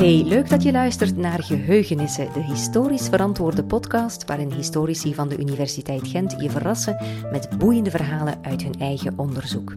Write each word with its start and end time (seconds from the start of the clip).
Hey, 0.00 0.22
leuk 0.24 0.48
dat 0.48 0.62
je 0.62 0.72
luistert 0.72 1.16
naar 1.16 1.42
Geheugenissen, 1.42 2.32
de 2.32 2.42
historisch 2.42 3.08
verantwoorde 3.08 3.64
podcast 3.64 4.24
waarin 4.24 4.52
historici 4.52 5.14
van 5.14 5.28
de 5.28 5.38
Universiteit 5.38 6.08
Gent 6.08 6.34
je 6.38 6.50
verrassen 6.50 6.96
met 7.32 7.58
boeiende 7.58 7.90
verhalen 7.90 8.38
uit 8.42 8.62
hun 8.62 8.74
eigen 8.78 9.18
onderzoek. 9.18 9.76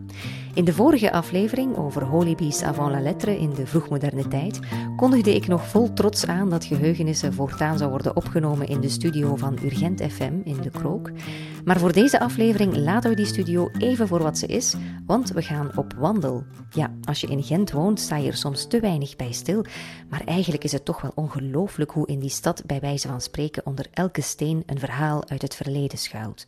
In 0.54 0.66
de 0.66 0.74
vorige 0.74 1.12
aflevering 1.12 1.78
over 1.78 2.04
Holibies 2.04 2.64
avant 2.64 2.92
la 2.92 3.02
lettre 3.02 3.40
in 3.40 3.54
de 3.54 3.68
vroegmoderne 3.68 4.28
tijd 4.28 4.60
kondigde 4.96 5.36
ik 5.36 5.48
nog 5.48 5.68
vol 5.68 5.94
trots 5.94 6.28
aan 6.28 6.50
dat 6.50 6.66
Geheugenissen 6.66 7.34
voortaan 7.34 7.78
zou 7.78 7.90
worden 7.90 8.16
opgenomen 8.16 8.68
in 8.68 8.82
de 8.82 8.90
studio 8.90 9.36
van 9.36 9.58
Urgent 9.64 10.02
FM 10.02 10.34
in 10.44 10.58
De 10.62 10.70
Krook. 10.70 11.12
Maar 11.66 11.80
voor 11.80 11.94
deze 11.94 12.20
aflevering 12.20 12.76
laten 12.76 13.10
we 13.10 13.16
die 13.16 13.26
studio 13.26 13.70
even 13.78 14.08
voor 14.08 14.22
wat 14.22 14.38
ze 14.38 14.46
is, 14.46 14.74
want 15.06 15.30
we 15.30 15.42
gaan 15.42 15.78
op 15.78 15.94
wandel. 15.94 16.44
Ja, 16.70 16.94
als 17.04 17.22
je 17.22 17.28
in 17.28 17.44
Gent 17.44 17.72
woont, 17.72 18.00
sta 18.00 18.16
je 18.16 18.28
er 18.28 18.38
soms 18.38 18.68
te 18.68 18.80
weinig 18.80 19.16
bij 19.16 19.32
stil, 19.32 19.66
maar 20.10 20.22
eigenlijk 20.26 20.64
is 20.64 20.72
het 20.72 20.86
toch 20.86 21.02
wel 21.02 21.12
ongelooflijk 21.16 21.92
hoe 21.92 22.08
in 22.08 22.20
die 22.20 22.30
stad 22.30 22.64
bij 22.66 22.80
wijze 22.80 23.08
van 23.08 23.22
spreken 23.22 23.66
onder 23.66 23.88
elke 23.94 24.22
steen 24.22 24.64
een 24.66 24.80
verhaal 24.80 25.30
uit 25.30 25.42
het 25.42 25.56
verleden 25.56 25.98
schuilt. 25.98 26.48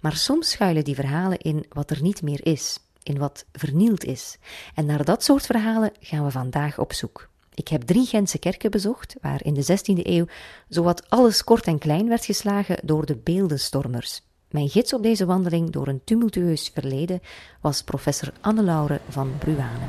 Maar 0.00 0.16
soms 0.16 0.50
schuilen 0.50 0.84
die 0.84 0.94
verhalen 0.94 1.38
in 1.38 1.64
wat 1.68 1.90
er 1.90 2.02
niet 2.02 2.22
meer 2.22 2.46
is, 2.46 2.78
in 3.02 3.18
wat 3.18 3.44
vernield 3.52 4.04
is. 4.04 4.38
En 4.74 4.86
naar 4.86 5.04
dat 5.04 5.24
soort 5.24 5.46
verhalen 5.46 5.92
gaan 6.00 6.24
we 6.24 6.30
vandaag 6.30 6.78
op 6.78 6.92
zoek. 6.92 7.28
Ik 7.54 7.68
heb 7.68 7.82
drie 7.82 8.06
Gentse 8.06 8.38
kerken 8.38 8.70
bezocht, 8.70 9.16
waar 9.20 9.44
in 9.44 9.54
de 9.54 9.62
16e 9.64 10.06
eeuw 10.06 10.26
zowat 10.68 11.10
alles 11.10 11.44
kort 11.44 11.66
en 11.66 11.78
klein 11.78 12.08
werd 12.08 12.24
geslagen 12.24 12.78
door 12.82 13.06
de 13.06 13.16
beeldenstormers. 13.16 14.22
Mijn 14.50 14.68
gids 14.68 14.94
op 14.94 15.02
deze 15.02 15.26
wandeling 15.26 15.70
door 15.70 15.88
een 15.88 16.00
tumultueus 16.04 16.70
verleden 16.74 17.20
was 17.60 17.82
professor 17.82 18.32
Anne-Laure 18.40 19.00
van 19.08 19.32
Bruane. 19.38 19.86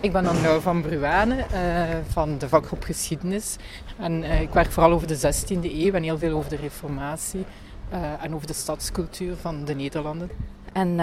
Ik 0.00 0.12
ben 0.12 0.26
Anne-Laure 0.26 0.60
van 0.60 0.82
Bruane 0.82 1.36
uh, 1.36 1.96
van 2.08 2.38
de 2.38 2.48
vakgroep 2.48 2.82
Geschiedenis. 2.82 3.56
En 3.98 4.22
uh, 4.22 4.40
ik 4.40 4.50
werk 4.50 4.70
vooral 4.70 4.92
over 4.92 5.06
de 5.06 5.16
16e 5.16 5.62
eeuw 5.62 5.92
en 5.92 6.02
heel 6.02 6.18
veel 6.18 6.36
over 6.36 6.50
de 6.50 6.56
Reformatie 6.56 7.44
uh, 7.92 8.24
en 8.24 8.34
over 8.34 8.46
de 8.46 8.52
stadscultuur 8.52 9.36
van 9.36 9.64
de 9.64 9.74
Nederlanden. 9.74 10.30
En 10.72 10.96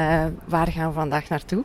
waar 0.46 0.68
gaan 0.68 0.88
we 0.88 0.94
vandaag 0.94 1.30
naartoe? 1.30 1.64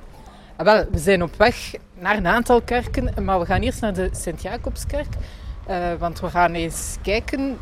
Ah, 0.57 0.65
wel, 0.65 0.85
we 0.91 0.99
zijn 0.99 1.23
op 1.23 1.35
weg 1.37 1.75
naar 1.99 2.17
een 2.17 2.27
aantal 2.27 2.61
kerken, 2.61 3.25
maar 3.25 3.39
we 3.39 3.47
gaan 3.47 3.61
eerst 3.61 3.81
naar 3.81 3.95
de 3.95 4.09
Sint-Jacobskerk. 4.13 5.15
want 5.99 6.21
we 6.21 6.31
gaan 6.31 6.53
eens 6.53 6.97
kijken, 7.03 7.59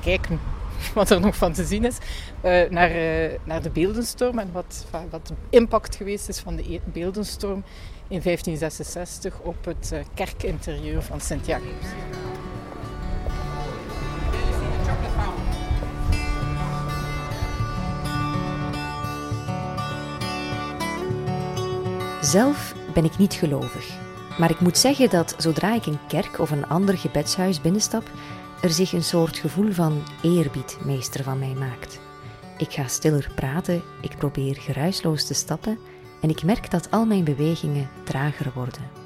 kijken 0.00 0.40
wat 0.94 1.10
er 1.10 1.20
nog 1.20 1.36
van 1.36 1.52
te 1.52 1.64
zien 1.64 1.84
is, 1.84 1.96
uh, 2.44 2.70
naar, 2.70 2.96
uh, 2.96 3.30
naar 3.44 3.62
de 3.62 3.70
beeldenstorm 3.70 4.38
en 4.38 4.52
wat, 4.52 4.86
wat 5.10 5.26
de 5.26 5.34
impact 5.50 5.96
geweest 5.96 6.28
is 6.28 6.38
van 6.38 6.56
de 6.56 6.74
e-, 6.74 6.80
beeldenstorm 6.84 7.64
in 8.08 8.20
1566 8.22 9.40
op 9.40 9.64
het 9.64 9.90
uh, 9.92 10.00
kerkinterieur 10.14 11.02
van 11.02 11.20
Sint-Jacobs. 11.20 11.86
Zelf 22.20 22.74
ben 22.94 23.04
ik 23.04 23.18
niet 23.18 23.34
gelovig. 23.34 23.98
Maar 24.38 24.50
ik 24.50 24.60
moet 24.60 24.78
zeggen 24.78 25.10
dat 25.10 25.34
zodra 25.38 25.74
ik 25.74 25.86
een 25.86 25.98
kerk 26.08 26.38
of 26.38 26.50
een 26.50 26.68
ander 26.68 26.98
gebedshuis 26.98 27.60
binnenstap, 27.60 28.10
er 28.62 28.70
zich 28.70 28.92
een 28.92 29.04
soort 29.04 29.38
gevoel 29.38 29.72
van 29.72 30.02
eerbied 30.22 30.78
meester 30.84 31.24
van 31.24 31.38
mij 31.38 31.54
maakt. 31.58 32.00
Ik 32.58 32.72
ga 32.72 32.86
stiller 32.86 33.30
praten, 33.34 33.82
ik 34.00 34.16
probeer 34.18 34.56
geruisloos 34.56 35.26
te 35.26 35.34
stappen 35.34 35.78
en 36.20 36.28
ik 36.28 36.42
merk 36.42 36.70
dat 36.70 36.90
al 36.90 37.06
mijn 37.06 37.24
bewegingen 37.24 37.88
trager 38.04 38.52
worden. 38.54 38.98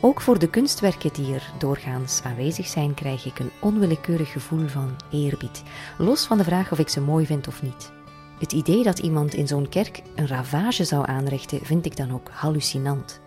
Ook 0.00 0.20
voor 0.20 0.38
de 0.38 0.48
kunstwerken 0.48 1.12
die 1.12 1.34
er 1.34 1.52
doorgaans 1.58 2.20
aanwezig 2.22 2.66
zijn, 2.66 2.94
krijg 2.94 3.26
ik 3.26 3.38
een 3.38 3.50
onwillekeurig 3.60 4.32
gevoel 4.32 4.68
van 4.68 4.96
eerbied, 5.10 5.62
los 5.98 6.26
van 6.26 6.38
de 6.38 6.44
vraag 6.44 6.72
of 6.72 6.78
ik 6.78 6.88
ze 6.88 7.00
mooi 7.00 7.26
vind 7.26 7.48
of 7.48 7.62
niet. 7.62 7.92
Het 8.38 8.52
idee 8.52 8.82
dat 8.82 8.98
iemand 8.98 9.34
in 9.34 9.46
zo'n 9.46 9.68
kerk 9.68 10.02
een 10.14 10.26
ravage 10.26 10.84
zou 10.84 11.06
aanrichten, 11.08 11.64
vind 11.64 11.86
ik 11.86 11.96
dan 11.96 12.12
ook 12.12 12.28
hallucinant. 12.30 13.21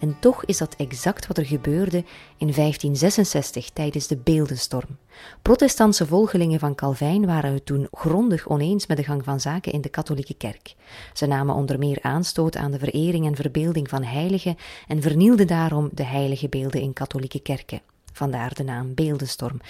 En 0.00 0.16
toch 0.20 0.44
is 0.44 0.58
dat 0.58 0.74
exact 0.76 1.26
wat 1.26 1.38
er 1.38 1.46
gebeurde 1.46 2.04
in 2.36 2.52
1566 2.52 3.70
tijdens 3.70 4.06
de 4.06 4.16
Beeldenstorm. 4.16 4.98
Protestantse 5.42 6.06
volgelingen 6.06 6.58
van 6.58 6.74
Calvijn 6.74 7.26
waren 7.26 7.52
het 7.52 7.66
toen 7.66 7.88
grondig 7.90 8.48
oneens 8.48 8.86
met 8.86 8.96
de 8.96 9.04
gang 9.04 9.24
van 9.24 9.40
zaken 9.40 9.72
in 9.72 9.80
de 9.80 9.88
katholieke 9.88 10.34
kerk. 10.34 10.74
Ze 11.12 11.26
namen 11.26 11.54
onder 11.54 11.78
meer 11.78 11.98
aanstoot 12.02 12.56
aan 12.56 12.70
de 12.70 12.78
verering 12.78 13.26
en 13.26 13.36
verbeelding 13.36 13.88
van 13.88 14.02
heiligen 14.02 14.56
en 14.86 15.02
vernielden 15.02 15.46
daarom 15.46 15.88
de 15.92 16.04
heilige 16.04 16.48
beelden 16.48 16.80
in 16.80 16.92
katholieke 16.92 17.40
kerken. 17.40 17.80
Vandaar 18.12 18.54
de 18.54 18.64
naam 18.64 18.94
Beeldenstorm. 18.94 19.60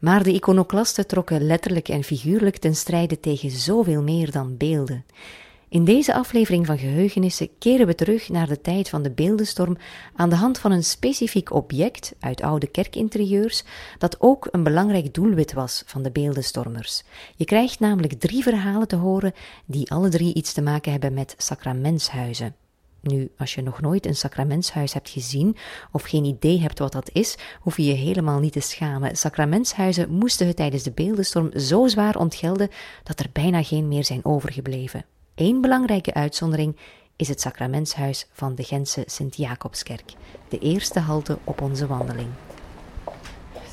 Maar 0.00 0.22
de 0.22 0.32
iconoclasten 0.32 1.06
trokken 1.06 1.46
letterlijk 1.46 1.88
en 1.88 2.02
figuurlijk 2.02 2.56
ten 2.56 2.74
strijde 2.74 3.20
tegen 3.20 3.50
zoveel 3.50 4.02
meer 4.02 4.30
dan 4.30 4.56
beelden. 4.56 5.04
In 5.72 5.84
deze 5.84 6.14
aflevering 6.14 6.66
van 6.66 6.78
Geheugenissen 6.78 7.48
keren 7.58 7.86
we 7.86 7.94
terug 7.94 8.28
naar 8.28 8.48
de 8.48 8.60
tijd 8.60 8.88
van 8.88 9.02
de 9.02 9.10
beeldenstorm 9.10 9.76
aan 10.14 10.28
de 10.28 10.36
hand 10.36 10.58
van 10.58 10.72
een 10.72 10.84
specifiek 10.84 11.52
object 11.52 12.14
uit 12.20 12.42
oude 12.42 12.66
kerkinterieurs 12.66 13.64
dat 13.98 14.20
ook 14.20 14.48
een 14.50 14.62
belangrijk 14.62 15.14
doelwit 15.14 15.52
was 15.52 15.82
van 15.86 16.02
de 16.02 16.10
beeldenstormers. 16.10 17.02
Je 17.36 17.44
krijgt 17.44 17.80
namelijk 17.80 18.12
drie 18.12 18.42
verhalen 18.42 18.88
te 18.88 18.96
horen 18.96 19.32
die 19.64 19.90
alle 19.90 20.08
drie 20.08 20.34
iets 20.34 20.52
te 20.52 20.62
maken 20.62 20.92
hebben 20.92 21.14
met 21.14 21.34
sacramentshuizen. 21.36 22.54
Nu, 23.00 23.30
als 23.38 23.54
je 23.54 23.62
nog 23.62 23.80
nooit 23.80 24.06
een 24.06 24.16
sacramentshuis 24.16 24.92
hebt 24.92 25.10
gezien 25.10 25.56
of 25.92 26.02
geen 26.02 26.24
idee 26.24 26.60
hebt 26.60 26.78
wat 26.78 26.92
dat 26.92 27.10
is, 27.12 27.36
hoef 27.60 27.76
je 27.76 27.84
je 27.84 27.94
helemaal 27.94 28.40
niet 28.40 28.52
te 28.52 28.60
schamen. 28.60 29.16
Sacramentshuizen 29.16 30.10
moesten 30.10 30.46
het 30.46 30.56
tijdens 30.56 30.82
de 30.82 30.92
beeldenstorm 30.92 31.58
zo 31.58 31.86
zwaar 31.86 32.16
ontgelden 32.16 32.68
dat 33.02 33.20
er 33.20 33.30
bijna 33.32 33.62
geen 33.62 33.88
meer 33.88 34.04
zijn 34.04 34.24
overgebleven. 34.24 35.04
Eén 35.34 35.60
belangrijke 35.60 36.14
uitzondering 36.14 36.76
is 37.16 37.28
het 37.28 37.40
sacramentshuis 37.40 38.26
van 38.32 38.54
de 38.54 38.62
Gentse 38.62 39.02
Sint-Jacobskerk, 39.06 40.12
de 40.48 40.58
eerste 40.58 41.00
halte 41.00 41.38
op 41.44 41.60
onze 41.60 41.86
wandeling. 41.86 42.28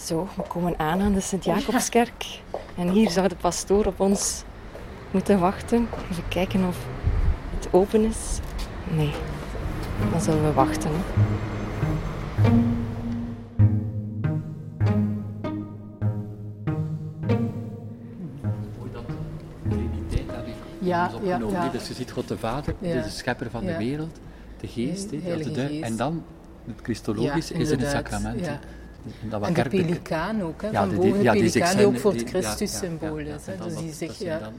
Zo, 0.05 0.27
we 0.35 0.41
komen 0.41 0.79
aan 0.79 1.01
aan 1.01 1.13
de 1.13 1.21
Sint-Jacobskerk 1.21 2.41
en 2.77 2.89
hier 2.89 3.09
zou 3.09 3.27
de 3.27 3.35
pastoor 3.35 3.85
op 3.85 3.99
ons 3.99 4.43
moeten 5.11 5.39
wachten. 5.39 5.87
Even 6.11 6.27
kijken 6.27 6.67
of 6.67 6.77
het 7.55 7.73
open 7.73 8.03
is. 8.03 8.39
Nee, 8.91 9.11
dan 10.11 10.21
zullen 10.21 10.43
we 10.43 10.53
wachten. 10.53 10.91
Ja, 20.89 21.11
ja, 21.23 21.39
ja. 21.51 21.69
Dus 21.69 21.87
je 21.87 21.93
ziet 21.93 22.11
God 22.11 22.27
de 22.27 22.37
Vader, 22.37 22.75
de 22.81 23.03
schepper 23.09 23.49
van 23.49 23.65
de 23.65 23.77
wereld, 23.77 24.19
de 24.59 24.67
geest, 24.67 25.09
de 25.09 25.19
geest. 25.19 25.81
en 25.81 25.95
dan 25.95 26.23
het 26.65 26.79
Christologisch 26.81 27.51
is 27.51 27.69
in 27.69 27.79
het 27.79 27.89
sacrament. 27.89 28.49
Dat 29.29 29.41
en 29.47 29.53
de 29.53 29.69
pelikaan 29.69 30.41
ook, 30.41 30.61
hè, 30.61 30.71
van 30.71 30.95
boven 30.95 31.23
de 31.23 31.31
pelikaan 31.31 31.77
die 31.77 31.85
ook 31.85 31.97
voor 31.97 32.13
het 32.13 32.29
Christus-symbool 32.29 33.17
is. 33.17 33.43
Dus 33.63 33.75
die 33.75 33.93
zegt, 33.93 34.17
ja... 34.17 34.51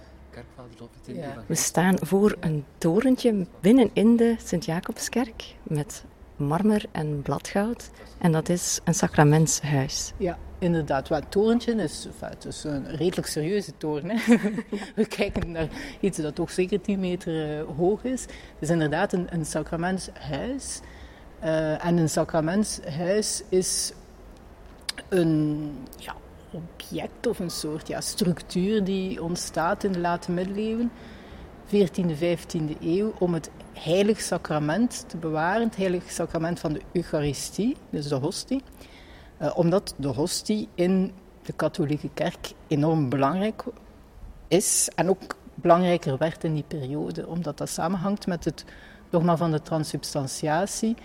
We 1.46 1.54
staan 1.54 1.96
voor 2.00 2.36
een 2.40 2.64
torentje 2.78 3.46
binnenin 3.60 3.90
in 3.92 4.16
de 4.16 4.36
Sint-Jacobskerk 4.44 5.54
met 5.62 6.04
marmer 6.36 6.84
en 6.92 7.22
bladgoud. 7.22 7.90
En 8.18 8.32
dat 8.32 8.48
is 8.48 8.80
een 8.84 8.94
sacramentshuis. 8.94 10.12
Ja, 10.16 10.38
inderdaad. 10.60 11.08
Wat 11.08 11.22
torentje 11.28 11.74
is, 11.74 12.06
het 12.20 12.44
is 12.44 12.64
een 12.64 12.96
redelijk 12.96 13.26
serieuze 13.26 13.76
toren. 13.76 14.10
Hè? 14.10 14.36
We 14.94 15.06
kijken 15.06 15.50
naar 15.50 15.68
iets 16.00 16.18
dat 16.18 16.34
toch 16.34 16.50
zeker 16.50 16.80
10 16.80 17.00
meter 17.00 17.58
eh, 17.58 17.64
hoog 17.76 18.04
is. 18.04 18.22
Het 18.22 18.30
is 18.58 18.70
inderdaad 18.70 19.12
een, 19.12 19.26
een 19.30 19.46
sacramentshuis. 19.46 20.80
Uh, 21.44 21.84
en 21.84 21.96
een 21.96 22.08
sacramentshuis 22.08 23.42
is 23.48 23.92
een 25.08 25.72
ja, 25.96 26.14
object 26.50 27.26
of 27.26 27.38
een 27.38 27.50
soort 27.50 27.88
ja, 27.88 28.00
structuur 28.00 28.84
die 28.84 29.22
ontstaat 29.22 29.84
in 29.84 29.92
de 29.92 29.98
late 29.98 30.32
middeleeuwen. 30.32 30.90
14e, 31.66 32.18
15e 32.18 32.80
eeuw 32.80 33.12
om 33.18 33.34
het 33.34 33.50
heilig 33.72 34.20
sacrament 34.20 35.04
te 35.08 35.16
bewaren, 35.16 35.66
het 35.66 35.76
heilig 35.76 36.10
sacrament 36.10 36.60
van 36.60 36.72
de 36.72 36.80
Eucharistie, 36.92 37.76
dus 37.90 38.08
de 38.08 38.14
hostie. 38.14 38.62
Uh, 39.40 39.50
omdat 39.54 39.94
de 39.96 40.08
hostie 40.08 40.68
in 40.74 41.12
de 41.42 41.52
katholieke 41.52 42.10
kerk 42.14 42.52
enorm 42.66 43.08
belangrijk 43.08 43.64
is 44.48 44.88
en 44.94 45.08
ook 45.08 45.36
belangrijker 45.54 46.18
werd 46.18 46.44
in 46.44 46.54
die 46.54 46.64
periode, 46.68 47.26
omdat 47.26 47.58
dat 47.58 47.68
samenhangt 47.68 48.26
met 48.26 48.44
het 48.44 48.64
dogma 49.10 49.36
van 49.36 49.50
de 49.50 49.62
transubstantiatie, 49.62 50.96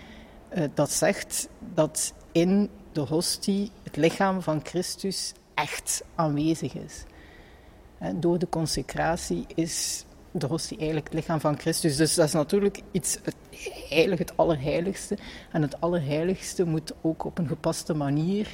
uh, 0.54 0.64
dat 0.74 0.90
zegt 0.90 1.48
dat 1.74 2.14
in 2.32 2.70
de 2.92 3.00
hostie 3.00 3.70
het 3.82 3.96
lichaam 3.96 4.42
van 4.42 4.60
Christus 4.62 5.32
echt 5.54 6.04
aanwezig 6.14 6.74
is. 6.74 7.04
En 7.98 8.20
door 8.20 8.38
de 8.38 8.48
consecratie 8.48 9.46
is 9.54 10.04
de 10.40 10.46
hostie 10.46 10.76
eigenlijk 10.76 11.06
het 11.06 11.14
lichaam 11.14 11.40
van 11.40 11.58
Christus. 11.58 11.96
Dus 11.96 12.14
dat 12.14 12.26
is 12.26 12.32
natuurlijk 12.32 12.82
iets, 12.90 13.18
het, 13.22 13.36
heilig, 13.88 14.18
het 14.18 14.36
allerheiligste. 14.36 15.18
En 15.52 15.62
het 15.62 15.80
allerheiligste 15.80 16.64
moet 16.64 16.92
ook 17.00 17.24
op 17.24 17.38
een 17.38 17.48
gepaste 17.48 17.94
manier 17.94 18.48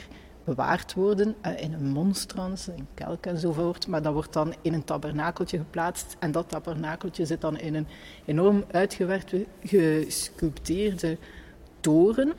bewaard 0.44 0.94
worden 0.94 1.34
eh, 1.40 1.60
in 1.60 1.72
een 1.72 1.86
monstrans, 1.86 2.68
in 2.68 2.86
kelk 2.94 3.26
enzovoort. 3.26 3.86
Maar 3.86 4.02
dat 4.02 4.12
wordt 4.12 4.32
dan 4.32 4.54
in 4.62 4.74
een 4.74 4.84
tabernakeltje 4.84 5.58
geplaatst. 5.58 6.16
En 6.18 6.32
dat 6.32 6.48
tabernakeltje 6.48 7.26
zit 7.26 7.40
dan 7.40 7.58
in 7.58 7.74
een 7.74 7.86
enorm 8.24 8.64
uitgewerkte, 8.70 9.46
gesculpteerde 9.64 11.18
toren. 11.80 12.32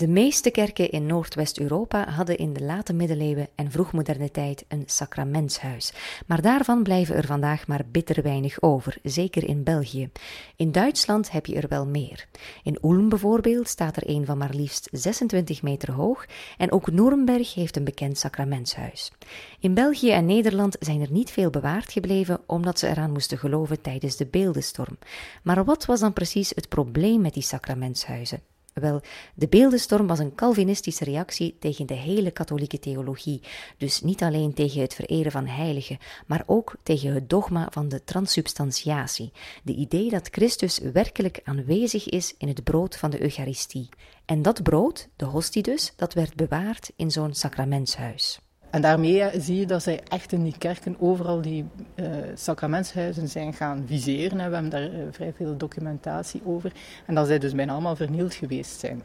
De 0.00 0.08
meeste 0.08 0.50
kerken 0.50 0.90
in 0.90 1.06
Noordwest-Europa 1.06 2.08
hadden 2.08 2.38
in 2.38 2.52
de 2.52 2.62
late 2.62 2.92
middeleeuwen 2.92 3.48
en 3.54 3.70
vroegmoderne 3.70 4.30
tijd 4.30 4.64
een 4.68 4.82
sacramentshuis. 4.86 5.92
Maar 6.26 6.42
daarvan 6.42 6.82
blijven 6.82 7.14
er 7.14 7.26
vandaag 7.26 7.66
maar 7.66 7.84
bitter 7.90 8.22
weinig 8.22 8.62
over, 8.62 8.98
zeker 9.02 9.44
in 9.44 9.62
België. 9.62 10.10
In 10.56 10.72
Duitsland 10.72 11.30
heb 11.30 11.46
je 11.46 11.54
er 11.54 11.68
wel 11.68 11.86
meer. 11.86 12.26
In 12.62 12.78
Ulm 12.82 13.08
bijvoorbeeld 13.08 13.68
staat 13.68 13.96
er 13.96 14.08
een 14.08 14.24
van 14.26 14.38
maar 14.38 14.54
liefst 14.54 14.88
26 14.92 15.62
meter 15.62 15.92
hoog 15.92 16.26
en 16.56 16.72
ook 16.72 16.90
Nuremberg 16.90 17.54
heeft 17.54 17.76
een 17.76 17.84
bekend 17.84 18.18
sacramentshuis. 18.18 19.12
In 19.58 19.74
België 19.74 20.10
en 20.10 20.26
Nederland 20.26 20.76
zijn 20.78 21.00
er 21.00 21.10
niet 21.10 21.30
veel 21.30 21.50
bewaard 21.50 21.92
gebleven 21.92 22.40
omdat 22.46 22.78
ze 22.78 22.88
eraan 22.88 23.12
moesten 23.12 23.38
geloven 23.38 23.80
tijdens 23.80 24.16
de 24.16 24.26
beeldenstorm. 24.26 24.98
Maar 25.42 25.64
wat 25.64 25.84
was 25.84 26.00
dan 26.00 26.12
precies 26.12 26.50
het 26.54 26.68
probleem 26.68 27.20
met 27.20 27.34
die 27.34 27.42
sacramentshuizen? 27.42 28.42
Wel, 28.80 29.00
de 29.34 29.48
beeldenstorm 29.48 30.06
was 30.06 30.18
een 30.18 30.34
Calvinistische 30.34 31.04
reactie 31.04 31.56
tegen 31.58 31.86
de 31.86 31.94
hele 31.94 32.30
katholieke 32.30 32.78
theologie, 32.78 33.42
dus 33.76 34.00
niet 34.00 34.22
alleen 34.22 34.54
tegen 34.54 34.80
het 34.80 34.94
vereren 34.94 35.32
van 35.32 35.46
heiligen, 35.46 35.98
maar 36.26 36.42
ook 36.46 36.76
tegen 36.82 37.14
het 37.14 37.30
dogma 37.30 37.68
van 37.70 37.88
de 37.88 38.04
transsubstantiatie, 38.04 39.32
de 39.62 39.74
idee 39.74 40.10
dat 40.10 40.28
Christus 40.30 40.78
werkelijk 40.78 41.40
aanwezig 41.44 42.08
is 42.08 42.34
in 42.38 42.48
het 42.48 42.64
brood 42.64 42.96
van 42.96 43.10
de 43.10 43.22
Eucharistie. 43.22 43.88
En 44.24 44.42
dat 44.42 44.62
brood, 44.62 45.08
de 45.16 45.24
hostie 45.24 45.62
dus, 45.62 45.92
dat 45.96 46.14
werd 46.14 46.34
bewaard 46.34 46.92
in 46.96 47.10
zo'n 47.10 47.34
sacramentshuis. 47.34 48.40
En 48.70 48.82
daarmee 48.82 49.40
zie 49.40 49.58
je 49.58 49.66
dat 49.66 49.82
zij 49.82 50.00
echt 50.08 50.32
in 50.32 50.42
die 50.42 50.58
kerken 50.58 50.96
overal 50.98 51.40
die 51.40 51.64
uh, 51.94 52.06
sacramentshuizen 52.34 53.28
zijn 53.28 53.52
gaan 53.52 53.84
viseren. 53.86 54.36
We 54.36 54.42
hebben 54.42 54.70
daar 54.70 54.92
uh, 54.92 55.02
vrij 55.10 55.32
veel 55.36 55.56
documentatie 55.56 56.40
over. 56.44 56.72
En 57.06 57.14
dat 57.14 57.26
zij 57.26 57.38
dus 57.38 57.54
bijna 57.54 57.72
allemaal 57.72 57.96
vernield 57.96 58.34
geweest 58.34 58.80
zijn. 58.80 59.02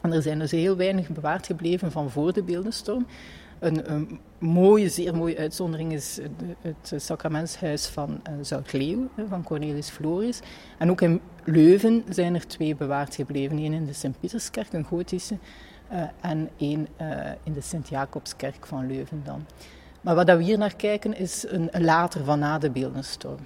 En 0.00 0.12
er 0.12 0.22
zijn 0.22 0.38
dus 0.38 0.50
heel 0.50 0.76
weinig 0.76 1.08
bewaard 1.08 1.46
gebleven 1.46 1.92
van 1.92 2.10
voor 2.10 2.32
de 2.32 2.42
beeldenstorm. 2.42 3.06
Een, 3.58 3.92
een 3.92 4.20
mooie, 4.38 4.88
zeer 4.88 5.16
mooie 5.16 5.38
uitzondering 5.38 5.92
is 5.92 6.18
het 6.60 7.02
sacramentshuis 7.02 7.86
van 7.86 8.10
uh, 8.10 8.34
Zoutleeuw, 8.40 9.08
van 9.28 9.42
Cornelis 9.42 9.88
Floris. 9.88 10.40
En 10.78 10.90
ook 10.90 11.00
in 11.00 11.20
Leuven 11.44 12.04
zijn 12.08 12.34
er 12.34 12.46
twee 12.46 12.76
bewaard 12.76 13.14
gebleven. 13.14 13.58
Eén 13.58 13.72
in 13.72 13.84
de 13.84 13.92
Sint-Pieterskerk, 13.92 14.72
een 14.72 14.84
gotische, 14.84 15.38
uh, 15.92 16.02
en 16.20 16.50
één 16.56 16.88
uh, 17.00 17.30
in 17.42 17.52
de 17.52 17.60
Sint-Jacobskerk 17.60 18.66
van 18.66 18.86
Leuven 18.86 19.22
dan. 19.24 19.46
Maar 20.00 20.14
wat 20.14 20.26
we 20.26 20.42
hier 20.42 20.58
naar 20.58 20.76
kijken 20.76 21.16
is 21.16 21.44
een, 21.48 21.70
later 21.72 22.24
van 22.24 22.38
na 22.38 22.58
de 22.58 22.70
beeldenstorm. 22.70 23.40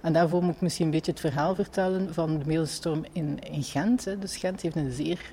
En 0.00 0.12
daarvoor 0.12 0.42
moet 0.42 0.54
ik 0.54 0.60
misschien 0.60 0.84
een 0.84 0.90
beetje 0.92 1.10
het 1.10 1.20
verhaal 1.20 1.54
vertellen 1.54 2.14
van 2.14 2.38
de 2.38 2.44
beeldenstorm 2.44 3.04
in, 3.12 3.38
in 3.38 3.62
Gent. 3.62 4.20
Dus 4.20 4.36
Gent 4.36 4.60
heeft 4.60 4.76
een 4.76 4.92
zeer 4.92 5.32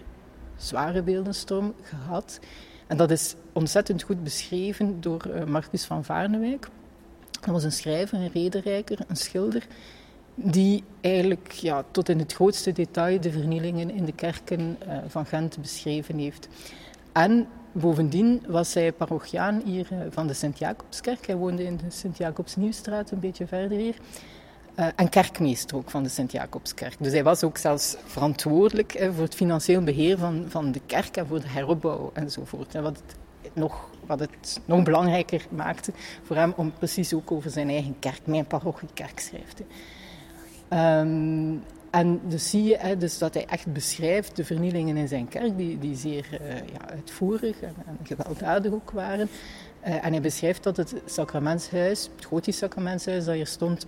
zware 0.56 1.02
beeldenstorm 1.02 1.74
gehad. 1.82 2.40
En 2.88 2.98
dat 2.98 3.12
is 3.12 3.36
ontzettend 3.54 4.04
goed 4.04 4.24
beschreven 4.24 5.02
door 5.02 5.28
uh, 5.28 5.44
Marcus 5.44 5.86
van 5.86 6.04
Vaarnewijk. 6.04 6.70
Dat 7.32 7.54
was 7.54 7.64
een 7.64 7.72
schrijver, 7.72 8.18
een 8.18 8.32
rederijker, 8.34 9.00
een 9.08 9.16
schilder 9.16 9.68
die 10.36 10.84
eigenlijk 11.02 11.52
ja, 11.52 11.84
tot 11.92 12.10
in 12.10 12.20
het 12.20 12.34
grootste 12.34 12.72
detail 12.72 13.22
de 13.22 13.32
vernielingen 13.32 13.92
in 13.92 14.06
de 14.06 14.14
kerken 14.14 14.78
uh, 14.88 14.98
van 15.08 15.26
Gent 15.26 15.58
beschreven 15.62 16.18
heeft. 16.18 16.48
En 17.12 17.48
bovendien 17.72 18.44
was 18.48 18.74
hij 18.74 18.92
parochiaan 18.92 19.62
hier 19.66 19.88
uh, 19.92 20.00
van 20.10 20.28
de 20.28 20.34
Sint-Jacobskerk. 20.34 21.28
Hij 21.28 21.36
woonde 21.36 21.64
in 21.64 21.78
de 21.78 21.90
Sint-Jacobs-Nieuwstraat, 21.90 23.12
een 23.12 23.20
beetje 23.20 23.48
verder 23.48 23.78
hier. 23.78 23.96
Uh, 24.80 24.88
en 24.96 25.10
kerkmeester 25.10 25.78
ook 25.78 25.90
van 25.90 26.04
de 26.04 26.10
Sint-Jacobskerk. 26.10 26.96
Dus 27.00 27.12
hij 27.12 27.24
was 27.24 27.44
ook 27.44 27.58
zelfs 27.58 27.96
verantwoordelijk 28.06 29.10
voor 29.14 29.24
het 29.24 29.36
financieel 29.36 29.82
beheer 29.84 30.18
van, 30.18 30.46
van 30.48 30.72
de 30.72 30.82
kerk 30.86 31.18
en 31.18 31.28
voor 31.28 31.42
de 31.42 31.48
heropbouw 31.48 32.12
enzovoort. 32.14 32.76
En 32.76 32.84
wat 32.84 32.98
het 32.98 33.16
nog 33.54 33.90
wat 34.06 34.20
het 34.20 34.62
nog 34.66 34.84
belangrijker 34.84 35.46
maakte 35.50 35.92
voor 36.24 36.36
hem 36.36 36.54
om 36.56 36.74
precies 36.74 37.14
ook 37.14 37.32
over 37.32 37.50
zijn 37.50 37.70
eigen 37.70 37.96
kerk, 38.00 38.22
mijn 38.26 38.46
parochiekerk 38.46 39.20
schrijft. 39.20 39.62
Um, 40.74 41.64
en 41.94 42.22
dus 42.28 42.50
zie 42.50 42.64
je 42.64 42.98
dus 42.98 43.18
dat 43.18 43.34
hij 43.34 43.46
echt 43.46 43.74
beschrijft 43.74 44.36
de 44.36 44.46
vernielingen 44.46 44.98
in 44.98 45.08
zijn 45.08 45.28
kerk, 45.28 45.58
die, 45.58 45.80
die 45.80 45.96
zeer 45.96 46.28
uh, 46.32 46.56
ja, 46.56 46.90
uitvoerig 46.90 47.62
en, 47.62 47.74
en, 47.86 47.98
gewelddadig 48.04 48.72
ook 48.72 48.92
waren. 48.92 49.30
Uh, 49.88 50.06
en 50.06 50.12
hij 50.12 50.22
beschrijft 50.22 50.64
dat 50.64 50.78
het 50.78 50.94
sacramentshuis, 51.06 52.10
het 52.16 52.26
gotisch 52.26 52.58
sacramentshuis 52.58 53.26
dat 53.26 53.36
hier 53.36 53.48
stond, 53.48 53.88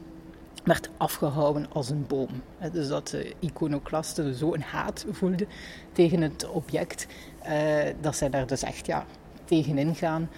werd 0.64 0.90
afgehouden 0.98 1.68
als 1.72 1.90
een 1.90 2.06
boom. 2.08 2.30
Dus 2.72 2.88
dat 2.88 3.08
de 3.08 3.34
iconoclasten 3.40 4.34
zo 4.34 4.54
een 4.54 4.62
haat 4.62 5.06
voelden 5.12 5.48
tegen 5.92 6.22
het 6.22 6.50
object, 6.50 7.08
uh, 7.48 7.54
dat 8.02 8.16
zij 8.16 8.30
daar 8.30 8.48
dus 8.48 8.64
echt 8.64 8.86
ja, 8.86 9.06
tegenin 9.46 9.96
gaan 9.96 10.30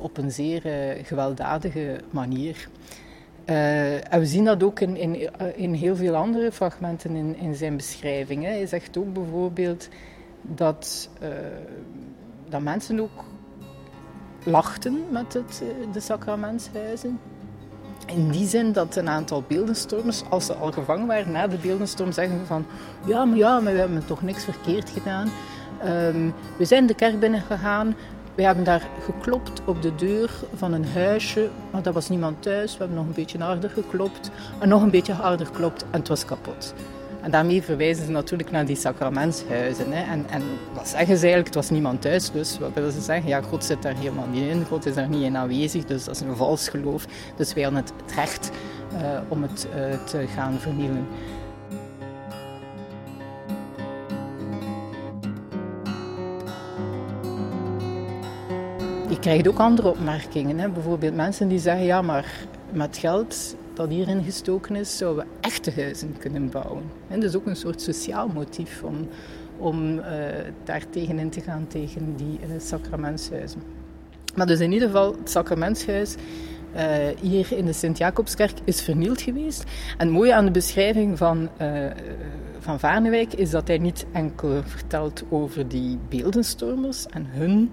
op 0.00 0.18
een 0.18 0.30
zeer 0.30 0.62
gewelddadige 1.02 2.00
manier. 2.10 2.68
Uh, 3.50 4.12
en 4.12 4.20
we 4.20 4.26
zien 4.26 4.44
dat 4.44 4.62
ook 4.62 4.80
in, 4.80 4.96
in, 4.96 5.30
eh, 5.38 5.46
in 5.54 5.72
heel 5.72 5.96
veel 5.96 6.14
andere 6.14 6.52
fragmenten 6.52 7.16
in, 7.16 7.36
in 7.36 7.54
zijn 7.54 7.76
beschrijving. 7.76 8.42
Hè. 8.42 8.50
Hij 8.50 8.66
zegt 8.66 8.96
ook 8.96 9.12
bijvoorbeeld 9.12 9.88
dat, 10.42 11.08
uh, 11.22 11.28
dat 12.48 12.60
mensen 12.60 13.00
ook 13.00 13.24
lachten 14.44 15.04
met 15.10 15.32
het, 15.32 15.62
de 15.92 16.00
sacramentshuizen. 16.00 17.18
In 18.06 18.30
die 18.30 18.46
zin 18.46 18.72
dat 18.72 18.96
een 18.96 19.08
aantal 19.08 19.44
beeldenstormers, 19.48 20.22
als 20.30 20.46
ze 20.46 20.54
al 20.54 20.72
gevangen 20.72 21.06
waren 21.06 21.32
na 21.32 21.46
de 21.46 21.56
beeldenstorm, 21.56 22.12
zeggen 22.12 22.46
van 22.46 22.66
ja, 23.06 23.24
maar 23.24 23.38
ja, 23.38 23.60
maar 23.60 23.72
we 23.72 23.78
hebben 23.78 24.06
toch 24.06 24.22
niks 24.22 24.44
verkeerd 24.44 24.90
gedaan. 24.90 25.30
Um, 25.84 26.34
we 26.56 26.64
zijn 26.64 26.86
de 26.86 26.94
kerk 26.94 27.20
binnengegaan, 27.20 27.94
we 28.36 28.42
hebben 28.42 28.64
daar 28.64 28.88
geklopt 29.04 29.60
op 29.64 29.82
de 29.82 29.94
deur 29.94 30.30
van 30.54 30.72
een 30.72 30.86
huisje, 30.86 31.48
maar 31.70 31.86
er 31.86 31.92
was 31.92 32.08
niemand 32.08 32.42
thuis. 32.42 32.72
We 32.72 32.78
hebben 32.78 32.96
nog 32.96 33.06
een 33.06 33.12
beetje 33.12 33.38
harder 33.38 33.70
geklopt 33.70 34.30
en 34.58 34.68
nog 34.68 34.82
een 34.82 34.90
beetje 34.90 35.12
harder 35.12 35.46
geklopt 35.46 35.84
en 35.90 35.98
het 35.98 36.08
was 36.08 36.24
kapot. 36.24 36.74
En 37.20 37.30
daarmee 37.30 37.62
verwijzen 37.62 38.04
ze 38.04 38.10
natuurlijk 38.10 38.50
naar 38.50 38.66
die 38.66 38.76
sacramentshuizen. 38.76 39.92
Hè. 39.92 40.12
En, 40.12 40.26
en 40.30 40.42
wat 40.74 40.88
zeggen 40.88 41.16
ze 41.16 41.22
eigenlijk? 41.22 41.46
Het 41.46 41.54
was 41.54 41.70
niemand 41.70 42.02
thuis, 42.02 42.30
dus 42.30 42.58
wat 42.58 42.70
willen 42.74 42.92
ze 42.92 43.00
zeggen? 43.00 43.28
Ja, 43.28 43.40
God 43.40 43.64
zit 43.64 43.82
daar 43.82 43.96
helemaal 43.96 44.26
niet 44.26 44.48
in, 44.50 44.64
God 44.64 44.86
is 44.86 44.94
daar 44.94 45.08
niet 45.08 45.22
in 45.22 45.36
aanwezig, 45.36 45.84
dus 45.84 46.04
dat 46.04 46.14
is 46.14 46.20
een 46.20 46.36
vals 46.36 46.68
geloof. 46.68 47.06
Dus 47.36 47.54
wij 47.54 47.62
hadden 47.62 47.82
het, 47.82 48.14
recht 48.14 48.50
uh, 48.92 49.00
om 49.28 49.42
het 49.42 49.66
uh, 49.76 50.04
te 50.04 50.26
gaan 50.34 50.58
vernielen. 50.58 51.06
Krijgt 59.26 59.48
ook 59.48 59.58
andere 59.58 59.88
opmerkingen. 59.88 60.58
Hè. 60.58 60.68
Bijvoorbeeld 60.68 61.14
mensen 61.14 61.48
die 61.48 61.58
zeggen, 61.58 61.84
ja, 61.84 62.02
maar 62.02 62.46
met 62.72 62.96
geld 62.96 63.56
dat 63.74 63.88
hierin 63.88 64.24
gestoken 64.24 64.76
is, 64.76 64.96
zouden 64.96 65.24
we 65.24 65.30
echte 65.40 65.72
huizen 65.76 66.14
kunnen 66.18 66.50
bouwen. 66.50 66.82
En 67.08 67.20
dus 67.20 67.36
ook 67.36 67.46
een 67.46 67.56
soort 67.56 67.82
sociaal 67.82 68.28
motief 68.28 68.82
om, 68.82 69.08
om 69.56 69.98
uh, 69.98 70.04
daar 70.64 70.82
tegenin 70.90 71.30
te 71.30 71.40
gaan, 71.40 71.66
tegen 71.66 72.16
die 72.16 72.38
uh, 72.40 72.60
sacramentshuizen. 72.60 73.62
Maar 74.34 74.46
dus 74.46 74.60
in 74.60 74.72
ieder 74.72 74.88
geval, 74.88 75.12
het 75.12 75.30
sacramentshuis 75.30 76.14
uh, 76.76 76.82
hier 77.20 77.52
in 77.52 77.64
de 77.64 77.72
Sint-Jacobskerk 77.72 78.58
is 78.64 78.82
vernield 78.82 79.20
geweest. 79.20 79.64
En 79.98 80.06
het 80.06 80.16
mooie 80.16 80.34
aan 80.34 80.44
de 80.44 80.50
beschrijving 80.50 81.18
van, 81.18 81.48
van 82.58 82.78
Vaarnewijk 82.78 83.32
is 83.32 83.50
dat 83.50 83.68
hij 83.68 83.78
niet 83.78 84.06
enkel 84.12 84.62
vertelt 84.64 85.22
over 85.28 85.68
die 85.68 85.98
beeldenstormers 86.08 87.06
en 87.06 87.26
hun 87.26 87.70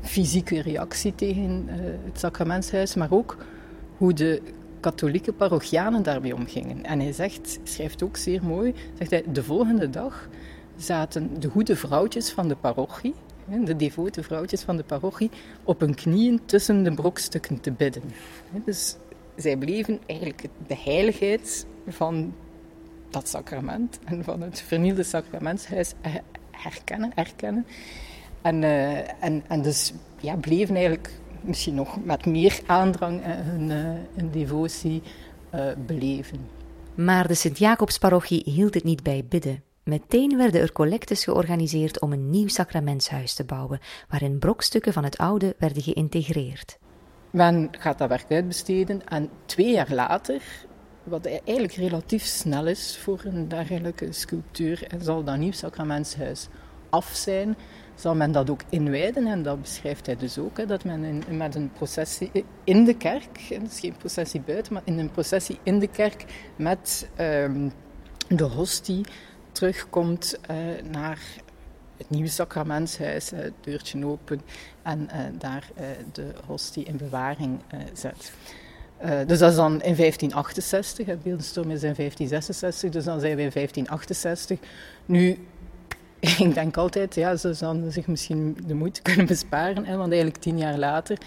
fysieke 0.00 0.62
reactie 0.62 1.14
tegen 1.14 1.68
uh, 1.68 1.74
het 2.04 2.18
sacramentshuis, 2.18 2.94
maar 2.94 3.10
ook 3.10 3.36
hoe 3.96 4.12
de 4.12 4.42
katholieke 4.80 5.32
parochianen 5.32 6.02
daarmee 6.02 6.34
omgingen. 6.34 6.84
En 6.84 7.00
hij 7.00 7.12
zegt, 7.12 7.58
schrijft 7.62 8.02
ook 8.02 8.16
zeer 8.16 8.44
mooi, 8.44 8.74
zegt 8.98 9.10
hij, 9.10 9.24
de 9.32 9.42
volgende 9.42 9.90
dag 9.90 10.28
zaten 10.76 11.40
de 11.40 11.48
goede 11.48 11.76
vrouwtjes 11.76 12.30
van 12.30 12.48
de 12.48 12.56
parochie, 12.56 13.14
de 13.64 13.76
devote 13.76 14.22
vrouwtjes 14.22 14.62
van 14.62 14.76
de 14.76 14.82
parochie, 14.82 15.30
op 15.64 15.80
hun 15.80 15.94
knieën 15.94 16.40
tussen 16.44 16.82
de 16.82 16.94
brokstukken 16.94 17.60
te 17.60 17.72
bidden. 17.72 18.02
Dus 18.64 18.96
zij 19.36 19.56
bleven 19.56 19.98
eigenlijk 20.06 20.48
de 20.66 20.76
heiligheid 20.76 21.66
van 21.88 22.34
dat 23.10 23.28
sacrament 23.28 23.98
en 24.04 24.24
van 24.24 24.40
het 24.40 24.60
vernielde 24.60 25.02
sacramentshuis 25.02 25.92
herkennen, 26.50 27.12
erkennen. 27.14 27.66
En, 28.48 28.62
uh, 28.62 29.24
en, 29.24 29.44
en 29.48 29.62
dus 29.62 29.92
ja, 30.20 30.36
bleven 30.36 30.74
eigenlijk 30.74 31.10
misschien 31.40 31.74
nog 31.74 32.04
met 32.04 32.26
meer 32.26 32.60
aandrang 32.66 33.20
uh, 33.20 33.26
hun, 33.26 33.70
uh, 33.70 33.76
hun, 34.14 34.30
devotie 34.30 35.02
beleven. 35.86 36.38
Maar 36.94 37.28
de 37.28 37.34
Sint-Jacobsparochie 37.34 38.42
hield 38.44 38.74
het 38.74 38.84
niet 38.84 39.02
bij 39.02 39.24
bidden. 39.28 39.62
Meteen 39.82 40.36
werden 40.36 40.60
er 40.60 40.72
collectes 40.72 41.24
georganiseerd 41.24 42.00
om 42.00 42.12
een 42.12 42.30
nieuw 42.30 42.48
sacramentshuis 42.48 43.34
te 43.34 43.44
bouwen, 43.44 43.80
waarin 44.08 44.38
brokstukken 44.38 44.92
van 44.92 45.04
het 45.04 45.16
oude 45.16 45.54
werden 45.58 45.82
geïntegreerd. 45.82 46.78
Men 47.30 47.68
gaat 47.70 47.98
dat 47.98 48.08
werk 48.08 48.30
uitbesteden 48.30 49.06
en 49.06 49.30
twee 49.46 49.72
jaar 49.72 49.92
later, 49.92 50.42
wat 51.02 51.26
eigenlijk 51.26 51.72
relatief 51.72 52.24
snel 52.24 52.66
is 52.66 52.98
voor 53.02 53.20
een 53.24 53.48
dergelijke 53.48 54.12
sculptuur, 54.12 54.86
zal 55.00 55.24
dat 55.24 55.38
nieuw 55.38 55.52
sacramentshuis 55.52 56.48
af 56.90 57.10
zijn, 57.14 57.56
zal 57.98 58.14
men 58.14 58.32
dat 58.32 58.50
ook 58.50 58.62
inwijden. 58.68 59.26
En 59.26 59.42
dat 59.42 59.60
beschrijft 59.60 60.06
hij 60.06 60.16
dus 60.16 60.38
ook, 60.38 60.56
hè, 60.56 60.66
dat 60.66 60.84
men 60.84 61.22
met 61.30 61.54
een 61.54 61.72
processie 61.72 62.30
in 62.64 62.84
de 62.84 62.96
kerk, 62.96 63.40
is 63.48 63.80
geen 63.80 63.96
processie 63.96 64.40
buiten, 64.40 64.72
maar 64.72 64.82
in 64.84 64.98
een 64.98 65.10
processie 65.10 65.58
in 65.62 65.78
de 65.78 65.88
kerk 65.88 66.24
met 66.56 67.08
um, 67.20 67.72
de 68.28 68.44
hostie 68.44 69.04
terugkomt 69.52 70.38
uh, 70.50 70.56
naar 70.90 71.18
het 71.96 72.10
nieuwe 72.10 72.28
sacramentshuis, 72.28 73.30
het 73.30 73.52
deurtje 73.60 74.06
open 74.06 74.40
en 74.82 75.08
uh, 75.12 75.20
daar 75.38 75.70
uh, 75.80 75.86
de 76.12 76.32
hostie 76.46 76.84
in 76.84 76.96
bewaring 76.96 77.60
zet. 77.92 78.32
dus 79.26 79.38
dat 79.38 79.50
is 79.50 79.56
dan 79.56 79.72
in 79.72 79.96
1568, 79.96 81.06
het 81.06 81.22
beeldenstorm 81.22 81.70
is 81.70 81.82
in 81.82 81.94
1566, 81.94 82.90
dus 82.90 83.04
dan 83.04 83.20
zijn 83.20 83.36
we 83.36 83.42
in 83.42 83.50
1568. 83.52 84.58
Nu, 85.06 85.38
ik 86.38 86.54
denk 86.54 86.76
altijd, 86.76 87.14
ja, 87.14 87.36
ze 87.36 87.54
zouden 87.54 87.92
zich 87.92 88.06
misschien 88.06 88.56
de 88.66 88.74
moeite 88.74 89.02
kunnen 89.02 89.26
besparen, 89.26 89.84
hè, 89.84 89.96
want 89.96 90.10
eigenlijk 90.10 90.42
tien 90.42 90.58
jaar 90.58 90.78
later 90.78 91.18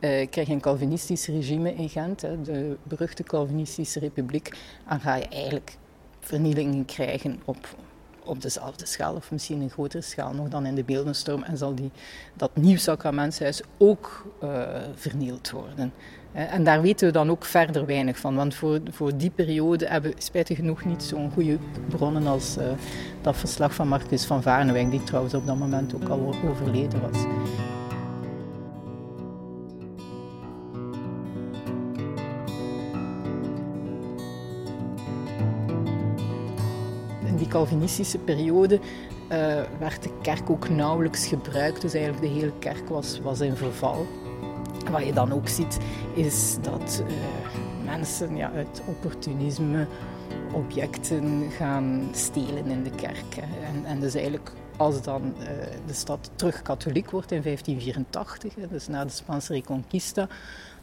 uh, 0.00 0.26
krijg 0.30 0.46
je 0.46 0.52
een 0.52 0.60
Calvinistisch 0.60 1.26
regime 1.26 1.74
in 1.74 1.88
Gent, 1.88 2.22
hè, 2.22 2.42
de 2.42 2.76
beruchte 2.82 3.22
Calvinistische 3.22 3.98
Republiek, 3.98 4.50
en 4.88 5.00
ga 5.00 5.16
je 5.16 5.28
eigenlijk 5.28 5.76
vernielingen 6.20 6.84
krijgen 6.84 7.40
op, 7.44 7.76
op 8.24 8.42
dezelfde 8.42 8.86
schaal, 8.86 9.14
of 9.14 9.30
misschien 9.30 9.60
een 9.60 9.70
grotere 9.70 10.02
schaal 10.02 10.32
nog 10.32 10.48
dan 10.48 10.66
in 10.66 10.74
de 10.74 10.84
beeldenstorm, 10.84 11.42
en 11.42 11.56
zal 11.56 11.74
die, 11.74 11.90
dat 12.36 12.56
nieuw 12.56 12.76
sacramentshuis 12.76 13.62
ook 13.78 14.26
uh, 14.42 14.62
vernield 14.94 15.50
worden. 15.50 15.92
En 16.32 16.64
daar 16.64 16.82
weten 16.82 17.06
we 17.06 17.12
dan 17.12 17.30
ook 17.30 17.44
verder 17.44 17.86
weinig 17.86 18.18
van, 18.18 18.34
want 18.34 18.54
voor, 18.54 18.80
voor 18.90 19.16
die 19.16 19.30
periode 19.30 19.86
hebben 19.86 20.10
we 20.10 20.22
spijtig 20.22 20.56
genoeg 20.56 20.84
niet 20.84 21.02
zo'n 21.02 21.30
goede 21.30 21.58
bronnen 21.88 22.26
als 22.26 22.56
uh, 22.58 22.64
dat 23.22 23.36
verslag 23.36 23.74
van 23.74 23.88
Marcus 23.88 24.24
van 24.24 24.42
Vaarnewijk, 24.42 24.90
die 24.90 25.04
trouwens 25.04 25.34
op 25.34 25.46
dat 25.46 25.56
moment 25.56 25.94
ook 25.94 26.08
al 26.08 26.34
overleden 26.50 27.00
was. 27.00 27.18
Calvinistische 37.50 38.18
periode 38.18 38.74
uh, 38.74 38.78
werd 39.78 40.02
de 40.02 40.10
kerk 40.22 40.50
ook 40.50 40.68
nauwelijks 40.68 41.26
gebruikt, 41.26 41.80
dus 41.80 41.94
eigenlijk 41.94 42.24
de 42.24 42.40
hele 42.40 42.52
kerk 42.58 42.88
was, 42.88 43.20
was 43.22 43.40
in 43.40 43.56
verval. 43.56 44.06
Wat 44.90 45.04
je 45.04 45.12
dan 45.12 45.32
ook 45.32 45.48
ziet, 45.48 45.78
is 46.14 46.56
dat 46.62 47.02
uh, 47.08 47.14
mensen 47.84 48.36
ja, 48.36 48.50
uit 48.54 48.82
opportunisme 48.86 49.86
objecten 50.52 51.50
gaan 51.50 52.08
stelen 52.12 52.66
in 52.66 52.82
de 52.82 52.90
kerk. 52.90 53.36
En, 53.36 53.84
en 53.84 54.00
dus 54.00 54.14
eigenlijk 54.14 54.52
als 54.76 55.02
dan 55.02 55.34
uh, 55.38 55.46
de 55.86 55.92
stad 55.92 56.30
terug 56.34 56.62
katholiek 56.62 57.10
wordt 57.10 57.32
in 57.32 57.42
1584, 57.42 58.54
hè, 58.54 58.68
dus 58.68 58.88
na 58.88 59.04
de 59.04 59.10
Spaanse 59.10 59.52
Reconquista, 59.52 60.28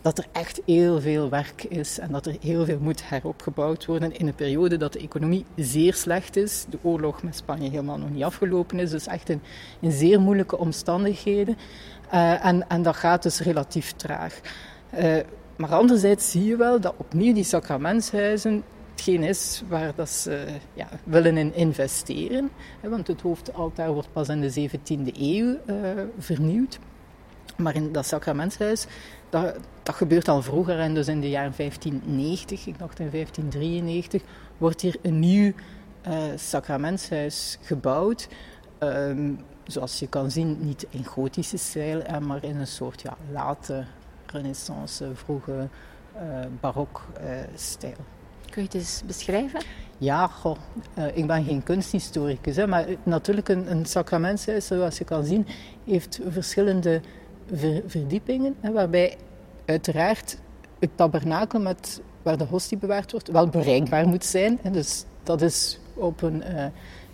dat 0.01 0.17
er 0.17 0.25
echt 0.31 0.61
heel 0.65 1.01
veel 1.01 1.29
werk 1.29 1.63
is 1.63 1.99
en 1.99 2.11
dat 2.11 2.25
er 2.25 2.35
heel 2.41 2.65
veel 2.65 2.79
moet 2.81 3.09
heropgebouwd 3.09 3.85
worden 3.85 4.17
in 4.17 4.27
een 4.27 4.35
periode 4.35 4.77
dat 4.77 4.93
de 4.93 4.99
economie 4.99 5.45
zeer 5.55 5.93
slecht 5.93 6.35
is. 6.35 6.65
De 6.69 6.77
oorlog 6.81 7.23
met 7.23 7.35
Spanje 7.35 7.69
helemaal 7.69 7.97
nog 7.97 8.09
niet 8.09 8.23
afgelopen 8.23 8.79
is, 8.79 8.89
dus 8.89 9.07
echt 9.07 9.29
in, 9.29 9.41
zeer 9.81 10.19
moeilijke 10.19 10.57
omstandigheden. 10.57 11.57
Uh, 12.13 12.45
en, 12.45 12.69
en 12.69 12.81
dat 12.81 12.95
gaat 12.95 13.23
dus 13.23 13.39
relatief 13.39 13.91
traag. 13.91 14.39
Uh, 14.99 15.17
maar 15.55 15.73
anderzijds 15.73 16.31
zie 16.31 16.45
je 16.45 16.55
wel 16.55 16.79
dat 16.79 16.93
opnieuw 16.97 17.33
die 17.33 17.43
sacramentshuizen 17.43 18.63
hetgeen 18.91 19.23
is 19.23 19.63
waar 19.67 19.91
dat 19.95 20.09
ze 20.09 20.45
ja, 20.73 20.87
willen 21.03 21.37
in 21.37 21.53
investeren. 21.53 22.49
Want 22.81 23.07
het 23.07 23.21
hoofdaltaar 23.21 23.93
wordt 23.93 24.11
pas 24.13 24.29
in 24.29 24.41
de 24.41 24.69
17e 24.69 25.17
eeuw 25.19 25.57
uh, 25.65 26.03
vernieuwd. 26.17 26.79
Maar 27.57 27.75
in 27.75 27.91
dat 27.91 28.05
sacramentshuis, 28.05 28.85
dat, 29.29 29.55
dat 29.83 29.95
gebeurt 29.95 30.27
al 30.27 30.41
vroeger. 30.41 30.79
En 30.79 30.93
dus 30.93 31.07
in 31.07 31.21
de 31.21 31.29
jaren 31.29 31.53
1590, 31.57 32.65
ik 32.65 32.79
dacht 32.79 32.99
in 32.99 33.09
1593, 33.09 34.21
wordt 34.57 34.81
hier 34.81 34.95
een 35.01 35.19
nieuw 35.19 35.53
uh, 36.07 36.13
sacramentshuis 36.35 37.57
gebouwd. 37.61 38.27
Um, 38.79 39.39
zoals 39.67 39.99
je 39.99 40.07
kan 40.07 40.31
zien, 40.31 40.57
niet 40.59 40.87
in 40.89 41.05
gotische 41.05 41.57
stijl, 41.57 42.01
maar 42.19 42.43
in 42.43 42.55
een 42.55 42.67
soort 42.67 43.01
ja, 43.01 43.17
late 43.31 43.83
renaissance, 44.25 45.09
vroege 45.13 45.67
uh, 46.15 46.21
barok 46.59 47.05
uh, 47.21 47.29
stijl. 47.55 47.95
Kun 48.49 48.61
je 48.61 48.67
het 48.67 48.73
eens 48.73 49.01
beschrijven? 49.05 49.61
Ja, 49.97 50.27
goh, 50.27 50.57
uh, 50.97 51.17
ik 51.17 51.27
ben 51.27 51.43
geen 51.43 51.63
kunsthistoricus, 51.63 52.55
hè, 52.55 52.67
maar 52.67 52.85
natuurlijk 53.03 53.49
een, 53.49 53.71
een 53.71 53.85
sacramentshuis, 53.85 54.67
zoals 54.67 54.97
je 54.97 55.03
kan 55.03 55.25
zien, 55.25 55.47
heeft 55.85 56.19
verschillende 56.27 57.01
ver, 57.53 57.81
verdiepingen, 57.87 58.55
hè, 58.59 58.71
waarbij 58.71 59.17
uiteraard 59.65 60.37
het 60.79 60.89
tabernakel 60.95 61.59
met, 61.59 62.01
waar 62.21 62.37
de 62.37 62.45
hostie 62.45 62.77
bewaard 62.77 63.11
wordt 63.11 63.27
wel 63.27 63.47
bereikbaar 63.47 64.07
moet 64.07 64.25
zijn. 64.25 64.59
Hè, 64.61 64.71
dus 64.71 65.05
dat 65.23 65.41
is 65.41 65.79
op 65.93 66.21
een 66.21 66.43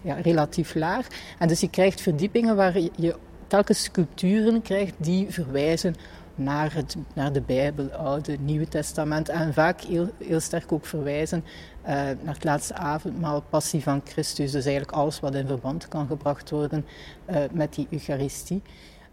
ja, 0.02 0.16
relatief 0.16 0.75
laag. 0.75 1.08
En 1.40 1.48
dus 1.48 1.60
je 1.60 1.70
krijgt 1.70 2.02
verdiepingen 2.02 2.56
waar 2.56 2.80
je 2.80 3.16
telkens 3.48 3.84
sculpturen 3.84 4.62
krijgt 4.62 4.94
die 4.98 5.28
verwijzen 5.30 5.96
naar, 6.36 6.74
het, 6.74 6.96
naar 7.13 7.34
de 7.34 7.42
Bijbel, 7.42 7.92
Oude, 7.92 8.38
Nieuwe 8.40 8.68
Testament. 8.68 9.30
En 9.30 9.54
vaak 9.54 9.82
heel, 9.82 10.10
heel 10.18 10.40
sterk 10.40 10.72
ook 10.72 10.86
verwijzen 10.86 11.44
uh, 11.82 11.90
naar 11.94 12.34
het 12.34 12.44
laatste 12.44 12.74
avondmaal, 12.74 13.44
passie 13.50 13.84
van 13.84 14.02
Christus. 14.06 14.52
Dus 14.52 14.66
eigenlijk 14.66 14.98
alles 14.98 15.20
wat 15.20 15.36
in 15.36 15.48
verband 15.48 15.88
kan 15.88 16.08
gebracht 16.08 16.50
worden 16.50 16.86
uh, 17.30 17.38
met 17.52 17.74
die 17.74 17.88
Eucharistie. 17.90 18.62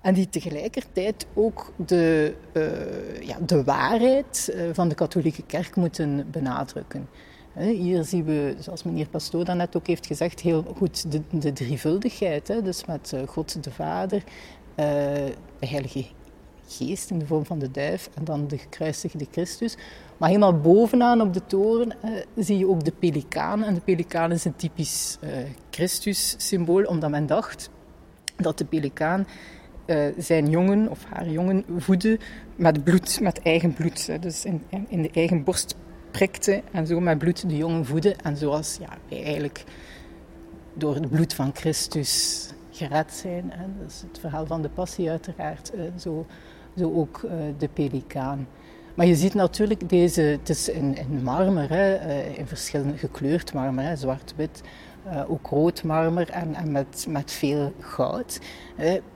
En 0.01 0.15
die 0.15 0.29
tegelijkertijd 0.29 1.27
ook 1.35 1.73
de, 1.77 2.35
uh, 2.53 3.23
ja, 3.23 3.37
de 3.47 3.65
waarheid 3.65 4.57
van 4.73 4.89
de 4.89 4.95
katholieke 4.95 5.43
kerk 5.47 5.77
moeten 5.77 6.27
benadrukken. 6.31 7.09
Hier 7.55 8.05
zien 8.05 8.25
we, 8.25 8.55
zoals 8.59 8.83
meneer 8.83 9.09
Pastoor 9.09 9.45
daarnet 9.45 9.77
ook 9.77 9.87
heeft 9.87 10.07
gezegd, 10.07 10.41
heel 10.41 10.65
goed 10.77 11.13
de, 11.13 11.23
de 11.31 11.53
drievuldigheid. 11.53 12.49
Hè? 12.49 12.63
Dus 12.63 12.85
met 12.85 13.13
eh, 13.13 13.21
God 13.27 13.65
de 13.65 13.71
Vader, 13.71 14.17
uh, 14.17 14.85
de 15.59 15.67
Heilige 15.67 16.05
Geest 16.67 17.11
in 17.11 17.19
de 17.19 17.27
vorm 17.27 17.45
van 17.45 17.59
de 17.59 17.71
duif 17.71 18.11
en 18.15 18.25
dan 18.25 18.49
de 18.49 18.59
gekruisigde 18.59 19.27
Christus. 19.31 19.77
Maar 20.17 20.29
helemaal 20.29 20.61
bovenaan 20.61 21.21
op 21.21 21.35
de 21.35 21.47
toren 21.47 21.93
zie 22.37 22.59
je 22.59 22.69
ook 22.69 22.85
de 22.85 22.93
pelikaan. 22.93 23.65
En 23.65 23.75
de 23.75 23.81
pelikaan 23.81 24.33
is 24.33 24.45
een 24.45 24.57
typisch 24.57 25.19
uh, 25.25 25.31
Christus-symbool, 25.71 26.85
omdat 26.85 27.11
men 27.11 27.27
dacht 27.27 27.71
dat 28.37 28.59
de 28.59 28.65
pelikaan 28.65 29.27
uh, 29.91 30.05
zijn 30.19 30.51
jongen 30.51 30.89
of 30.89 31.05
haar 31.05 31.29
jongen 31.29 31.65
voedde 31.77 32.19
met 32.57 32.85
bloed, 32.85 33.21
met 33.21 33.43
eigen 33.43 33.73
bloed. 33.73 34.23
Dus 34.23 34.45
in, 34.45 34.63
in 34.89 35.03
de 35.03 35.11
eigen 35.13 35.45
borst 35.45 35.77
prikte 36.11 36.63
en 36.73 36.87
zo 36.87 37.01
met 37.01 37.19
bloed 37.19 37.49
de 37.49 37.57
jongen 37.57 37.87
voedde. 37.87 38.17
En 38.23 38.37
zoals 38.37 38.77
ja, 38.81 38.89
wij 39.09 39.23
eigenlijk 39.25 39.65
door 40.75 40.95
het 40.95 41.11
bloed 41.11 41.35
van 41.35 41.51
Christus 41.55 42.47
gered 42.71 43.13
zijn. 43.13 43.51
Hè. 43.55 43.67
Dat 43.81 43.91
is 43.91 44.03
het 44.09 44.19
verhaal 44.19 44.47
van 44.47 44.63
de 44.63 44.69
passie 44.69 45.11
uiteraard. 45.11 45.75
Eh, 45.75 45.81
zo, 45.99 46.27
zo 46.77 46.93
ook 46.95 47.23
uh, 47.25 47.33
de 47.59 47.69
pelikaan. 47.69 48.49
Maar 48.95 49.07
je 49.07 49.15
ziet 49.15 49.35
natuurlijk 49.35 49.89
deze, 49.89 50.21
het 50.21 50.49
is 50.49 50.69
in, 50.69 50.97
marmer, 51.23 51.69
hè, 51.69 51.95
in 52.23 52.47
verschillende 52.47 52.97
gekleurd 52.97 53.53
marmer, 53.53 53.97
zwart-wit, 53.97 54.63
uh, 55.07 55.31
ook 55.31 55.47
rood 55.47 55.83
marmer 55.83 56.31
en, 56.31 56.55
en 56.55 56.73
met, 56.73 57.07
met 57.09 57.33
veel 57.33 57.73
goud. 57.81 58.41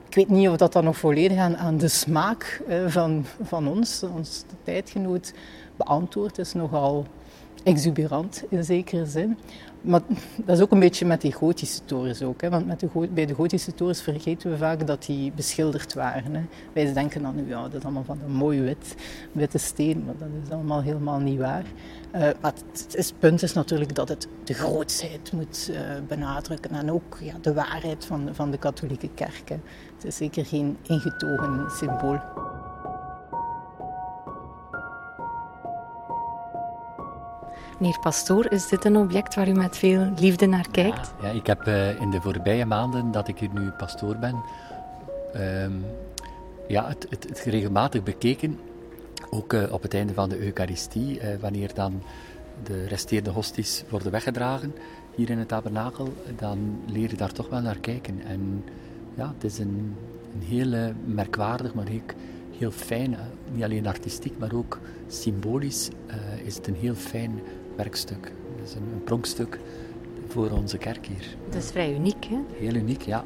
ik 0.07 0.15
weet 0.15 0.29
niet 0.29 0.49
of 0.49 0.57
dat 0.57 0.73
dan 0.73 0.83
nog 0.83 0.97
volledig 0.97 1.37
aan, 1.37 1.57
aan 1.57 1.77
de 1.77 1.87
smaak 1.87 2.61
van, 2.87 3.25
van 3.43 3.67
ons, 3.67 4.03
ons 4.03 4.43
tijdgenoot, 4.63 5.33
beantwoord 5.75 6.37
is 6.37 6.53
nogal 6.53 7.05
exuberant 7.63 8.43
in 8.49 8.63
zekere 8.63 9.05
zin. 9.05 9.37
Maar 9.85 10.01
dat 10.45 10.57
is 10.57 10.63
ook 10.63 10.71
een 10.71 10.79
beetje 10.79 11.05
met 11.05 11.21
die 11.21 11.33
gotische 11.33 11.85
torens 11.85 12.21
ook. 12.21 12.41
Hè? 12.41 12.49
Want 12.49 12.65
met 12.67 12.79
de, 12.79 13.07
bij 13.13 13.25
de 13.25 13.33
gotische 13.33 13.73
torens 13.73 14.01
vergeten 14.01 14.51
we 14.51 14.57
vaak 14.57 14.87
dat 14.87 15.05
die 15.05 15.31
beschilderd 15.31 15.93
waren. 15.93 16.35
Hè? 16.35 16.41
Wij 16.73 16.93
denken 16.93 17.21
dan 17.21 17.35
nu, 17.35 17.47
ja, 17.47 17.61
dat 17.61 17.73
is 17.73 17.83
allemaal 17.83 18.03
van 18.03 18.19
een 18.25 18.31
mooi 18.31 18.61
wit, 18.61 18.95
witte 19.31 19.57
steen. 19.57 20.03
Maar 20.05 20.15
dat 20.17 20.27
is 20.43 20.51
allemaal 20.51 20.81
helemaal 20.81 21.19
niet 21.19 21.39
waar. 21.39 21.63
Uh, 22.15 22.21
maar 22.41 22.53
het, 22.71 22.87
het, 22.91 23.13
punt 23.19 23.41
is 23.43 23.53
natuurlijk 23.53 23.95
dat 23.95 24.09
het 24.09 24.27
de 24.43 24.53
grootsheid 24.53 25.31
moet 25.31 25.69
uh, 25.71 25.77
benadrukken. 26.07 26.71
En 26.71 26.91
ook 26.91 27.17
ja, 27.21 27.33
de 27.41 27.53
waarheid 27.53 28.05
van, 28.05 28.29
van 28.31 28.51
de 28.51 28.57
katholieke 28.57 29.09
kerk. 29.13 29.49
Het 29.95 30.05
is 30.05 30.15
zeker 30.15 30.45
geen 30.45 30.77
ingetogen 30.81 31.71
symbool. 31.71 32.19
Meneer 37.77 37.99
Pastoor, 37.99 38.51
is 38.51 38.67
dit 38.67 38.85
een 38.85 38.97
object 38.97 39.35
waar 39.35 39.47
u 39.47 39.51
met 39.51 39.77
veel 39.77 40.11
liefde 40.19 40.45
naar 40.45 40.67
kijkt? 40.71 41.13
Ja, 41.21 41.29
ik 41.29 41.47
heb 41.47 41.67
uh, 41.67 42.01
in 42.01 42.11
de 42.11 42.21
voorbije 42.21 42.65
maanden 42.65 43.11
dat 43.11 43.27
ik 43.27 43.39
hier 43.39 43.49
nu 43.53 43.69
pastoor 43.69 44.15
ben, 44.15 44.43
uh, 45.35 45.65
ja, 46.67 46.87
het, 46.87 47.07
het, 47.09 47.39
regelmatig 47.39 48.03
bekeken. 48.03 48.59
Ook 49.29 49.53
uh, 49.53 49.73
op 49.73 49.81
het 49.81 49.93
einde 49.93 50.13
van 50.13 50.29
de 50.29 50.39
Eucharistie, 50.39 51.19
uh, 51.19 51.27
wanneer 51.39 51.73
dan 51.73 52.01
de 52.63 52.87
resterende 52.87 53.29
hosties 53.29 53.83
worden 53.89 54.11
weggedragen 54.11 54.75
hier 55.15 55.29
in 55.29 55.37
het 55.39 55.47
tabernakel, 55.47 56.13
dan 56.37 56.81
leer 56.85 57.09
je 57.09 57.15
daar 57.15 57.31
toch 57.31 57.49
wel 57.49 57.61
naar 57.61 57.79
kijken. 57.79 58.21
En 58.27 58.63
ja, 59.13 59.33
het 59.33 59.43
is 59.43 59.59
een, 59.59 59.95
een 60.33 60.47
heel 60.47 60.93
merkwaardig, 61.05 61.73
maar 61.73 61.87
ook 61.93 62.13
heel 62.57 62.71
fijn, 62.71 63.15
niet 63.51 63.63
alleen 63.63 63.87
artistiek, 63.87 64.37
maar 64.37 64.53
ook 64.53 64.79
symbolisch 65.07 65.89
is 66.43 66.55
het 66.55 66.67
een 66.67 66.75
heel 66.75 66.95
fijn 66.95 67.39
werkstuk. 67.75 68.31
Het 68.55 68.67
is 68.67 68.73
een, 68.73 68.81
een, 68.93 69.03
pronkstuk 69.03 69.59
voor 70.27 70.49
onze 70.49 70.77
kerk 70.77 71.05
hier. 71.05 71.35
Dat 71.49 71.63
is 71.63 71.71
vrij 71.71 71.93
uniek, 71.93 72.25
hè? 72.25 72.37
Heel 72.57 72.73
uniek, 72.73 73.01
ja. 73.01 73.25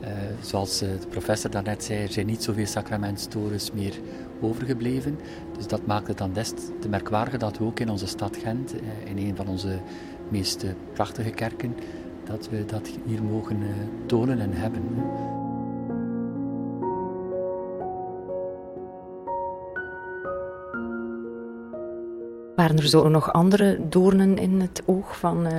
Uh, 0.00 0.08
zoals 0.40 0.82
uh, 0.82 0.88
de 1.00 1.06
professor 1.06 1.50
daarnet 1.50 1.84
zei, 1.84 2.02
er 2.02 2.12
zijn 2.12 2.26
niet 2.26 2.42
zoveel 2.42 2.66
sacramentstores 2.66 3.72
meer 3.72 3.94
overgebleven. 4.40 5.18
Dus 5.56 5.66
dat 5.66 5.86
maakt 5.86 6.08
het 6.08 6.18
dan 6.18 6.32
des 6.32 6.52
te 6.80 6.88
merkwaardiger 6.88 7.38
dat 7.38 7.58
we 7.58 7.64
ook 7.64 7.80
in 7.80 7.90
onze 7.90 8.06
stad 8.06 8.36
Gent, 8.36 8.74
in 9.04 9.18
een 9.18 9.36
van 9.36 9.48
onze 9.48 9.78
meest 10.28 10.64
prachtige 10.92 11.30
kerken, 11.30 11.74
dat 12.24 12.48
we 12.48 12.64
dat 12.64 12.90
hier 13.06 13.22
mogen 13.22 13.58
tonen 14.06 14.40
en 14.40 14.52
hebben. 14.52 14.82
Waren 22.58 22.76
er 22.76 22.88
zo 22.88 23.08
nog 23.08 23.32
andere 23.32 23.78
doornen 23.88 24.38
in 24.38 24.60
het 24.60 24.82
oog 24.84 25.18
van, 25.18 25.46
uh, 25.46 25.52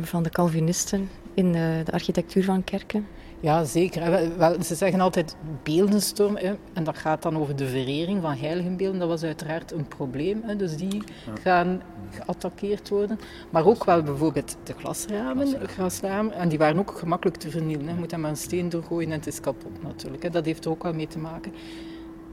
van 0.00 0.22
de 0.22 0.30
Calvinisten 0.30 1.08
in 1.34 1.52
de, 1.52 1.80
de, 1.84 1.92
architectuur 1.92 2.44
van 2.44 2.64
kerken? 2.64 3.06
Ja, 3.40 3.64
zeker. 3.64 4.30
Wel, 4.36 4.62
ze 4.62 4.74
zeggen 4.74 5.00
altijd 5.00 5.36
beeldenstorm. 5.62 6.36
Hè, 6.36 6.54
en 6.72 6.84
dat 6.84 6.98
gaat 6.98 7.22
dan 7.22 7.38
over 7.38 7.56
de 7.56 7.66
verering 7.66 8.22
van 8.22 8.36
heiligenbeelden. 8.36 8.98
Dat 8.98 9.08
was 9.08 9.22
uiteraard 9.22 9.72
een 9.72 9.88
probleem. 9.88 10.42
Hè, 10.44 10.56
dus 10.56 10.76
die 10.76 11.02
gaan 11.42 11.82
geattaqueerd 12.10 12.88
worden. 12.88 13.18
Maar 13.50 13.66
ook 13.66 13.84
wel 13.84 14.02
bijvoorbeeld 14.02 14.56
de 14.64 14.74
glasramen. 14.78 15.68
glasramen 15.68 16.32
en 16.32 16.48
die 16.48 16.58
waren 16.58 16.78
ook 16.78 16.98
gemakkelijk 16.98 17.36
te 17.36 17.50
vernielen. 17.50 17.86
Hè. 17.86 17.92
Je 17.92 17.98
moet 17.98 18.12
er 18.12 18.20
maar 18.20 18.30
een 18.30 18.36
steen 18.36 18.68
doorgooien 18.68 19.10
en 19.10 19.18
het 19.18 19.26
is 19.26 19.40
kapot 19.40 19.82
natuurlijk. 19.82 20.22
Hè. 20.22 20.30
Dat 20.30 20.44
heeft 20.44 20.64
er 20.64 20.70
ook 20.70 20.82
wel 20.82 20.94
mee 20.94 21.06
te 21.06 21.18
maken 21.18 21.52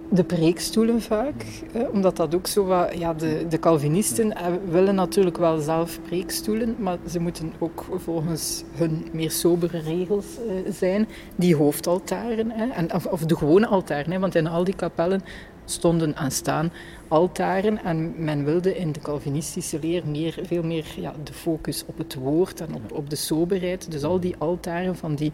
de 0.09 0.23
preekstoelen 0.23 1.01
vaak. 1.01 1.45
omdat 1.91 2.15
dat 2.15 2.35
ook 2.35 2.47
zo 2.47 2.65
wat... 2.65 2.97
Ja, 2.97 3.13
de, 3.13 3.45
de 3.49 3.59
Calvinisten 3.59 4.35
eh, 4.35 4.45
willen 4.69 4.95
natuurlijk 4.95 5.37
wel 5.37 5.59
zelf 5.59 5.99
preekstoelen, 6.01 6.75
maar 6.79 6.97
ze 7.09 7.19
moeten 7.19 7.53
ook 7.59 7.85
volgens 7.95 8.63
hun 8.73 9.07
meer 9.11 9.31
sobere 9.31 9.79
regels 9.79 10.25
eh, 10.25 10.71
zijn. 10.73 11.07
Die 11.35 11.55
hoofdaltaren, 11.55 12.51
hè, 12.51 12.65
en, 12.65 12.93
of, 12.93 13.21
de 13.25 13.37
gewone 13.37 13.67
altaren, 13.67 14.11
hè, 14.11 14.19
want 14.19 14.35
in 14.35 14.47
al 14.47 14.63
die 14.63 14.75
kapellen 14.75 15.23
stonden 15.65 16.15
aan 16.15 16.31
staan 16.31 16.71
altaren 17.07 17.83
en 17.83 18.13
men 18.17 18.45
wilde 18.45 18.77
in 18.77 18.91
de 18.91 18.99
Calvinistische 18.99 19.79
leer 19.79 20.07
meer, 20.07 20.39
veel 20.43 20.63
meer 20.63 20.85
ja, 20.97 21.13
de 21.23 21.33
focus 21.33 21.83
op 21.85 21.97
het 21.97 22.15
woord 22.15 22.61
en 22.61 22.73
op, 22.73 22.91
op 22.91 23.09
de 23.09 23.15
soberheid. 23.15 23.91
Dus 23.91 24.03
al 24.03 24.19
die 24.19 24.35
altaren 24.37 24.95
van 24.95 25.15
die 25.15 25.31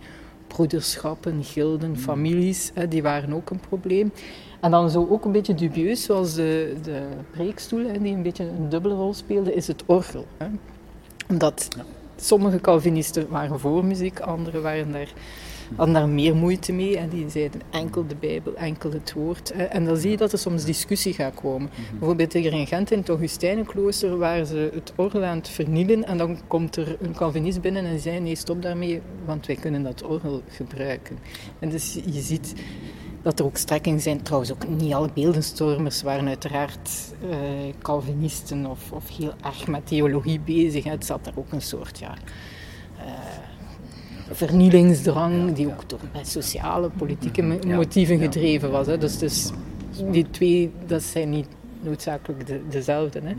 broederschappen, 0.48 1.44
gilden, 1.44 1.98
families, 1.98 2.72
hè, 2.74 2.88
die 2.88 3.04
waren 3.04 3.34
ook 3.34 3.50
een 3.50 3.60
probleem. 3.60 4.12
En 4.62 4.72
dan 4.72 4.90
zo 4.90 5.08
ook 5.10 5.26
een 5.26 5.32
beetje 5.32 5.54
dubieus, 5.54 6.04
zoals 6.04 6.34
de, 6.34 6.76
de 6.84 7.02
preekstoel, 7.32 7.86
hè, 7.88 8.02
die 8.02 8.14
een 8.14 8.22
beetje 8.22 8.44
een 8.44 8.70
dubbele 8.70 8.94
rol 8.94 9.14
speelde, 9.14 9.54
is 9.54 9.68
het 9.68 9.84
orgel. 9.86 10.26
Hè. 10.38 10.46
Omdat 11.30 11.68
sommige 12.16 12.62
Calvinisten 12.62 13.30
waren 13.30 13.60
voor 13.60 13.86
muziek, 13.86 14.20
anderen 14.20 14.62
waren 14.62 14.92
daar, 14.92 15.14
hadden 15.76 15.96
daar 15.96 16.10
meer 16.10 16.36
moeite 16.36 16.72
mee. 16.72 16.98
En 16.98 17.10
die 17.10 17.30
zeiden 17.30 17.62
enkel 17.70 18.08
de 18.08 18.16
Bijbel, 18.16 18.56
enkel 18.56 18.92
het 18.92 19.14
woord. 19.14 19.54
Hè. 19.54 19.64
En 19.64 19.86
dan 19.86 19.98
zie 19.98 20.12
je 20.12 20.18
dat 20.18 20.32
er 20.32 20.38
soms 20.38 20.66
discussie 20.66 21.14
gaat 21.14 21.34
komen. 21.34 21.70
Mhm. 21.72 21.98
Bijvoorbeeld 21.98 22.34
hier 22.34 22.54
in 22.54 22.68
Gent, 22.68 22.92
in 22.92 23.00
het 23.00 23.10
Augustijnenklooster, 23.10 24.18
waren 24.18 24.46
ze 24.46 24.70
het 24.74 24.94
orgel 24.96 25.24
aan 25.24 25.38
het 25.38 25.50
vernielen. 25.50 26.06
En 26.06 26.18
dan 26.18 26.38
komt 26.48 26.76
er 26.76 26.98
een 27.02 27.14
Calvinist 27.14 27.62
binnen 27.62 27.86
en 27.86 28.00
zei, 28.00 28.20
nee, 28.20 28.36
stop 28.36 28.62
daarmee, 28.62 29.02
want 29.26 29.46
wij 29.46 29.56
kunnen 29.56 29.84
dat 29.84 30.04
orgel 30.04 30.42
gebruiken. 30.50 31.18
En 31.60 31.70
dus 31.70 31.94
je 31.94 32.22
ziet 32.22 32.54
dat 33.22 33.40
er 33.40 33.46
ook 33.46 33.58
strekkingen 33.58 34.00
zijn. 34.00 34.22
Trouwens, 34.22 34.52
ook 34.52 34.68
niet 34.68 34.94
alle 34.94 35.10
beeldenstormers 35.14 36.02
waren 36.02 36.28
uiteraard 36.28 36.90
uh, 37.30 37.38
Calvinisten 37.82 38.66
of, 38.66 38.92
of, 38.92 39.18
heel 39.18 39.34
erg 39.44 39.68
met 39.68 39.88
theologie 39.88 40.40
bezig. 40.40 40.84
Het 40.84 41.06
zat 41.06 41.28
er 41.28 41.34
ook 41.36 41.52
een 41.52 41.62
soort 41.62 42.00
ja, 42.00 42.14
uh, 42.98 43.04
vernielingsdrang, 44.32 45.54
die 45.54 45.68
ook 45.68 45.90
door 45.90 46.00
sociale, 46.22 46.90
politieke 46.90 47.42
motieven 47.66 48.20
gedreven 48.20 48.72
was. 48.72 48.88
Hè. 48.88 48.98
Dus, 48.98 49.18
dus 49.18 49.52
die 50.12 50.30
twee, 50.30 50.72
dat 50.86 51.04
zijn 51.04 51.30
niet 51.30 51.48
noodzakelijk 51.80 52.48
de, 52.48 52.62
dezelfde. 52.70 53.22
Hè. 53.24 53.34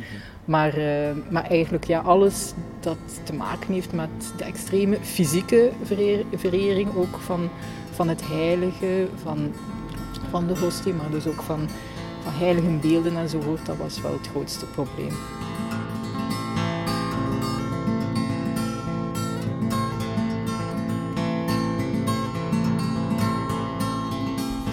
Maar, 0.45 0.79
uh, 0.79 1.11
maar 1.31 1.45
eigenlijk 1.45 1.85
ja, 1.85 2.01
alles 2.01 2.53
dat 2.81 2.99
te 3.23 3.33
maken 3.33 3.75
heeft 3.75 3.92
met 3.92 4.09
de 4.37 4.45
extreme 4.45 4.97
fysieke 5.01 5.71
verering 6.35 6.95
ook 6.95 7.18
van, 7.18 7.51
van 7.92 8.09
het 8.09 8.28
heilige, 8.28 9.09
van 9.22 9.52
van 10.33 10.46
de 10.46 10.59
hostie, 10.59 10.94
maar 10.94 11.11
dus 11.11 11.26
ook 11.26 11.42
van, 11.42 11.68
van 12.22 12.33
heilige 12.33 12.68
beelden 12.68 13.16
enzovoort, 13.16 13.66
dat 13.66 13.76
was 13.76 14.00
wel 14.00 14.12
het 14.12 14.28
grootste 14.28 14.66
probleem. 14.66 15.12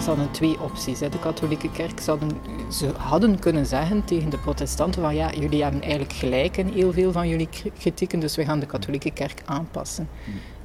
Ze 0.02 0.06
hadden 0.06 0.30
twee 0.30 0.60
opties. 0.60 0.98
De 0.98 1.18
katholieke 1.20 1.70
kerk 1.70 2.00
ze 2.00 2.10
hadden, 2.10 2.30
ze 2.68 2.92
hadden 2.96 3.38
kunnen 3.38 3.66
zeggen 3.66 4.04
tegen 4.04 4.30
de 4.30 4.38
protestanten 4.38 5.02
van 5.02 5.14
ja, 5.14 5.30
jullie 5.32 5.62
hebben 5.62 5.82
eigenlijk 5.82 6.12
gelijk 6.12 6.56
in 6.56 6.66
heel 6.66 6.92
veel 6.92 7.12
van 7.12 7.28
jullie 7.28 7.48
kritieken, 7.78 8.20
dus 8.20 8.36
we 8.36 8.44
gaan 8.44 8.60
de 8.60 8.66
katholieke 8.66 9.10
kerk 9.10 9.42
aanpassen 9.44 10.08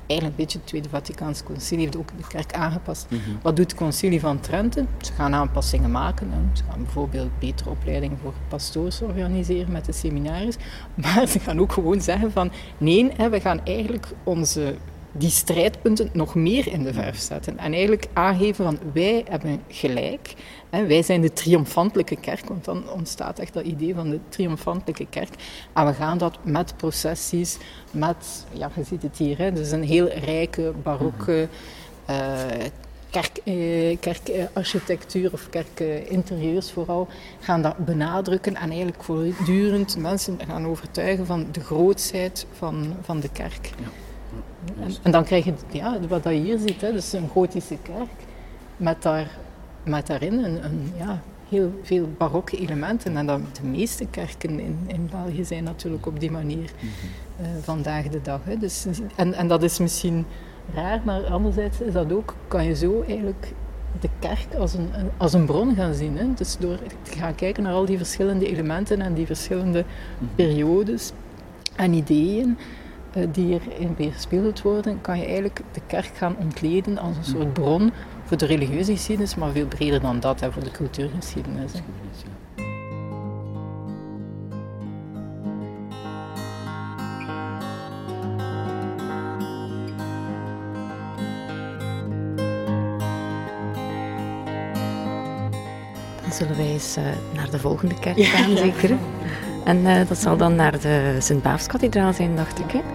eigenlijk 0.08 0.40
een 0.40 0.46
beetje 0.46 0.58
het 0.58 0.68
Tweede 0.68 0.90
Vaticaans 0.90 1.44
Concilie 1.44 1.84
heeft 1.84 1.98
ook 1.98 2.10
de 2.18 2.28
kerk 2.28 2.54
aangepast. 2.54 3.08
Mhm. 3.10 3.20
Wat 3.42 3.56
doet 3.56 3.72
het 3.72 3.80
Concilie 3.80 4.20
van 4.20 4.40
Trenten? 4.40 4.88
Ze 5.02 5.14
gaan 5.14 5.34
aanpassingen 5.34 5.92
maken. 5.92 6.32
Hè. 6.32 6.38
Ze 6.54 6.64
gaan 6.70 6.84
bijvoorbeeld 6.84 7.40
betere 7.40 7.70
opleidingen 7.70 8.18
voor 8.18 8.34
pastoors 8.48 9.02
organiseren 9.02 9.72
met 9.72 9.86
de 9.86 9.92
seminaries. 9.92 10.56
Maar 11.02 11.28
ze 11.28 11.40
gaan 11.40 11.60
ook 11.60 11.72
gewoon 11.72 12.02
zeggen 12.02 12.32
van 12.32 12.52
nee, 12.78 13.12
hè, 13.18 13.30
we 13.30 13.40
gaan 13.40 13.66
eigenlijk 13.66 14.08
onze 14.24 14.76
die 15.18 15.30
strijdpunten 15.30 16.10
nog 16.14 16.36
meer 16.36 16.68
in 16.68 16.84
de 16.84 16.94
verf 16.94 17.20
zetten. 17.20 17.58
En 17.58 17.74
eigenlijk 17.74 18.08
aangeven 18.14 18.66
van 18.66 18.80
wij 18.94 19.26
hebben 19.30 19.62
gelijk. 19.68 20.34
Hè, 20.70 20.86
wij 20.86 21.04
zijn 21.04 21.22
de 21.22 21.34
triomfantelijke 21.34 22.16
kerk, 22.16 22.48
want 22.48 22.66
dan 22.66 22.90
ontstaat 22.90 23.40
echt 23.40 23.54
dat 23.54 23.66
idee 23.66 23.96
van 23.96 24.10
de 24.10 24.20
triomfantelijke 24.30 25.08
kerk. 25.10 25.34
En 25.74 25.86
we 25.86 25.94
gaan 25.94 26.18
dat 26.18 26.38
met 26.42 26.78
processies, 26.78 27.58
met, 27.92 28.46
ja, 28.52 28.72
je 28.76 28.84
ziet 28.84 29.02
het 29.02 29.18
hier, 29.18 29.38
hè, 29.38 29.52
dus 29.52 29.72
een 29.72 29.84
heel 29.84 30.08
rijke, 30.08 30.74
barokke 30.84 31.48
uh, 32.10 32.16
kerk, 33.10 33.38
eh, 33.44 33.98
kerkarchitectuur 34.00 35.34
of 35.34 35.50
kerkinterieurs 35.50 36.72
vooral, 36.72 37.08
gaan 37.40 37.62
dat 37.62 37.78
benadrukken 37.78 38.56
en 38.56 38.70
eigenlijk 38.70 39.04
voortdurend 39.04 39.98
mensen 39.98 40.40
gaan 40.48 40.66
overtuigen 40.66 41.26
van 41.26 41.48
de 41.52 41.60
grootsheid 41.60 42.46
van, 42.58 42.96
van 43.02 43.20
de 43.20 43.30
kerk. 43.30 43.72
Ja. 43.80 44.05
En, 44.80 44.92
en, 45.02 45.12
dan 45.12 45.24
krijg 45.24 45.46
je 45.46 45.54
ja, 45.72 46.00
wat 46.08 46.24
je 46.24 46.30
hier 46.30 46.58
ziet, 46.58 46.82
hè, 46.82 46.92
dus 46.92 47.14
een 47.14 47.28
gotische 47.28 47.78
kerk 47.82 48.10
met, 48.78 49.02
daar, 49.02 49.38
met 49.84 50.08
daarin 50.08 50.44
een, 50.44 50.66
een 50.66 50.92
ja, 50.98 51.22
heel 51.50 51.80
veel 51.82 52.10
barokke 52.18 52.58
elementen. 52.58 53.18
En 53.18 53.26
dat, 53.26 53.40
de 53.62 53.68
meeste 53.68 54.06
kerken 54.06 54.60
in, 54.60 54.78
in 54.88 55.10
België 55.12 55.46
zijn 55.46 55.64
natuurlijk 55.64 56.06
op 56.06 56.20
die 56.20 56.32
manier 56.32 56.72
uh, 57.42 57.48
vandaag 57.62 58.08
de 58.08 58.22
dag. 58.22 58.40
Hè. 58.44 58.58
Dus, 58.58 58.86
en, 59.16 59.34
en 59.34 59.48
dat 59.48 59.64
is 59.64 59.80
misschien 59.80 60.26
raar, 60.74 61.02
maar 61.04 61.24
anderzijds 61.26 61.82
is 61.82 61.94
dat 61.94 62.12
ook, 62.12 62.36
kan 62.48 62.66
je 62.66 62.76
zo 62.76 63.04
eigenlijk 63.08 63.54
de 64.00 64.10
kerk 64.20 64.56
als 64.60 64.74
een, 64.74 64.90
als 65.18 65.34
een 65.34 65.46
bron 65.46 65.76
gaan 65.76 65.94
zien. 65.94 66.18
Hè. 66.18 66.34
Dus 66.34 66.58
door 66.58 66.78
te 67.02 67.12
gaan 67.12 67.36
kijken 67.36 67.64
naar 67.64 67.74
al 67.74 67.86
die 67.86 67.98
verschillende 67.98 68.48
elementen 68.48 69.02
en 69.02 69.14
die 69.14 69.26
verschillende 69.26 69.86
mhm. 70.18 70.36
periodes 70.36 71.12
en 71.76 71.94
ideeën. 71.94 72.58
Eh, 73.16 73.24
die 73.32 73.60
erin 73.78 73.96
weerspiegeld 73.98 74.62
worden, 74.62 75.02
kan 75.02 75.18
je 75.18 75.26
eigenlijk 75.26 75.62
de 75.72 75.82
kerk 75.88 76.12
gaan 76.16 76.36
ontleden 76.40 76.98
als 76.98 77.18
een 77.18 77.24
soort 77.24 77.54
bron 77.54 77.92
voor 78.24 78.38
de 78.38 78.46
religieuze 78.46 78.92
geschiedenis, 78.92 79.36
maar 79.36 79.52
veel 79.52 79.68
breder 79.68 80.02
dan 80.02 80.20
dat, 80.20 80.40
hè, 80.40 80.52
voor 80.52 80.64
de 80.64 80.72
cultuurgeschiedenis. 80.72 81.74
Hè. 81.74 81.80
Dan 96.22 96.32
zullen 96.34 96.58
wij 96.58 96.66
eens 96.66 96.98
uh, 96.98 97.04
naar 97.34 97.50
de 97.52 97.60
volgende 97.60 98.00
kerk 98.00 98.24
gaan, 98.24 98.58
zeker. 98.58 98.98
En 99.66 99.78
uh, 99.78 100.08
dat 100.08 100.18
zal 100.18 100.38
dan 100.38 100.56
naar 100.56 100.80
de 100.80 101.16
Sint-Baafskathedraal 101.20 102.14
zijn, 102.14 102.36
dacht 102.36 102.60
ik. 102.60 102.72
Hè? 102.72 102.95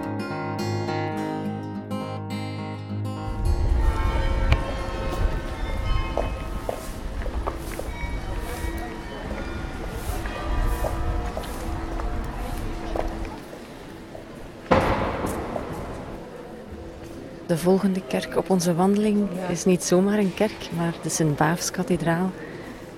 Volgende 17.60 18.00
kerk 18.06 18.36
op 18.36 18.50
onze 18.50 18.74
wandeling 18.74 19.28
is 19.50 19.64
niet 19.64 19.84
zomaar 19.84 20.18
een 20.18 20.34
kerk, 20.34 20.68
maar 20.76 20.94
de 21.02 21.08
Sint-Baafskathedraal. 21.08 22.30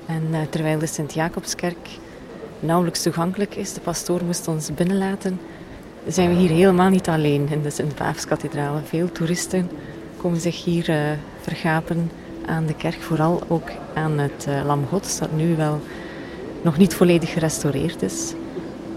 En 0.06 0.22
uh, 0.30 0.38
terwijl 0.50 0.78
de 0.78 0.86
Sint-Jacobskerk 0.86 1.88
nauwelijks 2.60 3.02
toegankelijk 3.02 3.54
is, 3.54 3.72
de 3.72 3.80
pastoor 3.80 4.24
moest 4.24 4.48
ons 4.48 4.74
binnenlaten, 4.74 5.40
zijn 6.06 6.28
we 6.28 6.34
hier 6.34 6.50
helemaal 6.50 6.88
niet 6.88 7.08
alleen 7.08 7.48
in 7.50 7.62
de 7.62 7.70
Sint-Baafskathedraal. 7.70 8.80
Veel 8.84 9.12
toeristen 9.12 9.70
komen 10.16 10.40
zich 10.40 10.64
hier 10.64 10.90
uh, 10.90 10.96
vergapen 11.40 12.10
aan 12.46 12.66
de 12.66 12.74
kerk, 12.74 13.00
vooral 13.00 13.42
ook 13.48 13.70
aan 13.94 14.18
het 14.18 14.46
uh, 14.48 14.64
Lam 14.64 14.86
Gods, 14.88 15.18
dat 15.18 15.32
nu 15.32 15.56
wel 15.56 15.80
nog 16.62 16.76
niet 16.76 16.94
volledig 16.94 17.32
gerestaureerd 17.32 18.02
is. 18.02 18.34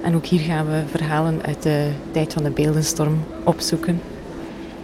En 0.04 0.16
ook 0.16 0.26
hier 0.26 0.40
gaan 0.40 0.66
we 0.66 0.84
verhalen 0.90 1.42
uit 1.46 1.64
de 1.64 1.90
tijd 2.12 2.34
van 2.34 2.44
de 2.44 2.50
beeldenstorm 2.50 3.24
opzoeken. 3.44 4.02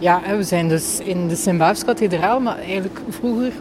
Ja, 0.02 0.36
we 0.36 0.42
zijn 0.42 0.68
dus 0.68 0.98
in 0.98 1.28
de 1.28 1.36
Sint-Baafskathedraal, 1.36 2.40
maar 2.40 2.58
eigenlijk 2.58 3.00
vroeger, 3.08 3.52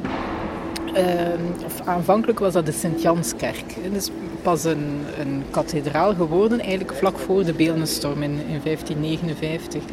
uh, 0.97 1.65
of 1.65 1.88
aanvankelijk 1.88 2.39
was 2.39 2.54
dat 2.54 2.65
de 2.65 2.71
Sint-Janskerk. 2.71 3.75
Het 3.82 3.95
is 3.95 4.10
pas 4.41 4.63
een, 4.63 4.99
een 5.19 5.43
kathedraal 5.49 6.13
geworden, 6.13 6.60
eigenlijk 6.60 6.93
vlak 6.93 7.17
voor 7.17 7.43
de 7.43 7.54
beeldenstorm 7.54 8.23
in, 8.23 8.32
in 8.32 8.62
1559. 8.63 9.84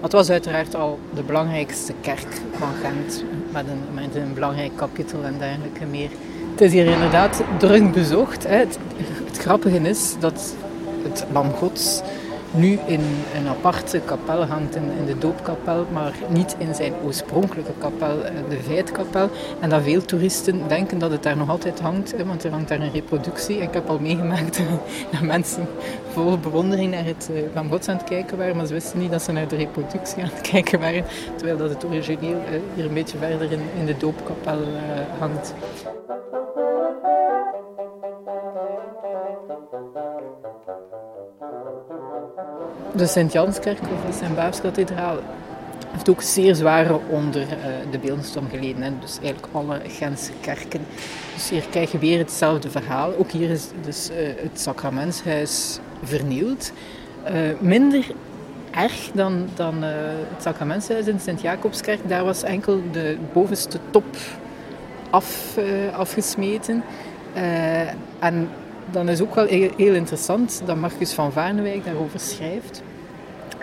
het 0.00 0.12
was 0.12 0.30
uiteraard 0.30 0.74
al 0.74 0.98
de 1.14 1.22
belangrijkste 1.22 1.92
kerk 2.00 2.40
van 2.58 2.68
Gent, 2.82 3.24
met 3.52 3.64
een, 3.68 3.94
met 3.94 4.14
een 4.14 4.34
belangrijk 4.34 4.76
kapitel 4.76 5.24
en 5.24 5.34
dergelijke 5.38 5.84
meer. 5.84 6.10
Het 6.50 6.60
is 6.60 6.72
hier 6.72 6.86
inderdaad 6.86 7.42
druk 7.58 7.92
bezocht. 7.92 8.46
Hè. 8.46 8.56
Het, 8.56 8.78
het 9.24 9.38
grappige 9.38 9.78
is 9.78 10.16
dat 10.20 10.54
het 11.02 11.26
Lam 11.32 11.50
Gods 11.50 12.02
nu 12.50 12.78
in 12.86 13.00
een 13.34 13.48
aparte 13.48 14.00
kapel 14.04 14.44
hangt, 14.44 14.74
in, 14.76 14.90
de 15.06 15.18
doopkapel, 15.18 15.86
maar 15.92 16.12
niet 16.28 16.56
in 16.58 16.74
zijn 16.74 16.92
oorspronkelijke 17.04 17.72
kapel, 17.78 18.24
eh, 18.24 18.32
de 18.48 18.62
Veitkapel. 18.62 19.30
En 19.60 19.70
dat 19.70 19.82
veel 19.82 20.04
toeristen 20.04 20.68
denken 20.68 20.98
dat 20.98 21.10
het 21.10 21.22
daar 21.22 21.36
nog 21.36 21.48
altijd 21.48 21.80
hangt, 21.80 22.24
want 22.24 22.44
er 22.44 22.50
hangt 22.50 22.68
daar 22.68 22.80
een 22.80 22.92
reproductie. 22.92 23.56
Ik 23.56 23.74
heb 23.74 23.88
al 23.88 23.98
meegemaakt 23.98 24.60
dat 25.12 25.20
mensen 25.20 25.68
vol 26.12 26.38
bewondering 26.38 26.90
naar 26.90 27.04
het 27.04 27.30
Van 27.52 27.64
eh, 27.64 27.70
Gods 27.70 27.88
aan 27.88 27.96
het 27.96 28.04
kijken 28.04 28.36
waren, 28.36 28.56
maar 28.56 28.66
ze 28.66 28.72
wisten 28.72 28.98
niet 28.98 29.10
dat 29.10 29.22
ze 29.22 29.32
naar 29.32 29.48
de 29.48 29.56
reproductie 29.56 30.22
aan 30.22 30.30
het 30.32 30.48
kijken 30.50 30.80
waren, 30.80 31.04
terwijl 31.36 31.56
dat 31.56 31.70
het 31.70 31.84
origineel 31.84 32.40
eh, 32.50 32.60
hier 32.74 32.84
een 32.84 32.94
beetje 32.94 33.18
verder 33.18 33.52
in, 33.52 33.60
in 33.78 33.86
de 33.86 33.96
doopkapel 33.96 34.58
hangt. 35.18 35.54
De 42.94 43.06
Sint-Janskerk 43.06 43.80
of 43.80 44.10
de 44.10 44.18
Sint-Baafskathedraal 44.18 45.18
heeft 45.90 46.08
ook 46.08 46.22
zeer 46.22 46.54
zware 46.54 47.00
onder 47.08 47.42
uh, 47.42 47.48
de 47.90 47.98
beeldenstorm 47.98 48.48
geleden. 48.50 48.82
Hè. 48.82 48.90
Dus 49.00 49.18
eigenlijk 49.22 49.46
alle 49.52 49.80
Gentse 49.86 50.32
kerken. 50.40 50.80
Dus 51.34 51.50
hier 51.50 51.62
krijg 51.70 51.92
je 51.92 51.98
weer 51.98 52.18
hetzelfde 52.18 52.70
verhaal. 52.70 53.12
Ook 53.18 53.30
hier 53.30 53.50
is 53.50 53.68
dus 53.84 54.10
uh, 54.10 54.16
het 54.42 54.60
sacramentshuis 54.60 55.78
vernield. 56.02 56.72
Uh, 57.30 57.60
minder 57.60 58.06
erg 58.70 59.10
dan, 59.14 59.48
dan 59.54 59.82
het 59.82 60.42
sacramentshuis 60.42 61.06
in 61.06 61.20
Sint-Jacobskerk. 61.20 62.08
Daar 62.08 62.24
was 62.24 62.42
enkel 62.42 62.80
de 62.92 63.16
bovenste 63.32 63.78
top 63.90 64.16
af, 65.10 65.58
afgesmeten. 65.92 66.84
en 68.18 68.48
dan 68.90 69.08
is 69.08 69.20
ook 69.20 69.34
wel 69.34 69.46
heel 69.46 69.94
interessant 69.94 70.62
dat 70.64 70.76
Marcus 70.76 71.12
van 71.12 71.32
Vaarnewijk 71.32 71.84
daarover 71.84 72.20
schrijft. 72.20 72.82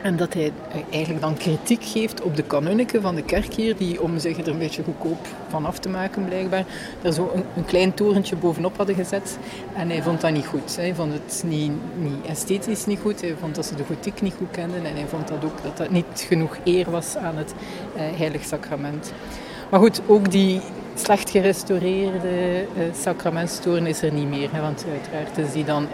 En 0.05 0.15
dat 0.15 0.33
hij 0.33 0.51
eigenlijk 0.89 1.21
dan 1.21 1.38
kritiek 1.38 1.83
geeft 1.83 2.21
op 2.21 2.35
de 2.35 2.43
kanunniken 2.43 3.01
van 3.01 3.15
de 3.15 3.23
kerk 3.23 3.53
hier, 3.53 3.77
die 3.77 4.01
om 4.01 4.19
zich 4.19 4.38
er 4.38 4.47
een 4.47 4.57
beetje 4.57 4.83
goedkoop 4.83 5.27
van 5.47 5.65
af 5.65 5.79
te 5.79 5.89
maken 5.89 6.25
blijkbaar, 6.25 6.65
er 7.01 7.13
zo 7.13 7.31
een, 7.55 7.65
klein 7.65 7.93
torentje 7.93 8.35
bovenop 8.35 8.77
hadden 8.77 8.95
gezet. 8.95 9.38
En 9.75 9.89
hij 9.89 10.01
vond 10.01 10.21
dat 10.21 10.31
niet 10.31 10.45
goed. 10.45 10.75
Hij 10.75 10.95
vond 10.95 11.13
het 11.13 11.43
niet, 11.45 11.71
niet 11.97 12.25
esthetisch 12.25 12.85
niet 12.85 12.99
goed. 12.99 13.21
Hij 13.21 13.35
vond 13.39 13.55
dat 13.55 13.65
ze 13.65 13.75
de 13.75 13.83
gotiek 13.83 14.21
niet 14.21 14.33
goed 14.38 14.51
kenden. 14.51 14.85
En 14.85 14.95
hij 14.95 15.07
vond 15.07 15.27
dat 15.27 15.45
ook 15.45 15.63
dat 15.63 15.77
dat 15.77 15.89
niet 15.89 16.25
genoeg 16.27 16.57
eer 16.63 16.91
was 16.91 17.17
aan 17.17 17.38
het 17.38 17.53
eh, 17.95 18.01
heilig 18.17 18.43
sacrament. 18.43 19.13
Maar 19.69 19.79
goed, 19.79 20.01
ook 20.07 20.31
die 20.31 20.61
slecht 20.99 21.29
gerestaureerde 21.29 22.65
uh, 22.77 22.84
sacramentstoren 23.01 23.88
is 23.88 24.01
er 24.01 24.13
niet 24.13 24.27
meer. 24.27 24.49
Hè, 24.51 24.62
want 24.62 24.86
uiteraard 24.91 25.38
is 25.38 25.51
die 25.51 25.65
dan, 25.65 25.88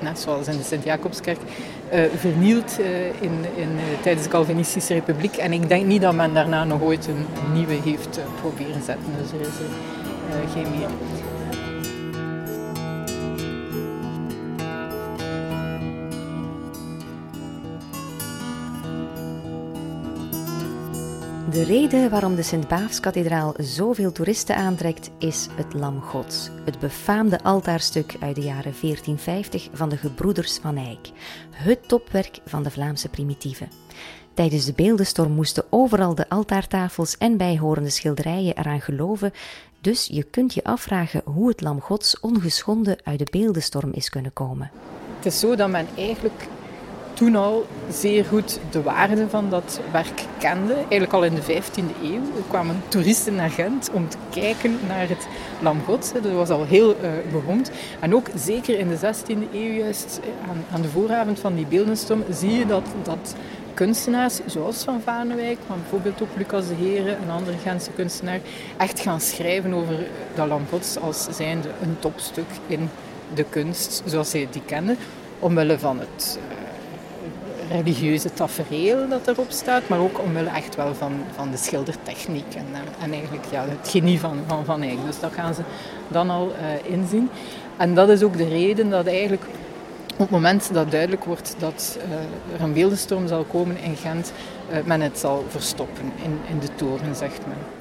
net 0.00 0.18
zoals 0.18 0.48
in 0.48 0.56
de 0.56 0.62
Sint-Jacobskerk, 0.62 1.38
uh, 1.92 2.00
vernield 2.16 2.80
uh, 2.80 3.06
in, 3.06 3.44
in, 3.56 3.68
tijdens 4.02 4.24
de 4.24 4.30
Calvinistische 4.30 4.94
Republiek. 4.94 5.36
En 5.36 5.52
ik 5.52 5.68
denk 5.68 5.86
niet 5.86 6.02
dat 6.02 6.14
men 6.14 6.34
daarna 6.34 6.64
nog 6.64 6.82
ooit 6.82 7.06
een 7.06 7.26
nieuwe 7.52 7.74
heeft 7.84 8.20
proberen 8.40 8.82
zetten. 8.82 9.12
Dus 9.22 9.32
er 9.32 9.40
is 9.40 9.58
er 10.30 10.48
geen 10.54 10.70
meer. 10.78 10.88
De 21.58 21.64
reden 21.64 22.10
waarom 22.10 22.34
de 22.34 22.42
Sint-Baafskathedraal 22.42 23.54
zoveel 23.56 24.12
toeristen 24.12 24.56
aantrekt 24.56 25.10
is 25.18 25.48
het 25.56 25.74
Lam 25.74 26.00
Gods, 26.00 26.50
het 26.64 26.78
befaamde 26.78 27.42
altaarstuk 27.42 28.16
uit 28.20 28.34
de 28.34 28.40
jaren 28.40 28.74
1450 28.80 29.68
van 29.72 29.88
de 29.88 29.96
gebroeders 29.96 30.58
van 30.58 30.76
Eyck, 30.76 31.10
het 31.50 31.88
topwerk 31.88 32.38
van 32.46 32.62
de 32.62 32.70
Vlaamse 32.70 33.08
primitieven. 33.08 33.68
Tijdens 34.34 34.64
de 34.64 34.72
beeldenstorm 34.72 35.32
moesten 35.32 35.64
overal 35.70 36.14
de 36.14 36.28
altaartafels 36.28 37.16
en 37.16 37.36
bijhorende 37.36 37.90
schilderijen 37.90 38.58
eraan 38.58 38.80
geloven, 38.80 39.32
dus 39.80 40.06
je 40.06 40.22
kunt 40.22 40.54
je 40.54 40.64
afvragen 40.64 41.22
hoe 41.24 41.48
het 41.48 41.60
Lam 41.60 41.80
Gods 41.80 42.20
ongeschonden 42.20 42.98
uit 43.04 43.18
de 43.18 43.28
beeldenstorm 43.30 43.92
is 43.92 44.08
kunnen 44.08 44.32
komen. 44.32 44.70
Het 45.16 45.26
is 45.26 45.38
zo 45.40 45.56
dat 45.56 45.68
men 45.68 45.86
eigenlijk 45.96 46.48
toen 47.18 47.36
al 47.36 47.66
zeer 47.90 48.24
goed 48.24 48.60
de 48.70 48.82
waarde 48.82 49.28
van 49.28 49.50
dat 49.50 49.80
werk 49.92 50.24
kende. 50.38 50.74
Eigenlijk 50.74 51.12
al 51.12 51.24
in 51.24 51.34
de 51.34 51.42
15e 51.42 52.02
eeuw 52.02 52.20
kwamen 52.48 52.82
toeristen 52.88 53.34
naar 53.34 53.50
Gent 53.50 53.90
om 53.92 54.08
te 54.08 54.16
kijken 54.30 54.78
naar 54.88 55.08
het 55.08 55.26
Lam 55.62 55.80
Gods. 55.84 56.12
Dat 56.12 56.32
was 56.32 56.48
al 56.48 56.64
heel 56.64 56.90
uh, 56.90 57.10
beroemd. 57.32 57.70
En 58.00 58.14
ook 58.14 58.26
zeker 58.34 58.78
in 58.78 58.88
de 58.88 58.96
16e 58.96 59.52
eeuw, 59.52 59.72
juist 59.72 60.20
eh, 60.22 60.50
aan, 60.50 60.64
aan 60.72 60.82
de 60.82 60.88
vooravond 60.88 61.38
van 61.38 61.54
die 61.54 61.66
beeldenstorm, 61.66 62.24
zie 62.30 62.52
je 62.52 62.66
dat, 62.66 62.86
dat 63.02 63.34
kunstenaars, 63.74 64.40
zoals 64.46 64.84
Van 64.84 65.00
Vaanewijk, 65.00 65.58
maar 65.66 65.78
bijvoorbeeld 65.78 66.22
ook 66.22 66.36
Lucas 66.36 66.68
de 66.68 66.74
Heren, 66.74 67.22
een 67.22 67.30
andere 67.30 67.56
Gentse 67.58 67.90
kunstenaar, 67.90 68.40
echt 68.76 69.00
gaan 69.00 69.20
schrijven 69.20 69.74
over 69.74 69.94
dat 70.34 70.48
Lam 70.48 70.66
Gods 70.70 70.98
als 70.98 71.26
zijnde 71.30 71.68
een 71.82 71.96
topstuk 71.98 72.48
in 72.66 72.88
de 73.34 73.44
kunst, 73.48 74.02
zoals 74.04 74.30
zij 74.30 74.48
die 74.50 74.62
kennen, 74.66 74.96
omwille 75.38 75.78
van 75.78 75.98
het 75.98 76.38
uh, 76.38 76.67
religieuze 77.70 78.32
tafereel 78.32 79.08
dat 79.08 79.28
erop 79.28 79.50
staat, 79.50 79.88
maar 79.88 79.98
ook 79.98 80.22
omwille 80.22 80.50
echt 80.50 80.76
wel 80.76 80.94
van, 80.94 81.12
van 81.34 81.50
de 81.50 81.56
schildertechniek 81.56 82.54
en, 82.54 82.66
eh, 82.72 83.04
en 83.04 83.12
eigenlijk 83.12 83.44
ja, 83.50 83.64
het 83.68 83.88
genie 83.88 84.20
van 84.20 84.38
Van, 84.46 84.64
van 84.64 84.82
Eyck. 84.82 84.98
Dus 85.06 85.20
dat 85.20 85.32
gaan 85.32 85.54
ze 85.54 85.62
dan 86.08 86.30
al 86.30 86.52
uh, 86.52 86.92
inzien. 86.92 87.30
En 87.76 87.94
dat 87.94 88.08
is 88.08 88.22
ook 88.22 88.36
de 88.36 88.48
reden 88.48 88.90
dat 88.90 89.06
eigenlijk 89.06 89.42
op 90.12 90.18
het 90.18 90.30
moment 90.30 90.72
dat 90.72 90.90
duidelijk 90.90 91.24
wordt 91.24 91.54
dat 91.58 91.98
uh, 91.98 92.54
er 92.54 92.62
een 92.62 92.72
beeldenstorm 92.72 93.28
zal 93.28 93.44
komen 93.44 93.78
in 93.82 93.96
Gent, 93.96 94.32
men 94.84 95.00
het 95.00 95.18
zal 95.18 95.44
verstoppen 95.48 96.12
in, 96.22 96.38
in 96.48 96.58
de 96.58 96.74
toren, 96.74 97.16
zegt 97.16 97.46
men. 97.46 97.77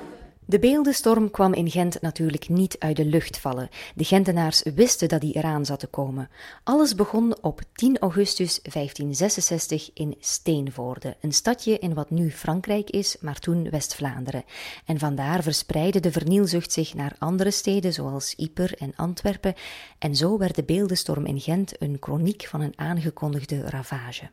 De 0.50 0.60
beeldenstorm 0.60 1.32
kwam 1.32 1.54
in 1.54 1.70
Gent 1.70 2.02
natuurlijk 2.02 2.50
niet 2.50 2.76
uit 2.80 2.96
de 2.96 3.06
lucht 3.06 3.38
vallen. 3.38 3.70
De 3.96 4.04
Gentenaars 4.04 4.64
wisten 4.76 5.08
dat 5.08 5.22
die 5.22 5.34
eraan 5.34 5.66
zat 5.66 5.80
te 5.80 5.88
komen. 5.88 6.30
Alles 6.64 6.96
begon 6.96 7.38
op 7.42 7.62
10 7.74 8.00
augustus 8.00 8.60
1566 8.62 9.90
in 9.94 10.16
Steenvoorde, 10.20 11.16
een 11.22 11.34
stadje 11.34 11.80
in 11.80 11.94
wat 11.94 12.10
nu 12.10 12.32
Frankrijk 12.32 12.90
is, 12.90 13.18
maar 13.20 13.40
toen 13.40 13.70
West-Vlaanderen. 13.70 14.44
En 14.86 15.00
vandaar 15.00 15.44
verspreidde 15.44 16.00
de 16.00 16.12
vernielzucht 16.12 16.72
zich 16.72 16.94
naar 16.94 17.16
andere 17.20 17.52
steden 17.52 17.94
zoals 17.94 18.34
Yper 18.38 18.74
en 18.78 18.94
Antwerpen, 18.96 19.54
en 20.00 20.16
zo 20.16 20.38
werd 20.38 20.56
de 20.56 20.64
beeldenstorm 20.64 21.26
in 21.26 21.40
Gent 21.40 21.82
een 21.82 21.98
chroniek 22.00 22.46
van 22.50 22.62
een 22.62 22.74
aangekondigde 22.76 23.62
ravage. 23.70 24.30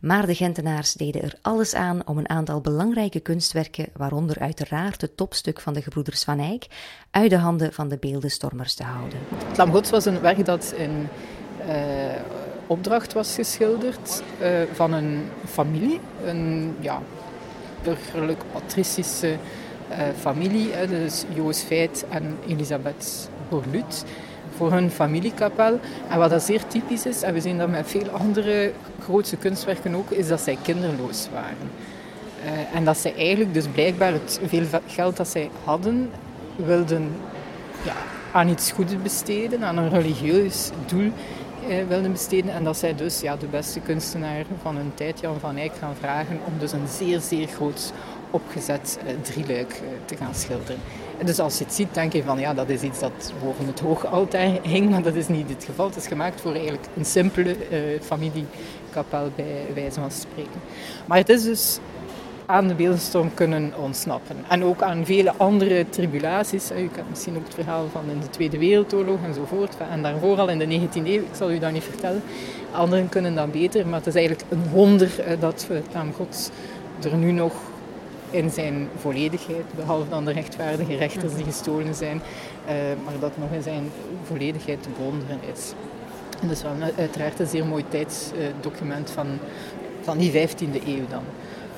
Maar 0.00 0.26
de 0.26 0.34
Gentenaars 0.34 0.92
deden 0.92 1.22
er 1.22 1.38
alles 1.42 1.74
aan 1.74 2.06
om 2.06 2.18
een 2.18 2.28
aantal 2.28 2.60
belangrijke 2.60 3.20
kunstwerken, 3.20 3.88
waaronder 3.96 4.38
uiteraard 4.38 5.00
de 5.00 5.14
topstuk 5.14 5.60
van 5.60 5.72
de 5.72 5.82
gebroeders 5.82 6.24
Van 6.24 6.38
Eyck 6.38 6.66
uit 7.10 7.30
de 7.30 7.36
handen 7.36 7.72
van 7.72 7.88
de 7.88 7.96
beeldenstormers 7.96 8.74
te 8.74 8.82
houden. 8.82 9.18
Het 9.46 9.56
Lam 9.56 9.70
Gods 9.70 9.90
was 9.90 10.04
een 10.04 10.20
werk 10.20 10.44
dat 10.44 10.74
in, 10.76 11.08
uh, 11.66 11.74
opdracht 12.66 13.12
was 13.12 13.34
geschilderd 13.34 14.22
uh, 14.40 14.48
van 14.72 14.92
een 14.92 15.22
familie, 15.44 16.00
een 16.24 16.74
ja, 16.80 17.02
burgerlijk 17.82 18.42
patricische 18.52 19.36
uh, 19.90 19.98
familie, 20.18 20.86
dus 20.88 21.24
Joos 21.34 21.60
Feit 21.60 22.04
en 22.08 22.38
Elisabeth 22.46 23.28
Borlut, 23.48 24.04
voor 24.56 24.72
hun 24.72 24.90
familiekapel. 24.90 25.80
En 26.08 26.18
wat 26.18 26.30
dat 26.30 26.42
zeer 26.42 26.66
typisch 26.66 27.06
is, 27.06 27.22
en 27.22 27.34
we 27.34 27.40
zien 27.40 27.58
dat 27.58 27.68
met 27.68 27.88
veel 27.88 28.08
andere 28.08 28.72
grootse 29.00 29.36
kunstwerken 29.36 29.94
ook, 29.94 30.10
is 30.10 30.28
dat 30.28 30.40
zij 30.40 30.58
kinderloos 30.62 31.28
waren. 31.32 31.70
Uh, 32.44 32.76
en 32.76 32.84
dat 32.84 32.98
zij 32.98 33.14
eigenlijk 33.16 33.54
dus 33.54 33.66
blijkbaar 33.66 34.12
het 34.12 34.40
veel 34.46 34.64
geld 34.86 35.16
dat 35.16 35.28
zij 35.28 35.50
hadden, 35.64 36.10
wilden 36.56 37.10
ja, 37.84 37.94
aan 38.32 38.48
iets 38.48 38.72
goeds 38.72 39.02
besteden, 39.02 39.64
aan 39.64 39.76
een 39.76 39.90
religieus 39.90 40.70
doel 40.86 41.12
eh, 41.68 41.86
wilden 41.88 42.12
besteden. 42.12 42.52
En 42.52 42.64
dat 42.64 42.76
zij 42.76 42.94
dus 42.94 43.20
ja, 43.20 43.36
de 43.36 43.46
beste 43.46 43.80
kunstenaar 43.80 44.44
van 44.62 44.76
hun 44.76 44.92
tijd, 44.94 45.20
Jan 45.20 45.40
van 45.40 45.56
Eyck, 45.56 45.72
gaan 45.78 45.94
vragen 46.00 46.40
om 46.44 46.52
dus 46.58 46.72
een 46.72 46.88
zeer, 46.88 47.20
zeer 47.20 47.46
groot 47.46 47.92
opgezet 48.30 48.98
eh, 49.06 49.14
drieluik 49.22 49.72
eh, 49.72 49.80
te 50.04 50.16
gaan 50.16 50.34
schilderen. 50.34 50.78
Dus 51.24 51.38
als 51.38 51.58
je 51.58 51.64
het 51.64 51.74
ziet, 51.74 51.94
denk 51.94 52.12
je 52.12 52.22
van 52.22 52.38
ja, 52.38 52.54
dat 52.54 52.68
is 52.68 52.82
iets 52.82 53.00
dat 53.00 53.32
boven 53.42 53.66
het 53.66 53.80
hoge 53.80 54.06
altaar 54.06 54.58
hing, 54.62 54.90
maar 54.90 55.02
dat 55.02 55.14
is 55.14 55.28
niet 55.28 55.48
het 55.48 55.64
geval. 55.64 55.86
Het 55.86 55.96
is 55.96 56.06
gemaakt 56.06 56.40
voor 56.40 56.52
eigenlijk 56.52 56.86
een 56.96 57.04
simpele 57.04 57.56
uh, 57.70 58.00
familiekapel 58.00 59.30
bij 59.36 59.66
wijze 59.74 60.00
van 60.00 60.10
spreken. 60.10 60.60
Maar 61.06 61.18
het 61.18 61.28
is 61.28 61.42
dus 61.42 61.78
aan 62.46 62.68
de 62.68 62.74
beeldenstorm 62.74 63.34
kunnen 63.34 63.72
ontsnappen. 63.76 64.36
En 64.48 64.64
ook 64.64 64.82
aan 64.82 65.06
vele 65.06 65.32
andere 65.36 65.86
tribulaties. 65.88 66.70
U 66.70 66.88
kent 66.88 67.10
misschien 67.10 67.36
ook 67.36 67.44
het 67.44 67.54
verhaal 67.54 67.86
van 67.92 68.02
in 68.10 68.20
de 68.20 68.30
Tweede 68.30 68.58
Wereldoorlog 68.58 69.18
enzovoort. 69.24 69.76
En 69.90 70.02
daarvoor 70.02 70.38
al 70.38 70.48
in 70.48 70.58
de 70.58 70.80
19e 70.80 71.06
eeuw, 71.06 71.22
ik 71.22 71.34
zal 71.36 71.50
u 71.50 71.58
dat 71.58 71.72
niet 71.72 71.84
vertellen. 71.84 72.22
Anderen 72.72 73.08
kunnen 73.08 73.34
dat 73.34 73.52
beter, 73.52 73.86
maar 73.86 73.98
het 73.98 74.06
is 74.06 74.14
eigenlijk 74.14 74.44
een 74.48 74.68
wonder 74.70 75.10
dat 75.40 75.66
we 75.68 75.74
het 75.74 75.92
naam 75.92 76.12
Gods 76.12 76.50
er 77.04 77.16
nu 77.16 77.32
nog 77.32 77.52
in 78.32 78.50
zijn 78.50 78.88
volledigheid, 78.96 79.64
behalve 79.76 80.08
dan 80.08 80.24
de 80.24 80.32
rechtvaardige 80.32 80.96
rechters 80.96 81.34
die 81.34 81.44
gestolen 81.44 81.94
zijn, 81.94 82.16
uh, 82.66 82.72
maar 83.04 83.14
dat 83.20 83.38
nog 83.38 83.50
in 83.50 83.62
zijn 83.62 83.90
volledigheid 84.22 84.82
te 84.82 84.88
bewonderen 84.88 85.38
is. 85.54 85.72
En 86.40 86.48
dat 86.48 86.56
is 86.56 86.62
wel 86.62 86.72
uiteraard 86.96 87.40
een 87.40 87.46
zeer 87.46 87.66
mooi 87.66 87.84
tijdsdocument 87.88 89.10
van, 89.10 89.26
van 90.00 90.18
die 90.18 90.32
15e 90.32 90.86
eeuw 90.86 91.06
dan. 91.08 91.22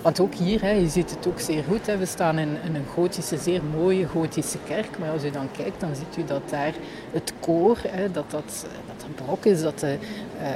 Want 0.03 0.21
ook 0.21 0.35
hier, 0.35 0.61
hè, 0.61 0.71
je 0.71 0.89
ziet 0.89 1.11
het 1.11 1.27
ook 1.27 1.41
zeer 1.41 1.65
goed, 1.69 1.87
hè, 1.87 1.97
we 1.97 2.07
staan 2.07 2.39
in, 2.39 2.49
een 2.75 2.87
gotische, 2.95 3.39
zeer 3.39 3.61
mooie 3.65 4.07
gotische 4.07 4.59
kerk. 4.67 4.99
Maar 4.99 5.11
als 5.11 5.25
u 5.25 5.31
dan 5.31 5.49
kijkt, 5.57 5.81
dan 5.81 5.95
ziet 5.95 6.17
u 6.19 6.25
dat 6.25 6.51
daar 6.51 6.73
het 7.13 7.33
koor, 7.41 7.79
hè, 7.89 8.11
dat, 8.11 8.31
dat, 8.31 8.67
dat 8.87 9.07
een 9.07 9.15
barok 9.25 9.45
is, 9.45 9.63
dat 9.63 9.79
de 9.79 9.97
uh, 10.41 10.47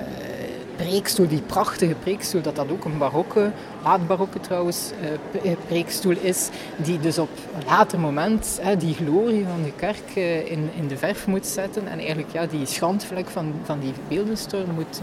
preekstoel, 0.79 1.29
die 1.29 1.41
prachtige 1.41 1.95
preekstoel, 1.95 2.43
dat 2.43 2.57
dat 2.57 2.71
ook 2.71 2.85
een 2.85 2.99
barokke, 2.99 3.51
laat-barokke 3.83 4.41
trouwens, 4.41 4.91
uh, 5.43 5.53
preekstoel 5.67 6.17
is. 6.21 6.49
Die 6.77 7.01
dus 7.01 7.19
op 7.19 7.29
een 7.59 7.67
later 7.67 8.01
moment 8.01 8.61
die 8.79 8.95
glorie 8.95 9.45
van 9.45 9.63
de 9.63 9.73
kerk 9.77 10.17
uh, 10.17 10.51
in, 10.51 10.71
in 10.77 10.89
de 10.89 10.97
verf 10.97 11.27
moet 11.27 11.47
zetten. 11.47 11.89
En 11.89 11.99
eigenlijk 11.99 12.33
ja, 12.33 12.47
die 12.47 12.67
schandvlek 12.67 13.29
van, 13.29 13.53
van 13.65 13.79
die 13.81 13.93
beeldenstorm 14.09 14.71
moet, 14.75 15.01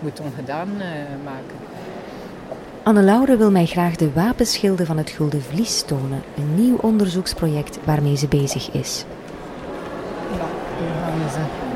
moet 0.00 0.20
ongedaan 0.20 0.76
maken. 1.24 1.56
Anne-Laure 2.82 3.36
wil 3.36 3.50
mij 3.50 3.66
graag 3.66 3.96
de 3.96 4.12
wapenschilden 4.12 4.86
van 4.86 4.96
het 4.96 5.10
Gulden 5.10 5.42
Vlies 5.42 5.82
tonen, 5.82 6.22
een 6.36 6.54
nieuw 6.54 6.76
onderzoeksproject 6.76 7.78
waarmee 7.84 8.16
ze 8.16 8.28
bezig 8.28 8.70
is. 8.70 9.04
Ja, 10.36 10.46
hier 10.78 10.94
gaan 11.04 11.30
ze. 11.30 11.68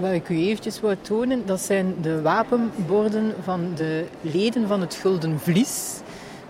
Wat 0.00 0.12
ik 0.12 0.28
u 0.28 0.36
eventjes 0.36 0.80
wil 0.80 0.94
tonen, 1.00 1.46
dat 1.46 1.60
zijn 1.60 1.94
de 2.00 2.22
wapenborden 2.22 3.34
van 3.42 3.72
de 3.74 4.04
leden 4.20 4.68
van 4.68 4.80
het 4.80 4.94
Gulden 4.94 5.40
Vlies. 5.40 6.00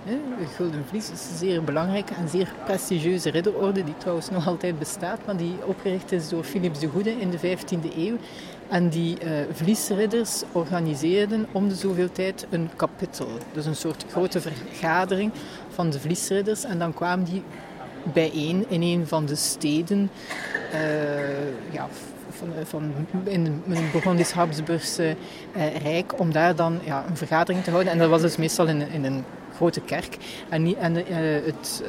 Het 0.04 0.48
Gulden 0.56 0.84
Vlies 0.88 1.10
is 1.10 1.28
een 1.30 1.36
zeer 1.36 1.64
belangrijke 1.64 2.14
en 2.14 2.28
zeer 2.28 2.52
prestigieuze 2.64 3.30
ridderorde, 3.30 3.84
die 3.84 3.96
trouwens 3.96 4.30
nog 4.30 4.46
altijd 4.46 4.78
bestaat, 4.78 5.18
maar 5.26 5.36
die 5.36 5.54
opgericht 5.64 6.12
is 6.12 6.28
door 6.28 6.44
Philips 6.44 6.78
de 6.78 6.86
Goede 6.86 7.10
in 7.10 7.30
de 7.30 7.38
15e 7.38 7.96
eeuw. 7.96 8.16
En 8.68 8.88
die 8.88 9.16
uh, 9.24 9.30
vliesridders 9.52 10.42
organiseerden 10.52 11.46
om 11.52 11.68
de 11.68 11.74
zoveel 11.74 12.12
tijd 12.12 12.46
een 12.50 12.70
kapittel. 12.76 13.28
Dus 13.52 13.66
een 13.66 13.76
soort 13.76 14.04
grote 14.10 14.40
vergadering 14.40 15.32
van 15.68 15.90
de 15.90 16.00
vliesridders. 16.00 16.64
En 16.64 16.78
dan 16.78 16.94
kwamen 16.94 17.24
die 17.24 17.42
bijeen 18.12 18.64
in 18.68 18.82
een 18.82 19.06
van 19.06 19.26
de 19.26 19.36
steden. 19.36 20.10
Uh, 20.72 21.72
ja, 21.72 21.88
van, 22.64 22.92
in 23.24 23.62
het 23.68 23.92
Burgondisch 23.92 24.30
Habsburgse 24.30 25.16
Rijk. 25.82 26.20
Om 26.20 26.32
daar 26.32 26.56
dan 26.56 26.78
ja, 26.84 27.04
een 27.08 27.16
vergadering 27.16 27.64
te 27.64 27.70
houden. 27.70 27.92
En 27.92 27.98
dat 27.98 28.08
was 28.08 28.20
dus 28.20 28.36
meestal 28.36 28.66
in, 28.66 28.90
in 28.90 29.04
een 29.04 29.24
grote 29.54 29.80
kerk. 29.80 30.16
En, 30.48 30.76
en 30.76 30.96
uh, 30.96 31.04
het 31.44 31.82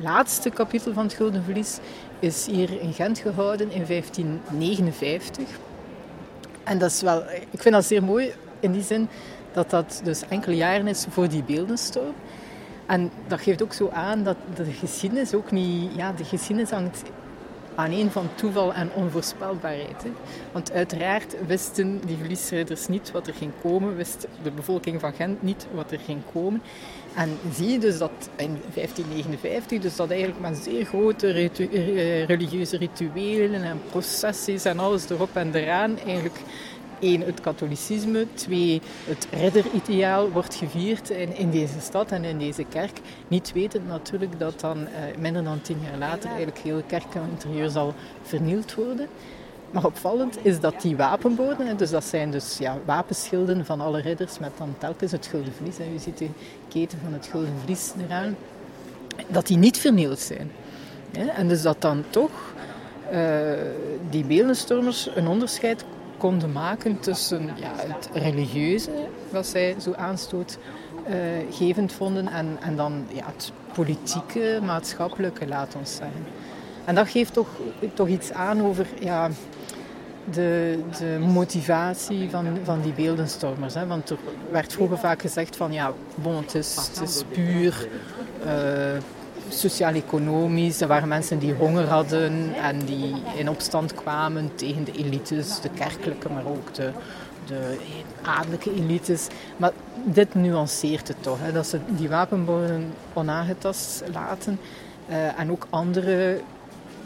laatste 0.00 0.50
kapitel 0.50 0.92
van 0.92 1.04
het 1.04 1.12
Gulden 1.12 1.44
Vlies 1.44 1.78
is 2.18 2.46
hier 2.46 2.80
in 2.80 2.92
Gent 2.92 3.18
gehouden 3.18 3.70
in 3.70 3.84
1559. 3.86 5.48
En 6.64 6.78
dat 6.78 6.90
is 6.90 7.02
wel, 7.02 7.22
ik 7.50 7.62
vind 7.62 7.74
dat 7.74 7.84
zeer 7.84 8.02
mooi 8.02 8.32
in 8.60 8.72
die 8.72 8.82
zin 8.82 9.08
dat 9.52 9.70
dat 9.70 10.00
dus 10.04 10.22
enkele 10.28 10.56
jaren 10.56 10.86
is 10.86 11.06
voor 11.08 11.28
die 11.28 11.42
beeldenstorm. 11.42 12.14
En 12.86 13.10
dat 13.26 13.40
geeft 13.40 13.62
ook 13.62 13.72
zo 13.72 13.88
aan 13.92 14.22
dat 14.22 14.36
de 14.54 14.64
geschiedenis 14.64 15.34
ook 15.34 15.50
niet... 15.50 15.94
Ja, 15.96 16.12
de 16.12 16.24
geschiedenis 16.24 16.70
hangt 16.70 17.02
aan 17.74 17.90
een 17.90 18.10
van 18.10 18.28
toeval 18.34 18.74
en 18.74 18.90
onvoorspelbaarheid. 18.94 20.02
Hè. 20.02 20.10
Want 20.52 20.72
uiteraard 20.72 21.34
wisten 21.46 22.00
die 22.06 22.16
verliesrijders 22.16 22.88
niet 22.88 23.10
wat 23.10 23.26
er 23.26 23.34
ging 23.34 23.52
komen, 23.62 23.96
wist 23.96 24.26
de 24.42 24.50
bevolking 24.50 25.00
van 25.00 25.12
Gent 25.12 25.42
niet 25.42 25.66
wat 25.72 25.90
er 25.90 26.00
ging 26.00 26.20
komen. 26.32 26.62
En 27.14 27.38
zie 27.54 27.68
je 27.68 27.78
dus 27.78 27.98
dat 27.98 28.10
in 28.36 28.60
1559, 28.74 29.80
dus 29.80 29.96
dat 29.96 30.10
eigenlijk 30.10 30.40
met 30.40 30.56
zeer 30.56 30.84
grote 30.84 31.32
eh, 31.32 32.24
religieuze 32.24 32.76
rituelen 32.76 33.62
en 33.62 33.80
processies 33.90 34.64
en 34.64 34.78
alles 34.78 35.10
erop 35.10 35.36
en 35.36 35.54
eraan 35.54 35.98
eigenlijk 36.06 36.38
één, 37.00 37.20
het 37.20 37.40
katholicisme, 37.40 38.26
twee, 38.34 38.80
het 39.04 39.28
ridderideaal 39.30 40.30
wordt 40.30 40.54
gevierd 40.54 41.10
in, 41.10 41.36
in 41.36 41.50
deze 41.50 41.80
stad 41.80 42.10
en 42.10 42.24
in 42.24 42.38
deze 42.38 42.64
kerk. 42.64 43.00
Niet 43.28 43.52
wetend 43.52 43.88
natuurlijk 43.88 44.38
dat 44.38 44.60
dan 44.60 44.86
eh, 44.86 45.16
minder 45.18 45.44
dan 45.44 45.60
tien 45.60 45.78
jaar 45.90 45.98
later 45.98 46.28
eigenlijk 46.28 46.58
heel 46.58 46.82
kerkinterieur 46.86 47.68
zal 47.68 47.94
vernield 48.22 48.74
worden. 48.74 49.08
Maar 49.70 49.84
opvallend 49.84 50.38
is 50.42 50.60
dat 50.60 50.80
die 50.80 50.96
wapenborden, 50.96 51.76
dus 51.76 51.90
dat 51.90 52.04
zijn 52.04 52.30
dus 52.30 52.58
ja, 52.58 52.78
wapenschilden 52.84 53.64
van 53.64 53.80
alle 53.80 54.00
ridders 54.00 54.38
met 54.38 54.50
dan 54.58 54.74
telkens 54.78 55.12
het 55.12 55.26
gulden 55.26 55.52
vlies. 55.52 55.78
Hè. 55.78 55.84
U 55.94 55.98
ziet 55.98 56.18
de 56.18 56.28
keten 56.68 56.98
van 57.04 57.12
het 57.12 57.26
gulden 57.26 57.54
vlies 57.64 57.92
eraan. 58.06 58.36
Dat 59.28 59.46
die 59.46 59.56
niet 59.56 59.78
vernield 59.78 60.18
zijn. 60.18 60.50
En 61.12 61.48
dus 61.48 61.62
dat 61.62 61.80
dan 61.80 62.04
toch 62.10 62.30
uh, 63.12 63.52
die 64.10 64.24
beeldenstormers 64.24 65.08
een 65.14 65.26
onderscheid 65.26 65.84
konden 66.20 66.52
maken 66.52 67.00
tussen 67.00 67.50
ja, 67.56 67.72
het 67.76 68.08
religieuze, 68.12 68.90
wat 69.30 69.46
zij 69.46 69.74
zo 69.80 69.92
aanstootgevend 69.92 71.90
uh, 71.90 71.96
vonden, 71.96 72.28
en, 72.28 72.56
en 72.60 72.76
dan 72.76 73.06
ja, 73.12 73.24
het 73.26 73.52
politieke, 73.72 74.58
maatschappelijke, 74.62 75.46
laat 75.46 75.74
ons 75.74 75.96
zeggen. 75.96 76.24
En 76.84 76.94
dat 76.94 77.08
geeft 77.08 77.32
toch, 77.32 77.48
toch 77.94 78.08
iets 78.08 78.32
aan 78.32 78.62
over 78.62 78.86
ja, 79.00 79.28
de, 80.30 80.78
de 80.98 81.18
motivatie 81.20 82.30
van, 82.30 82.46
van 82.64 82.80
die 82.80 82.92
beeldenstormers. 82.92 83.74
Hè? 83.74 83.86
Want 83.86 84.10
er 84.10 84.18
werd 84.50 84.72
vroeger 84.72 84.98
vaak 84.98 85.20
gezegd 85.20 85.56
van 85.56 85.72
ja, 85.72 85.92
bon, 86.14 86.36
het 86.36 86.54
is, 86.54 86.90
is 87.02 87.22
puur 87.32 87.88
uh, 88.44 88.52
sociaal-economisch. 89.52 90.80
Er 90.80 90.88
waren 90.88 91.08
mensen 91.08 91.38
die 91.38 91.54
honger 91.54 91.88
hadden 91.88 92.54
en 92.54 92.78
die 92.78 93.14
in 93.36 93.48
opstand 93.48 93.94
kwamen 93.94 94.50
tegen 94.54 94.84
de 94.84 94.92
elites, 94.92 95.60
de 95.60 95.68
kerkelijke, 95.68 96.28
maar 96.28 96.46
ook 96.46 96.74
de, 96.74 96.90
de 97.46 97.76
adellijke 98.22 98.74
elites. 98.74 99.26
Maar 99.56 99.72
dit 100.04 100.34
nuanceert 100.34 101.08
het 101.08 101.22
toch, 101.22 101.38
hè, 101.40 101.52
dat 101.52 101.66
ze 101.66 101.78
die 101.88 102.08
wapenborden 102.08 102.92
onaangetast 103.12 104.02
laten. 104.12 104.60
Uh, 105.08 105.40
en 105.40 105.50
ook 105.50 105.66
andere 105.70 106.40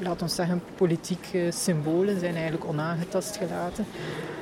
laat 0.05 0.23
ons 0.23 0.35
zeggen, 0.35 0.63
politieke 0.77 1.49
symbolen 1.51 2.21
zijn 2.21 2.35
eigenlijk 2.35 2.65
onaangetast 2.65 3.37
gelaten. 3.37 3.87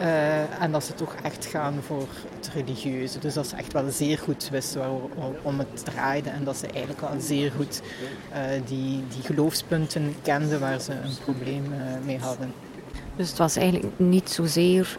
Uh, 0.01 0.63
en 0.63 0.73
dat 0.73 0.85
ze 0.85 0.95
toch 0.95 1.15
echt 1.23 1.47
gaan 1.47 1.75
voor 1.87 2.07
het 2.37 2.51
religieuze. 2.55 3.19
Dus 3.19 3.35
dat 3.35 3.47
ze 3.47 3.57
echt 3.57 3.73
wel 3.73 3.91
zeer 3.91 4.19
goed 4.19 4.49
wisten 4.49 4.81
waarom 4.81 5.59
het 5.59 5.85
draaide. 5.85 6.31
En 6.31 6.45
dat 6.45 6.57
ze 6.57 6.67
eigenlijk 6.67 7.01
wel 7.01 7.21
zeer 7.21 7.53
goed 7.57 7.83
uh, 8.33 8.39
die, 8.67 9.05
die 9.15 9.23
geloofspunten 9.23 10.15
kenden 10.23 10.61
waar 10.61 10.81
ze 10.81 10.93
een 10.93 11.17
probleem 11.25 11.65
uh, 11.65 11.79
mee 12.05 12.19
hadden. 12.19 12.53
Dus 13.17 13.29
het 13.29 13.39
was 13.39 13.57
eigenlijk 13.57 13.99
niet 13.99 14.31
zozeer 14.31 14.99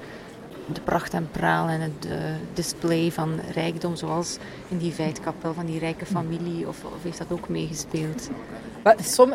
de 0.73 0.81
pracht 0.81 1.13
en 1.13 1.27
praal 1.31 1.67
en 1.67 1.81
het 1.81 2.05
uh, 2.05 2.13
display 2.53 3.11
van 3.11 3.39
rijkdom, 3.53 3.95
zoals 3.95 4.37
in 4.67 4.77
die 4.77 4.93
vijtkapel 4.93 5.53
van 5.53 5.65
die 5.65 5.79
rijke 5.79 6.05
familie, 6.05 6.67
of, 6.67 6.83
of 6.83 7.03
heeft 7.03 7.17
dat 7.17 7.31
ook 7.31 7.49
meegespeeld? 7.49 8.29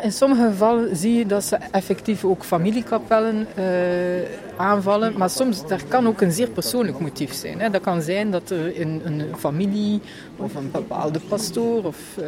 In 0.01 0.11
sommige 0.11 0.49
gevallen 0.49 0.95
zie 0.95 1.13
je 1.13 1.25
dat 1.25 1.43
ze 1.43 1.55
effectief 1.55 2.25
ook 2.25 2.43
familiekapellen 2.43 3.47
uh, 3.57 3.65
aanvallen, 4.57 5.17
maar 5.17 5.29
soms 5.29 5.67
daar 5.67 5.83
kan 5.87 6.07
ook 6.07 6.21
een 6.21 6.31
zeer 6.31 6.49
persoonlijk 6.49 6.99
motief 6.99 7.33
zijn. 7.33 7.59
Hè. 7.59 7.69
Dat 7.69 7.81
kan 7.81 8.01
zijn 8.01 8.31
dat 8.31 8.49
er 8.49 8.75
in 8.75 9.01
een 9.03 9.23
familie 9.37 10.01
of 10.35 10.55
een 10.55 10.71
bepaalde 10.71 11.19
pastoor 11.19 11.83
of 11.83 11.97
uh, 12.19 12.25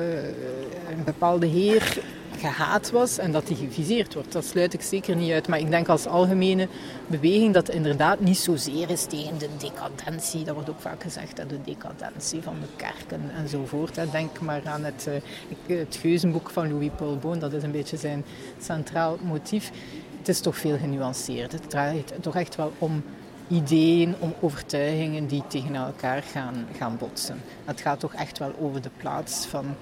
een 0.89 1.04
bepaalde 1.06 1.45
heer 1.45 2.00
gehaat 2.41 2.91
was 2.91 3.17
en 3.17 3.32
dat 3.32 3.47
die 3.47 3.56
geviseerd 3.56 4.13
wordt. 4.13 4.32
Dat 4.32 4.45
sluit 4.45 4.73
ik 4.73 4.82
zeker 4.82 5.15
niet 5.15 5.32
uit. 5.32 5.47
Maar 5.47 5.60
ik 5.60 5.69
denk 5.69 5.88
als 5.88 6.06
algemene 6.06 6.67
beweging 7.08 7.54
dat 7.54 7.69
inderdaad 7.69 8.19
niet 8.19 8.38
zozeer 8.38 8.89
is 8.89 9.06
tegen 9.06 9.38
de 9.38 9.49
decadentie. 9.58 10.43
Dat 10.43 10.54
wordt 10.54 10.69
ook 10.69 10.80
vaak 10.80 11.04
gezegd, 11.04 11.36
de 11.36 11.62
decadentie 11.65 12.41
van 12.41 12.56
de 12.62 12.67
kerken 12.75 13.21
enzovoort. 13.38 14.12
Denk 14.12 14.39
maar 14.39 14.62
aan 14.65 14.84
het, 14.84 15.08
eh, 15.08 15.77
het 15.77 15.97
geuzenboek 16.01 16.49
van 16.49 16.69
Louis-Paul 16.69 17.17
Boon. 17.17 17.39
Dat 17.39 17.54
is 17.54 17.63
een 17.63 17.71
beetje 17.71 17.97
zijn 17.97 18.25
centraal 18.62 19.17
motief. 19.23 19.71
Het 20.17 20.27
is 20.27 20.39
toch 20.39 20.58
veel 20.58 20.77
genuanceerd. 20.77 21.51
Het 21.51 21.69
draait 21.69 22.13
toch 22.21 22.36
echt 22.36 22.56
wel 22.56 22.71
om 22.77 23.04
ideeën, 23.47 24.15
om 24.19 24.34
overtuigingen 24.39 25.27
die 25.27 25.43
tegen 25.47 25.75
elkaar 25.75 26.23
gaan, 26.23 26.67
gaan 26.77 26.97
botsen. 26.97 27.41
Het 27.65 27.82
gaat 27.82 27.99
toch 27.99 28.13
echt 28.13 28.38
wel 28.38 28.54
over 28.60 28.82
de 28.82 28.89
plaats 28.97 29.45
van 29.45 29.75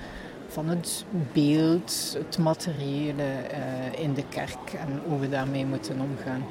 van 0.49 0.69
het 0.69 1.05
beeld, 1.33 2.17
het 2.17 2.37
materiële 2.37 3.23
uh, 3.23 4.03
in 4.03 4.13
de 4.13 4.23
kerk 4.29 4.73
en 4.73 5.01
hoe 5.07 5.19
we 5.19 5.29
daarmee 5.29 5.65
moeten 5.65 5.99
omgaan. 5.99 6.43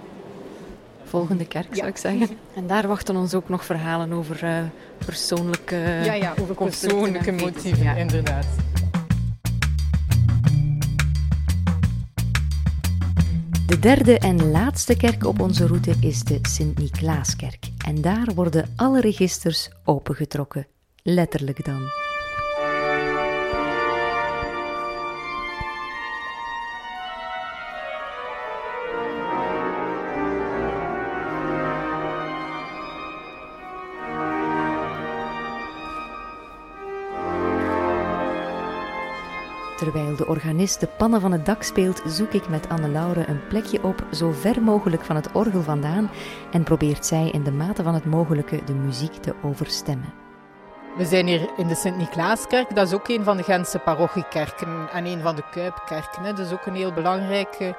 Volgende 1.05 1.47
kerk 1.47 1.77
zou 1.77 1.89
ik 1.89 1.97
zeggen. 1.97 2.29
En 2.55 2.67
daar 2.67 2.87
wachten 2.87 3.17
ons 3.17 3.35
ook 3.35 3.49
nog 3.49 3.65
verhalen 3.65 4.13
over 4.13 4.45
uh, 4.45 4.59
persoonlijke, 5.05 5.77
ja, 6.05 6.13
ja, 6.13 6.35
over 6.41 6.55
persoonlijke 6.55 7.33
motieven, 7.33 7.83
ja. 7.83 7.95
inderdaad. 7.95 8.47
De 13.67 13.79
derde 13.79 14.19
en 14.19 14.51
laatste 14.51 14.97
kerk 14.97 15.27
op 15.27 15.41
onze 15.41 15.67
route 15.67 15.95
is 16.01 16.25
de 16.25 16.39
Sint-Niklaaskerk. 16.43 17.69
En 17.87 18.01
daar 18.01 18.35
worden 18.35 18.73
alle 18.77 19.01
registers 19.01 19.71
opengetrokken. 19.85 20.67
Letterlijk 21.03 21.65
dan. 21.65 22.08
De 40.19 40.27
organist 40.27 40.81
de 40.81 40.87
pannen 40.87 41.21
van 41.21 41.33
het 41.33 41.47
dak 41.47 41.63
speelt, 41.63 42.03
zoek 42.07 42.33
ik 42.33 42.49
met 42.49 42.69
Anne-Laure 42.69 43.29
een 43.29 43.47
plekje 43.49 43.83
op, 43.83 44.05
zo 44.13 44.33
ver 44.33 44.63
mogelijk 44.63 45.05
van 45.05 45.17
het 45.17 45.33
orgel 45.33 45.63
vandaan, 45.63 46.11
en 46.53 46.63
probeert 46.63 47.07
zij 47.07 47.31
in 47.31 47.43
de 47.43 47.53
mate 47.53 47.83
van 47.83 47.95
het 47.95 48.05
mogelijke 48.05 48.65
de 48.65 48.75
muziek 48.75 49.13
te 49.13 49.35
overstemmen. 49.43 50.13
We 50.97 51.05
zijn 51.05 51.27
hier 51.27 51.49
in 51.57 51.69
de 51.69 51.75
Sint-Niklaaskerk, 51.75 52.75
dat 52.75 52.87
is 52.87 52.95
ook 52.95 53.09
een 53.09 53.25
van 53.25 53.37
de 53.37 53.43
Gentse 53.43 53.79
parochiekerken 53.79 54.89
en 54.93 55.07
een 55.07 55.21
van 55.21 55.37
de 55.37 55.45
Kuipkerken. 55.51 56.25
Dat 56.25 56.39
is 56.39 56.53
ook 56.53 56.67
een 56.67 56.75
heel 56.75 56.93
belangrijke 56.93 57.75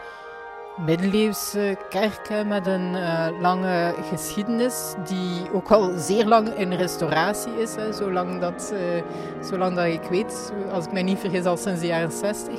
middeleeuwse 0.85 1.77
kerk 1.89 2.45
met 2.47 2.67
een 2.67 2.93
uh, 2.93 3.25
lange 3.39 3.93
geschiedenis, 4.09 4.93
die 5.07 5.53
ook 5.53 5.71
al 5.71 5.91
zeer 5.97 6.25
lang 6.25 6.47
in 6.47 6.73
restauratie 6.73 7.61
is, 7.61 7.75
hè, 7.75 7.93
zolang, 7.93 8.39
dat, 8.39 8.73
uh, 8.73 9.01
zolang 9.43 9.75
dat 9.75 9.85
ik 9.85 10.03
weet, 10.09 10.53
als 10.71 10.85
ik 10.85 10.91
mij 10.91 11.03
niet 11.03 11.19
vergis, 11.19 11.45
al 11.45 11.57
sinds 11.57 11.81
de 11.81 11.87
jaren 11.87 12.11
60. 12.11 12.53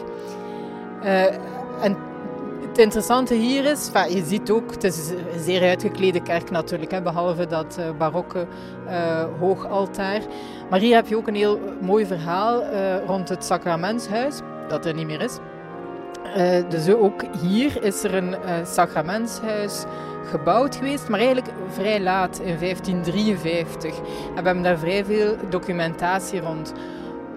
Uh, 1.03 1.25
eh, 1.25 1.35
en 1.83 1.97
het 2.69 2.79
interessante 2.79 3.35
hier 3.35 3.65
is, 3.65 3.91
je 4.09 4.25
ziet 4.25 4.51
ook, 4.51 4.71
het 4.71 4.85
is 4.85 5.11
een 5.11 5.41
zeer 5.41 5.69
uitgeklede 5.69 6.23
kerk 6.23 6.51
natuurlijk, 6.51 6.91
hè, 6.91 7.03
behalve 7.03 7.47
dat 7.47 7.79
barokke 7.99 8.47
hoogaltaar. 9.39 10.21
Maar 10.71 10.81
hier 10.81 10.95
heb 10.95 11.07
je 11.07 11.17
ook 11.17 11.27
een 11.27 11.35
heel 11.35 11.61
mooi 11.81 12.07
verhaal 12.07 12.63
rond 13.07 13.29
het 13.29 13.45
sacramentshuis, 13.45 14.41
dat 14.69 14.87
er 14.87 14.95
niet 14.95 15.07
meer 15.07 15.21
is. 15.21 15.39
Uh, 16.37 16.57
dus 16.69 16.95
ook 16.95 17.23
hier 17.41 17.83
is 17.83 18.05
er 18.05 18.15
een 18.15 18.31
uh, 18.31 18.37
sacramentshuis 18.65 19.85
gebouwd 20.25 20.77
geweest, 20.77 21.09
maar 21.09 21.19
eigenlijk 21.19 21.51
vrij 21.69 22.01
laat, 22.01 22.39
in 22.39 22.59
1553. 22.59 23.97
En 23.97 24.03
we 24.35 24.43
hebben 24.43 24.63
daar 24.63 24.79
vrij 24.79 25.05
veel 25.05 25.37
documentatie 25.49 26.41
rond. 26.41 26.73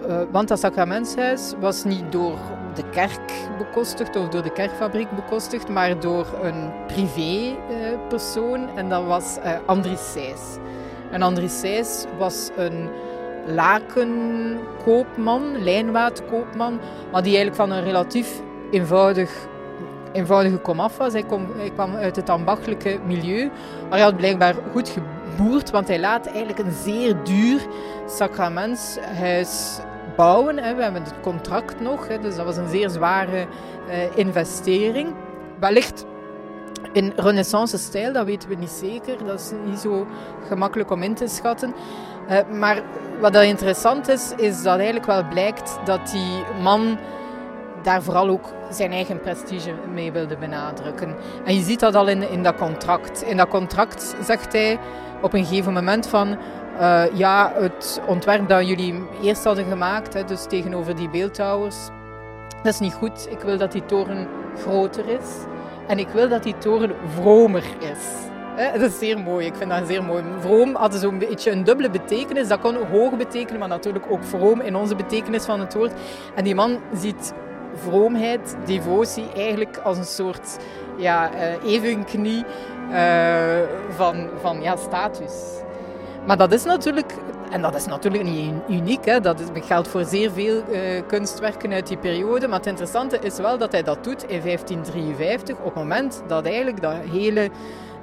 Uh, 0.08 0.20
want 0.30 0.48
dat 0.48 0.58
sacramentshuis 0.58 1.54
was 1.60 1.84
niet 1.84 2.12
door 2.12 2.38
de 2.74 2.88
kerk 2.90 3.32
bekostigd 3.58 4.16
of 4.16 4.28
door 4.28 4.42
de 4.42 4.52
kerkfabriek 4.52 5.10
bekostigd, 5.10 5.68
maar 5.68 6.00
door 6.00 6.26
een 6.42 6.70
privépersoon 6.86 8.68
en 8.76 8.88
dat 8.88 9.04
was 9.04 9.36
Andries 9.66 10.12
Seys. 10.12 10.56
En 11.10 11.22
Andries 11.22 11.60
Seys 11.60 12.04
was 12.18 12.50
een 12.56 12.88
lakenkoopman, 13.46 15.62
lijnwaadkoopman, 15.62 16.80
maar 17.12 17.22
die 17.22 17.36
eigenlijk 17.36 17.56
van 17.56 17.70
een 17.70 17.84
relatief 17.84 18.42
eenvoudig, 18.70 19.46
eenvoudige 20.12 20.56
komaf 20.56 20.96
was. 20.96 21.12
Hij, 21.12 21.24
kwam 21.74 21.94
uit 21.94 22.16
het 22.16 22.30
ambachtelijke 22.30 22.98
milieu, 23.06 23.50
maar 23.88 23.98
hij 23.98 24.00
had 24.00 24.16
blijkbaar 24.16 24.54
goed 24.72 24.88
geboerd, 24.88 25.70
want 25.70 25.88
hij 25.88 26.00
laat 26.00 26.26
eigenlijk 26.26 26.58
een 26.58 26.72
zeer 26.72 27.16
duur 27.24 27.60
sacramentshuis 28.06 29.78
bouwen. 30.16 30.54
We 30.54 30.82
hebben 30.82 31.02
het 31.02 31.14
contract 31.22 31.80
nog, 31.80 32.06
dus 32.06 32.36
dat 32.36 32.44
was 32.44 32.56
een 32.56 32.68
zeer 32.68 32.88
zware 32.88 33.46
eh, 33.88 34.16
investering. 34.16 35.14
Wellicht 35.58 36.04
in 36.92 37.12
renaissance-stijl, 37.16 38.12
dat 38.12 38.26
weten 38.26 38.48
we 38.48 38.54
niet 38.54 38.70
zeker. 38.70 39.24
Dat 39.24 39.40
is 39.40 39.52
niet 39.64 39.78
zo 39.78 40.06
gemakkelijk 40.48 40.90
om 40.90 41.02
in 41.02 41.14
te 41.14 41.28
schatten. 41.28 41.74
Uh, 42.30 42.38
maar 42.58 42.82
wat 43.20 43.32
dat 43.32 43.42
interessant 43.42 44.08
is, 44.08 44.32
is 44.36 44.62
dat 44.62 44.76
eigenlijk 44.76 45.06
wel 45.06 45.28
blijkt 45.28 45.78
dat 45.84 46.10
die 46.10 46.42
man 46.62 46.98
daar 47.84 48.02
vooral 48.02 48.28
ook 48.28 48.52
zijn 48.70 48.92
eigen 48.92 49.20
prestige 49.20 49.74
mee 49.92 50.12
wilde 50.12 50.36
benadrukken. 50.36 51.14
En 51.44 51.54
je 51.54 51.62
ziet 51.62 51.80
dat 51.80 51.94
al 51.94 52.08
in, 52.08 52.30
in 52.30 52.42
dat 52.42 52.54
contract. 52.54 53.22
In 53.22 53.36
dat 53.36 53.48
contract 53.48 54.16
zegt 54.22 54.52
hij 54.52 54.78
op 55.22 55.32
een 55.32 55.44
gegeven 55.44 55.72
moment 55.72 56.06
van... 56.06 56.36
Uh, 56.80 57.02
ja, 57.12 57.52
het 57.54 58.00
ontwerp 58.06 58.48
dat 58.48 58.68
jullie 58.68 59.02
eerst 59.22 59.44
hadden 59.44 59.64
gemaakt, 59.64 60.14
hè, 60.14 60.24
dus 60.24 60.44
tegenover 60.44 60.96
die 60.96 61.10
beeldhouwers, 61.10 61.76
dat 62.62 62.72
is 62.72 62.78
niet 62.78 62.94
goed. 62.94 63.26
Ik 63.30 63.40
wil 63.40 63.58
dat 63.58 63.72
die 63.72 63.84
toren 63.84 64.28
groter 64.58 65.08
is. 65.08 65.28
En 65.86 65.98
ik 65.98 66.08
wil 66.08 66.28
dat 66.28 66.42
die 66.42 66.58
toren 66.58 66.94
vromer 67.14 67.64
is. 67.78 67.98
Dat 68.72 68.90
is 68.90 68.98
zeer 68.98 69.18
mooi, 69.18 69.46
ik 69.46 69.54
vind 69.54 69.70
dat 69.70 69.86
zeer 69.86 70.04
mooi. 70.04 70.22
Vroom 70.40 70.74
had 70.74 70.94
zo'n 70.94 71.18
beetje 71.18 71.50
een 71.50 71.64
dubbele 71.64 71.90
betekenis. 71.90 72.48
Dat 72.48 72.60
kon 72.60 72.76
hoog 72.90 73.16
betekenen, 73.16 73.58
maar 73.58 73.68
natuurlijk 73.68 74.04
ook 74.08 74.24
vroom 74.24 74.60
in 74.60 74.76
onze 74.76 74.96
betekenis 74.96 75.44
van 75.44 75.60
het 75.60 75.74
woord. 75.74 75.92
En 76.34 76.44
die 76.44 76.54
man 76.54 76.78
ziet 76.94 77.32
vroomheid, 77.76 78.56
devotie 78.64 79.32
eigenlijk 79.36 79.76
als 79.76 79.98
een 79.98 80.04
soort 80.04 80.58
ja, 80.96 81.30
uh, 81.34 81.72
evenknie 81.72 82.44
uh, 82.90 83.58
van, 83.96 84.28
van 84.40 84.62
ja, 84.62 84.76
status. 84.76 85.32
Maar 86.26 86.36
dat 86.36 86.52
is 86.52 86.64
natuurlijk, 86.64 87.14
en 87.50 87.62
dat 87.62 87.74
is 87.74 87.86
natuurlijk 87.86 88.24
niet 88.24 88.52
uniek, 88.68 89.04
hè, 89.04 89.20
dat 89.20 89.42
geldt 89.54 89.88
voor 89.88 90.04
zeer 90.04 90.30
veel 90.30 90.62
uh, 90.70 91.02
kunstwerken 91.06 91.72
uit 91.72 91.86
die 91.86 91.96
periode. 91.96 92.48
Maar 92.48 92.58
het 92.58 92.66
interessante 92.66 93.18
is 93.18 93.36
wel 93.36 93.58
dat 93.58 93.72
hij 93.72 93.82
dat 93.82 94.04
doet 94.04 94.22
in 94.22 94.40
1553, 94.40 95.58
op 95.58 95.64
het 95.64 95.74
moment 95.74 96.22
dat 96.26 96.46
eigenlijk 96.46 96.80
dat 96.82 96.94
hele 97.10 97.50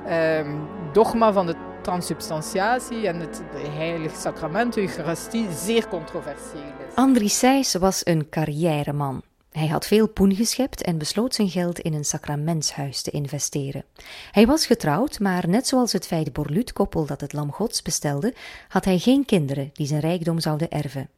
ehm, 0.06 0.56
dogma 0.92 1.34
van 1.34 1.46
de 1.46 1.56
transsubstantiatie 1.82 3.08
en 3.08 3.20
het 3.20 3.42
heilig 3.70 4.16
sacrament, 4.16 4.74
de 4.74 4.82
Eucharistie, 4.82 5.48
zeer 5.52 5.88
controversieel 5.88 6.74
is. 6.88 6.96
Andries 6.96 7.40
Seys 7.40 7.76
was 7.76 8.02
een 8.04 8.30
carrièreman. 8.30 9.22
Hij 9.52 9.68
had 9.68 9.88
veel 9.88 10.08
poen 10.08 10.36
geschept 10.36 10.82
en 10.82 10.98
besloot 10.98 11.36
zijn 11.36 11.50
geld 11.50 11.80
in 11.80 11.94
een 11.94 12.06
sacramentshuis 12.06 13.02
te 13.02 13.12
investeren. 13.12 13.84
Hij 14.32 14.46
was 14.46 14.66
getrouwd, 14.66 15.20
maar 15.20 15.50
net 15.50 15.68
zoals 15.68 15.92
het 15.94 16.08
feit 16.08 16.34
Borluut-koppel 16.34 17.06
dat 17.06 17.22
het 17.22 17.34
lam 17.34 17.52
gods 17.52 17.82
bestelde, 17.82 18.34
had 18.68 18.86
hij 18.86 18.98
geen 18.98 19.26
kinderen 19.26 19.70
die 19.74 19.88
zijn 19.88 20.00
rijkdom 20.00 20.40
zouden 20.40 20.70
erven. 20.70 21.10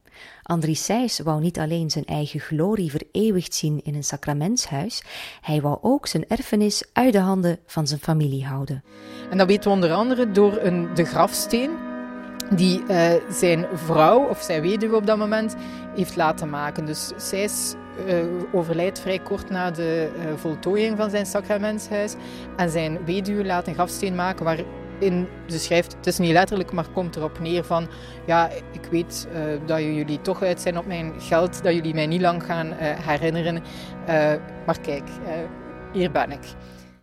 Andries 0.42 0.84
Seys 0.84 1.18
wou 1.18 1.40
niet 1.40 1.58
alleen 1.58 1.90
zijn 1.90 2.04
eigen 2.04 2.40
glorie 2.40 2.90
vereeuwigd 2.90 3.54
zien 3.54 3.80
in 3.84 3.94
een 3.94 4.04
sacramentshuis, 4.04 5.02
hij 5.40 5.60
wou 5.60 5.78
ook 5.80 6.06
zijn 6.06 6.28
erfenis 6.28 6.84
uit 6.92 7.12
de 7.12 7.18
handen 7.18 7.58
van 7.66 7.86
zijn 7.86 8.00
familie 8.00 8.44
houden. 8.44 8.84
En 9.30 9.38
dat 9.38 9.46
weten 9.46 9.64
we 9.64 9.74
onder 9.74 9.92
andere 9.92 10.30
door 10.30 10.58
een, 10.60 10.94
de 10.94 11.04
grafsteen 11.04 11.70
die 12.50 12.82
uh, 12.88 13.12
zijn 13.30 13.66
vrouw, 13.74 14.28
of 14.28 14.42
zijn 14.42 14.62
weduwe 14.62 14.96
op 14.96 15.06
dat 15.06 15.18
moment, 15.18 15.54
heeft 15.94 16.16
laten 16.16 16.50
maken. 16.50 16.86
Dus 16.86 17.12
Seys 17.16 17.74
overlijdt 18.52 19.00
vrij 19.00 19.18
kort 19.18 19.50
na 19.50 19.70
de 19.70 20.10
uh, 20.18 20.24
voltooiing 20.36 20.96
van 20.96 21.10
zijn 21.10 21.26
sacramentshuis. 21.26 22.14
En 22.56 22.70
zijn 22.70 23.04
weduwe 23.04 23.44
laat 23.44 23.66
een 23.66 23.74
grafsteen 23.74 24.14
maken 24.14 24.44
waarin 24.44 24.66
in, 24.98 25.28
ze 25.46 25.58
schrijft, 25.58 25.92
het 25.92 26.06
is 26.06 26.18
niet 26.18 26.32
letterlijk, 26.32 26.72
maar 26.72 26.88
komt 26.88 27.16
erop 27.16 27.38
neer 27.38 27.64
van, 27.64 27.88
ja, 28.26 28.50
ik 28.72 28.84
weet 28.90 29.28
uh, 29.32 29.40
dat 29.66 29.78
jullie 29.78 30.20
toch 30.20 30.42
uit 30.42 30.60
zijn 30.60 30.78
op 30.78 30.86
mijn 30.86 31.20
geld, 31.20 31.62
dat 31.62 31.74
jullie 31.74 31.94
mij 31.94 32.06
niet 32.06 32.20
lang 32.20 32.44
gaan 32.44 32.72
herinneren, 32.78 33.62
maar 34.66 34.80
kijk, 34.82 35.08
hier 35.92 36.10
ben 36.10 36.30
ik. 36.30 36.44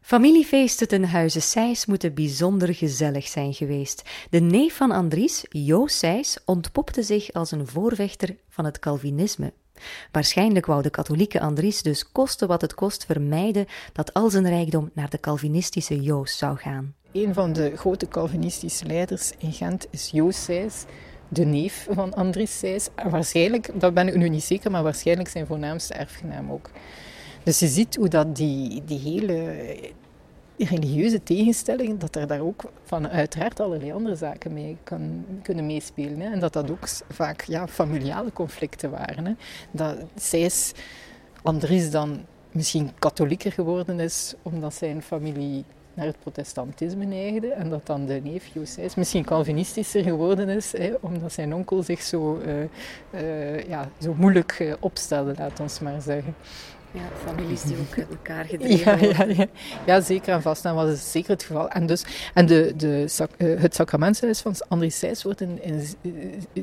Familiefeesten 0.01 0.87
ten 0.87 1.03
huize 1.03 1.39
Seys 1.39 1.85
moeten 1.85 2.13
bijzonder 2.13 2.75
gezellig 2.75 3.27
zijn 3.27 3.53
geweest. 3.53 4.09
De 4.29 4.39
neef 4.39 4.75
van 4.75 4.91
Andries, 4.91 5.45
Joost 5.49 5.97
Seys, 5.97 6.37
ontpopte 6.45 7.03
zich 7.03 7.33
als 7.33 7.51
een 7.51 7.67
voorvechter 7.67 8.35
van 8.49 8.65
het 8.65 8.79
Calvinisme. 8.79 9.53
Waarschijnlijk 10.11 10.65
wou 10.65 10.81
de 10.81 10.89
katholieke 10.89 11.39
Andries 11.39 11.81
dus 11.81 12.11
koste 12.11 12.45
wat 12.45 12.61
het 12.61 12.73
kost 12.73 13.05
vermijden 13.05 13.65
dat 13.93 14.13
al 14.13 14.29
zijn 14.29 14.47
rijkdom 14.47 14.89
naar 14.93 15.09
de 15.09 15.19
Calvinistische 15.19 16.01
Joost 16.01 16.37
zou 16.37 16.57
gaan. 16.57 16.95
Een 17.11 17.33
van 17.33 17.53
de 17.53 17.77
grote 17.77 18.07
Calvinistische 18.07 18.85
leiders 18.85 19.31
in 19.37 19.53
Gent 19.53 19.87
is 19.89 20.09
Joost 20.11 20.43
Seys, 20.43 20.83
de 21.27 21.45
neef 21.45 21.87
van 21.89 22.13
Andries 22.13 22.59
Seys. 22.59 22.87
Waarschijnlijk, 23.09 23.69
dat 23.73 23.93
ben 23.93 24.07
ik 24.07 24.15
nu 24.15 24.29
niet 24.29 24.43
zeker, 24.43 24.71
maar 24.71 24.83
waarschijnlijk 24.83 25.29
zijn 25.29 25.47
voornaamste 25.47 25.93
erfgenaam 25.93 26.51
ook. 26.51 26.69
Dus 27.43 27.59
je 27.59 27.67
ziet 27.67 27.95
hoe 27.95 28.07
dat 28.07 28.35
die, 28.35 28.83
die 28.85 28.99
hele 28.99 29.55
religieuze 30.65 31.23
tegenstelling, 31.23 31.99
dat 31.99 32.15
er 32.15 32.27
daar 32.27 32.39
ook 32.39 32.63
van 32.83 33.07
uiteraard 33.07 33.59
allerlei 33.59 33.91
andere 33.91 34.15
zaken 34.15 34.53
mee 34.53 34.77
kan, 34.83 35.25
kunnen 35.41 35.65
meespelen. 35.65 36.19
Hè. 36.19 36.31
En 36.31 36.39
dat 36.39 36.53
dat 36.53 36.71
ook 36.71 36.87
vaak 37.09 37.41
ja, 37.41 37.67
familiale 37.67 38.33
conflicten 38.33 38.91
waren. 38.91 39.25
Hè. 39.25 39.33
Dat 39.71 39.97
is 40.31 40.73
Andries 41.41 41.91
dan 41.91 42.25
misschien 42.51 42.91
katholieker 42.99 43.51
geworden 43.51 43.99
is 43.99 44.33
omdat 44.41 44.73
zijn 44.73 45.01
familie 45.01 45.65
naar 45.93 46.05
het 46.05 46.19
protestantisme 46.19 47.05
neigde 47.05 47.47
en 47.47 47.69
dat 47.69 47.85
dan 47.85 48.05
de 48.05 48.21
neef 48.23 48.49
Josijs 48.53 48.95
misschien 48.95 49.25
calvinistischer 49.25 50.03
geworden 50.03 50.49
is, 50.49 50.71
hè, 50.71 50.93
omdat 50.99 51.33
zijn 51.33 51.53
onkel 51.53 51.83
zich 51.83 52.01
zo, 52.01 52.41
uh, 52.45 52.53
uh, 53.21 53.67
ja, 53.67 53.89
zo 53.99 54.13
moeilijk 54.17 54.59
uh, 54.59 54.73
opstelde, 54.79 55.33
laat 55.37 55.59
ons 55.59 55.79
maar 55.79 56.01
zeggen. 56.01 56.35
Ja, 56.93 57.01
families 57.25 57.61
die 57.61 57.77
ook 57.77 57.97
uit 57.97 58.09
elkaar 58.09 58.45
gedreven 58.45 58.99
ja, 58.99 59.25
ja, 59.25 59.25
ja, 59.25 59.45
ja, 59.85 60.01
zeker 60.01 60.33
en 60.33 60.41
vast. 60.41 60.63
Dat 60.63 60.75
was 60.75 61.11
zeker 61.11 61.29
het 61.29 61.43
geval. 61.43 61.69
En, 61.69 61.85
dus, 61.85 62.03
en 62.33 62.45
de, 62.45 62.73
de, 62.77 63.07
uh, 63.37 63.61
het 63.61 63.75
sacramentshuis 63.75 64.39
van 64.39 64.55
Andries 64.67 64.99
Seys 64.99 65.23
wordt 65.23 65.41
in, 65.41 65.63
in, 65.63 65.83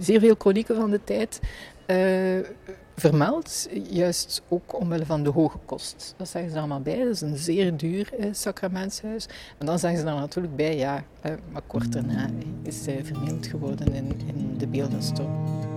zeer 0.01 0.21
veel 0.21 0.35
chronieken 0.39 0.77
van 0.77 0.91
de 0.91 1.01
tijd 1.05 1.41
uh, 1.87 2.39
vermeld. 2.97 3.69
Juist 3.91 4.43
ook 4.49 4.81
omwille 4.81 5.07
van 5.07 5.23
de 5.23 5.31
hoge 5.31 5.59
kost. 5.65 6.15
Dat 6.17 6.29
zeggen 6.29 6.51
ze 6.51 6.59
allemaal 6.59 6.81
bij. 6.81 6.99
Dat 6.99 7.15
is 7.15 7.21
een 7.21 7.37
zeer 7.37 7.77
duur 7.77 8.11
uh, 8.19 8.27
sacramentshuis. 8.33 9.27
En 9.59 9.67
dan 9.67 9.79
zeggen 9.79 10.01
ze 10.01 10.07
er 10.07 10.15
natuurlijk 10.15 10.57
bij, 10.57 10.77
ja, 10.77 11.05
maar 11.53 11.63
kort 11.67 11.93
daarna 11.93 12.29
is 12.63 12.87
hij 12.87 13.05
vernield 13.05 13.47
geworden 13.47 13.95
in, 13.95 14.21
in 14.27 14.55
de 14.59 14.67
beeldenstorm. 14.67 15.77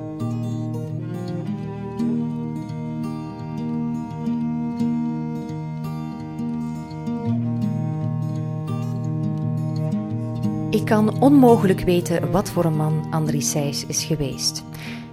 Ik 10.71 10.85
kan 10.85 11.21
onmogelijk 11.21 11.79
weten 11.79 12.31
wat 12.31 12.49
voor 12.49 12.65
een 12.65 12.75
man 12.75 13.07
Andries 13.09 13.49
Seys 13.49 13.85
is 13.85 14.03
geweest. 14.03 14.63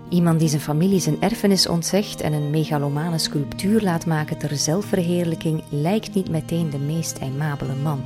Iemand 0.09 0.39
die 0.39 0.49
zijn 0.49 0.61
familie 0.61 1.01
zijn 1.01 1.23
erfenis 1.23 1.67
ontzegt 1.69 2.21
en 2.21 2.33
een 2.33 2.51
megalomane 2.51 3.19
sculptuur 3.19 3.83
laat 3.83 4.07
maken 4.07 4.39
ter 4.39 4.57
zelfverheerlijking 4.57 5.63
lijkt 5.69 6.15
niet 6.15 6.31
meteen 6.31 6.71
de 6.71 6.79
meest 6.79 7.21
aimabele 7.21 7.75
man. 7.75 8.03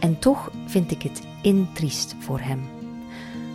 En 0.00 0.18
toch 0.18 0.50
vind 0.66 0.90
ik 0.90 1.02
het 1.02 1.22
intriest 1.42 2.14
voor 2.18 2.40
hem. 2.40 2.60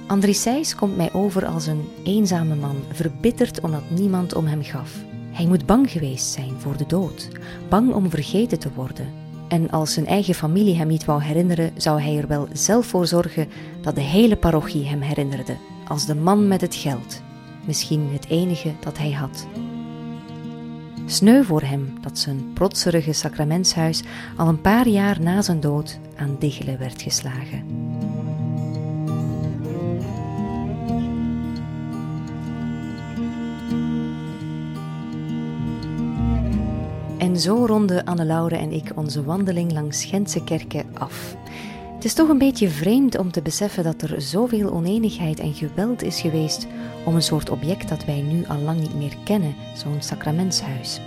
Andries 0.08 0.42
Seys 0.42 0.76
komt 0.76 0.98
mij 0.98 1.14
over 1.14 1.46
als 1.46 1.68
een 1.68 1.88
eenzame 2.04 2.56
man, 2.56 2.76
verbitterd 2.92 3.62
omdat 3.62 3.90
niemand 3.90 4.36
om 4.36 4.46
hem 4.46 4.64
gaf. 4.64 4.96
Hij 5.32 5.46
moet 5.46 5.66
bang 5.66 5.92
geweest 5.92 6.26
zijn 6.26 6.54
voor 6.58 6.78
de 6.78 6.86
dood, 6.88 7.28
bang 7.70 7.94
om 7.94 8.10
vergeten 8.10 8.60
te 8.60 8.74
worden, 8.76 9.23
en 9.54 9.70
als 9.70 9.94
zijn 9.94 10.06
eigen 10.08 10.34
familie 10.34 10.76
hem 10.76 10.88
niet 10.88 11.06
wou 11.06 11.24
herinneren, 11.24 11.72
zou 11.76 12.02
hij 12.02 12.18
er 12.18 12.28
wel 12.28 12.48
zelf 12.54 12.86
voor 12.86 13.08
zorgen 13.08 13.48
dat 13.82 13.96
de 13.96 14.02
hele 14.02 14.36
parochie 14.36 14.86
hem 14.86 15.02
herinnerde, 15.02 15.56
als 15.88 16.06
de 16.06 16.16
man 16.16 16.48
met 16.48 16.62
het 16.62 16.76
geld, 16.76 17.22
misschien 17.66 18.10
het 18.12 18.28
enige 18.30 18.72
dat 18.80 18.98
hij 18.98 19.12
had. 19.12 19.48
Sneu 21.06 21.44
voor 21.44 21.62
hem 21.62 21.94
dat 22.02 22.18
zijn 22.20 22.54
protserige 22.54 23.14
sacramentshuis 23.14 24.04
al 24.38 24.48
een 24.48 24.62
paar 24.62 24.88
jaar 24.88 25.22
na 25.22 25.42
zijn 25.42 25.60
dood 25.60 26.00
aan 26.16 26.36
diggelen 26.40 26.80
werd 26.80 27.02
geslagen. 27.02 27.83
En 37.34 37.40
zo 37.40 37.66
ronden 37.66 38.04
Anne-Laure 38.04 38.56
en 38.56 38.72
ik 38.72 38.92
onze 38.96 39.24
wandeling 39.24 39.72
langs 39.72 40.06
Gentse 40.06 40.44
kerken 40.44 40.86
af. 40.94 41.36
Het 41.96 42.06
is 42.06 42.14
toch 42.14 42.30
een 42.30 42.38
beetje 42.38 42.70
vreemd 42.70 43.18
om 43.18 43.32
te 43.32 43.42
beseffen 43.42 43.84
dat 43.84 44.02
er 44.02 44.22
zoveel 44.22 44.72
oneenigheid 44.72 45.40
en 45.40 45.54
geweld 45.54 46.04
is 46.04 46.22
geweest 46.22 46.68
om 47.06 47.16
een 47.16 47.22
soort 47.22 47.50
object 47.50 47.90
dat 47.90 48.06
wij 48.06 48.22
nu 48.22 48.46
al 48.48 48.58
lang 48.58 48.80
niet 48.80 48.96
meer 48.96 49.16
kennen, 49.24 49.56
zo'n 49.76 50.02
sacramentshuis. 50.02 51.00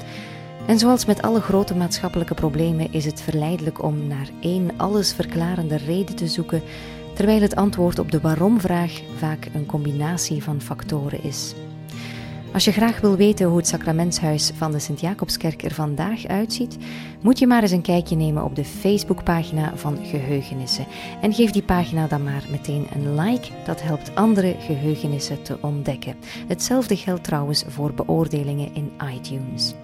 En 0.67 0.79
zoals 0.79 1.05
met 1.05 1.23
alle 1.23 1.41
grote 1.41 1.77
maatschappelijke 1.77 2.35
problemen 2.35 2.93
is 2.93 3.05
het 3.05 3.21
verleidelijk 3.21 3.83
om 3.83 4.07
naar 4.07 4.29
één 4.41 4.71
allesverklarende 4.77 5.77
reden 5.77 6.17
te 6.17 6.29
zoeken, 6.29 6.63
terwijl 7.15 7.41
het 7.41 7.57
antwoord 7.57 7.99
op 7.99 8.11
de 8.11 8.21
waarom-vraag 8.21 9.01
vaak 9.17 9.49
een 9.55 9.67
combinatie 9.67 10.43
van 10.43 10.61
factoren 10.61 11.23
is. 11.23 11.55
Als 12.57 12.65
je 12.65 12.73
graag 12.73 13.01
wil 13.01 13.17
weten 13.17 13.47
hoe 13.47 13.57
het 13.57 13.67
sacramentshuis 13.67 14.53
van 14.55 14.73
de 14.73 14.79
Sint-Jacobskerk 14.79 15.63
er 15.63 15.75
vandaag 15.75 16.27
uitziet, 16.27 16.77
moet 17.21 17.39
je 17.39 17.47
maar 17.47 17.63
eens 17.63 17.71
een 17.71 17.83
kijkje 17.83 18.17
nemen 18.17 18.45
op 18.45 18.57
de 18.57 18.65
Facebookpagina 18.65 19.77
van 19.77 19.99
Geheugenissen. 20.03 20.87
En 21.21 21.33
geef 21.33 21.51
die 21.51 21.63
pagina 21.63 22.07
dan 22.07 22.23
maar 22.23 22.45
meteen 22.51 22.87
een 22.95 23.15
like, 23.15 23.49
dat 23.65 23.83
helpt 23.83 24.15
andere 24.15 24.57
geheugenissen 24.59 25.43
te 25.43 25.59
ontdekken. 25.61 26.17
Hetzelfde 26.49 26.97
geldt 26.97 27.25
trouwens 27.25 27.65
voor 27.69 27.95
beoordelingen 27.95 28.75
in 28.75 28.93
iTunes. 29.15 29.75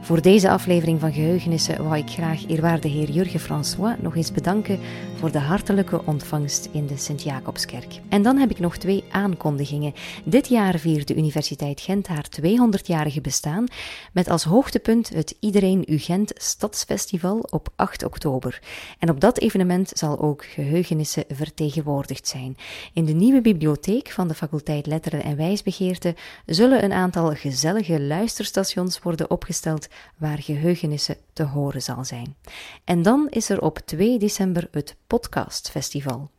Voor 0.00 0.22
deze 0.22 0.50
aflevering 0.50 1.00
van 1.00 1.12
Geheugenissen 1.12 1.82
wou 1.82 1.96
ik 1.96 2.10
graag 2.10 2.46
eerwaarde 2.46 2.88
heer 2.88 3.10
Jurgen 3.10 3.40
François 3.40 3.96
nog 4.00 4.16
eens 4.16 4.32
bedanken 4.32 4.78
voor 5.18 5.32
de 5.32 5.38
hartelijke 5.38 6.04
ontvangst 6.04 6.68
in 6.72 6.86
de 6.86 6.96
Sint-Jacobskerk. 6.96 8.00
En 8.08 8.22
dan 8.22 8.36
heb 8.36 8.50
ik 8.50 8.58
nog 8.58 8.76
twee 8.76 9.04
aankondigingen. 9.10 9.94
Dit 10.24 10.48
jaar 10.48 10.78
viert 10.78 11.08
de 11.08 11.16
Universiteit 11.16 11.80
Gent 11.80 12.06
haar 12.06 12.26
200-jarige 12.40 13.20
bestaan 13.20 13.66
met 14.12 14.28
als 14.28 14.44
hoogtepunt 14.44 15.08
het 15.08 15.36
Iedereen 15.40 15.84
U 15.86 15.98
Gent 15.98 16.32
Stadsfestival 16.34 17.38
op 17.50 17.68
8 17.76 18.04
oktober. 18.04 18.60
En 18.98 19.10
op 19.10 19.20
dat 19.20 19.38
evenement 19.38 19.90
zal 19.94 20.20
ook 20.20 20.44
Geheugenissen 20.44 21.24
vertegenwoordigd 21.28 22.28
zijn. 22.28 22.56
In 22.92 23.04
de 23.04 23.12
nieuwe 23.12 23.40
bibliotheek 23.40 24.10
van 24.10 24.28
de 24.28 24.34
faculteit 24.34 24.86
Letteren 24.86 25.22
en 25.22 25.36
Wijsbegeerte 25.36 26.14
zullen 26.46 26.84
een 26.84 26.92
aantal 26.92 27.34
gezellige 27.34 28.00
luisterstations 28.00 28.98
worden 28.98 29.30
opgesteld 29.30 29.88
waar 30.16 30.38
geheugenissen 30.38 31.16
te 31.32 31.42
horen 31.42 31.82
zal 31.82 32.04
zijn. 32.04 32.36
En 32.84 33.02
dan 33.02 33.26
is 33.30 33.50
er 33.50 33.62
op 33.62 33.78
2 33.78 34.18
december 34.18 34.68
het 34.70 34.96
Podcastfestival. 35.08 36.30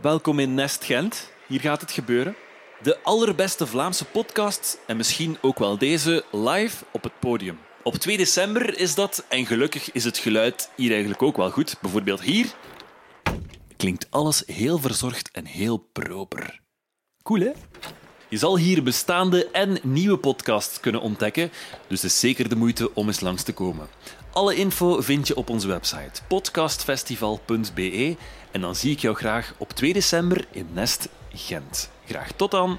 Welkom 0.00 0.38
in 0.38 0.54
Nest 0.54 0.84
Gent. 0.84 1.30
Hier 1.46 1.60
gaat 1.60 1.80
het 1.80 1.90
gebeuren. 1.90 2.36
De 2.82 3.02
allerbeste 3.02 3.66
Vlaamse 3.66 4.04
podcast 4.04 4.78
en 4.86 4.96
misschien 4.96 5.38
ook 5.40 5.58
wel 5.58 5.78
deze 5.78 6.24
live 6.32 6.84
op 6.92 7.02
het 7.02 7.20
podium. 7.20 7.58
Op 7.82 7.94
2 7.94 8.16
december 8.16 8.78
is 8.78 8.94
dat 8.94 9.24
en 9.28 9.46
gelukkig 9.46 9.92
is 9.92 10.04
het 10.04 10.18
geluid 10.18 10.70
hier 10.76 10.90
eigenlijk 10.90 11.22
ook 11.22 11.36
wel 11.36 11.50
goed. 11.50 11.76
Bijvoorbeeld 11.80 12.20
hier 12.20 12.54
klinkt 13.76 14.06
alles 14.10 14.42
heel 14.46 14.78
verzorgd 14.78 15.30
en 15.30 15.44
heel 15.44 15.76
proper. 15.76 16.60
Cool, 17.22 17.40
hè? 17.40 17.52
Je 18.28 18.38
zal 18.38 18.56
hier 18.56 18.82
bestaande 18.82 19.50
en 19.50 19.78
nieuwe 19.82 20.18
podcasts 20.18 20.80
kunnen 20.80 21.00
ontdekken, 21.00 21.50
dus 21.88 22.02
het 22.02 22.10
is 22.10 22.20
zeker 22.20 22.48
de 22.48 22.56
moeite 22.56 22.94
om 22.94 23.06
eens 23.06 23.20
langs 23.20 23.42
te 23.42 23.52
komen. 23.52 23.88
Alle 24.36 24.54
info 24.54 25.00
vind 25.00 25.26
je 25.26 25.36
op 25.36 25.50
onze 25.50 25.68
website 25.68 26.22
podcastfestival.be 26.28 28.16
en 28.50 28.60
dan 28.60 28.74
zie 28.74 28.92
ik 28.92 28.98
jou 28.98 29.16
graag 29.16 29.54
op 29.58 29.70
2 29.70 29.92
december 29.92 30.46
in 30.50 30.66
Nest 30.72 31.08
Gent. 31.32 31.90
Graag 32.06 32.32
tot 32.32 32.50
dan! 32.50 32.78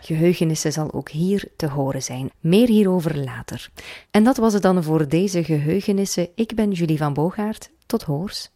Geheugenissen 0.00 0.72
zal 0.72 0.92
ook 0.92 1.08
hier 1.08 1.48
te 1.56 1.68
horen 1.68 2.02
zijn. 2.02 2.30
Meer 2.40 2.68
hierover 2.68 3.18
later. 3.18 3.70
En 4.10 4.24
dat 4.24 4.36
was 4.36 4.52
het 4.52 4.62
dan 4.62 4.82
voor 4.82 5.08
deze 5.08 5.44
geheugenissen. 5.44 6.28
Ik 6.34 6.54
ben 6.54 6.70
Julie 6.70 6.98
van 6.98 7.12
Boogaard. 7.12 7.70
Tot 7.86 8.02
hoors. 8.02 8.50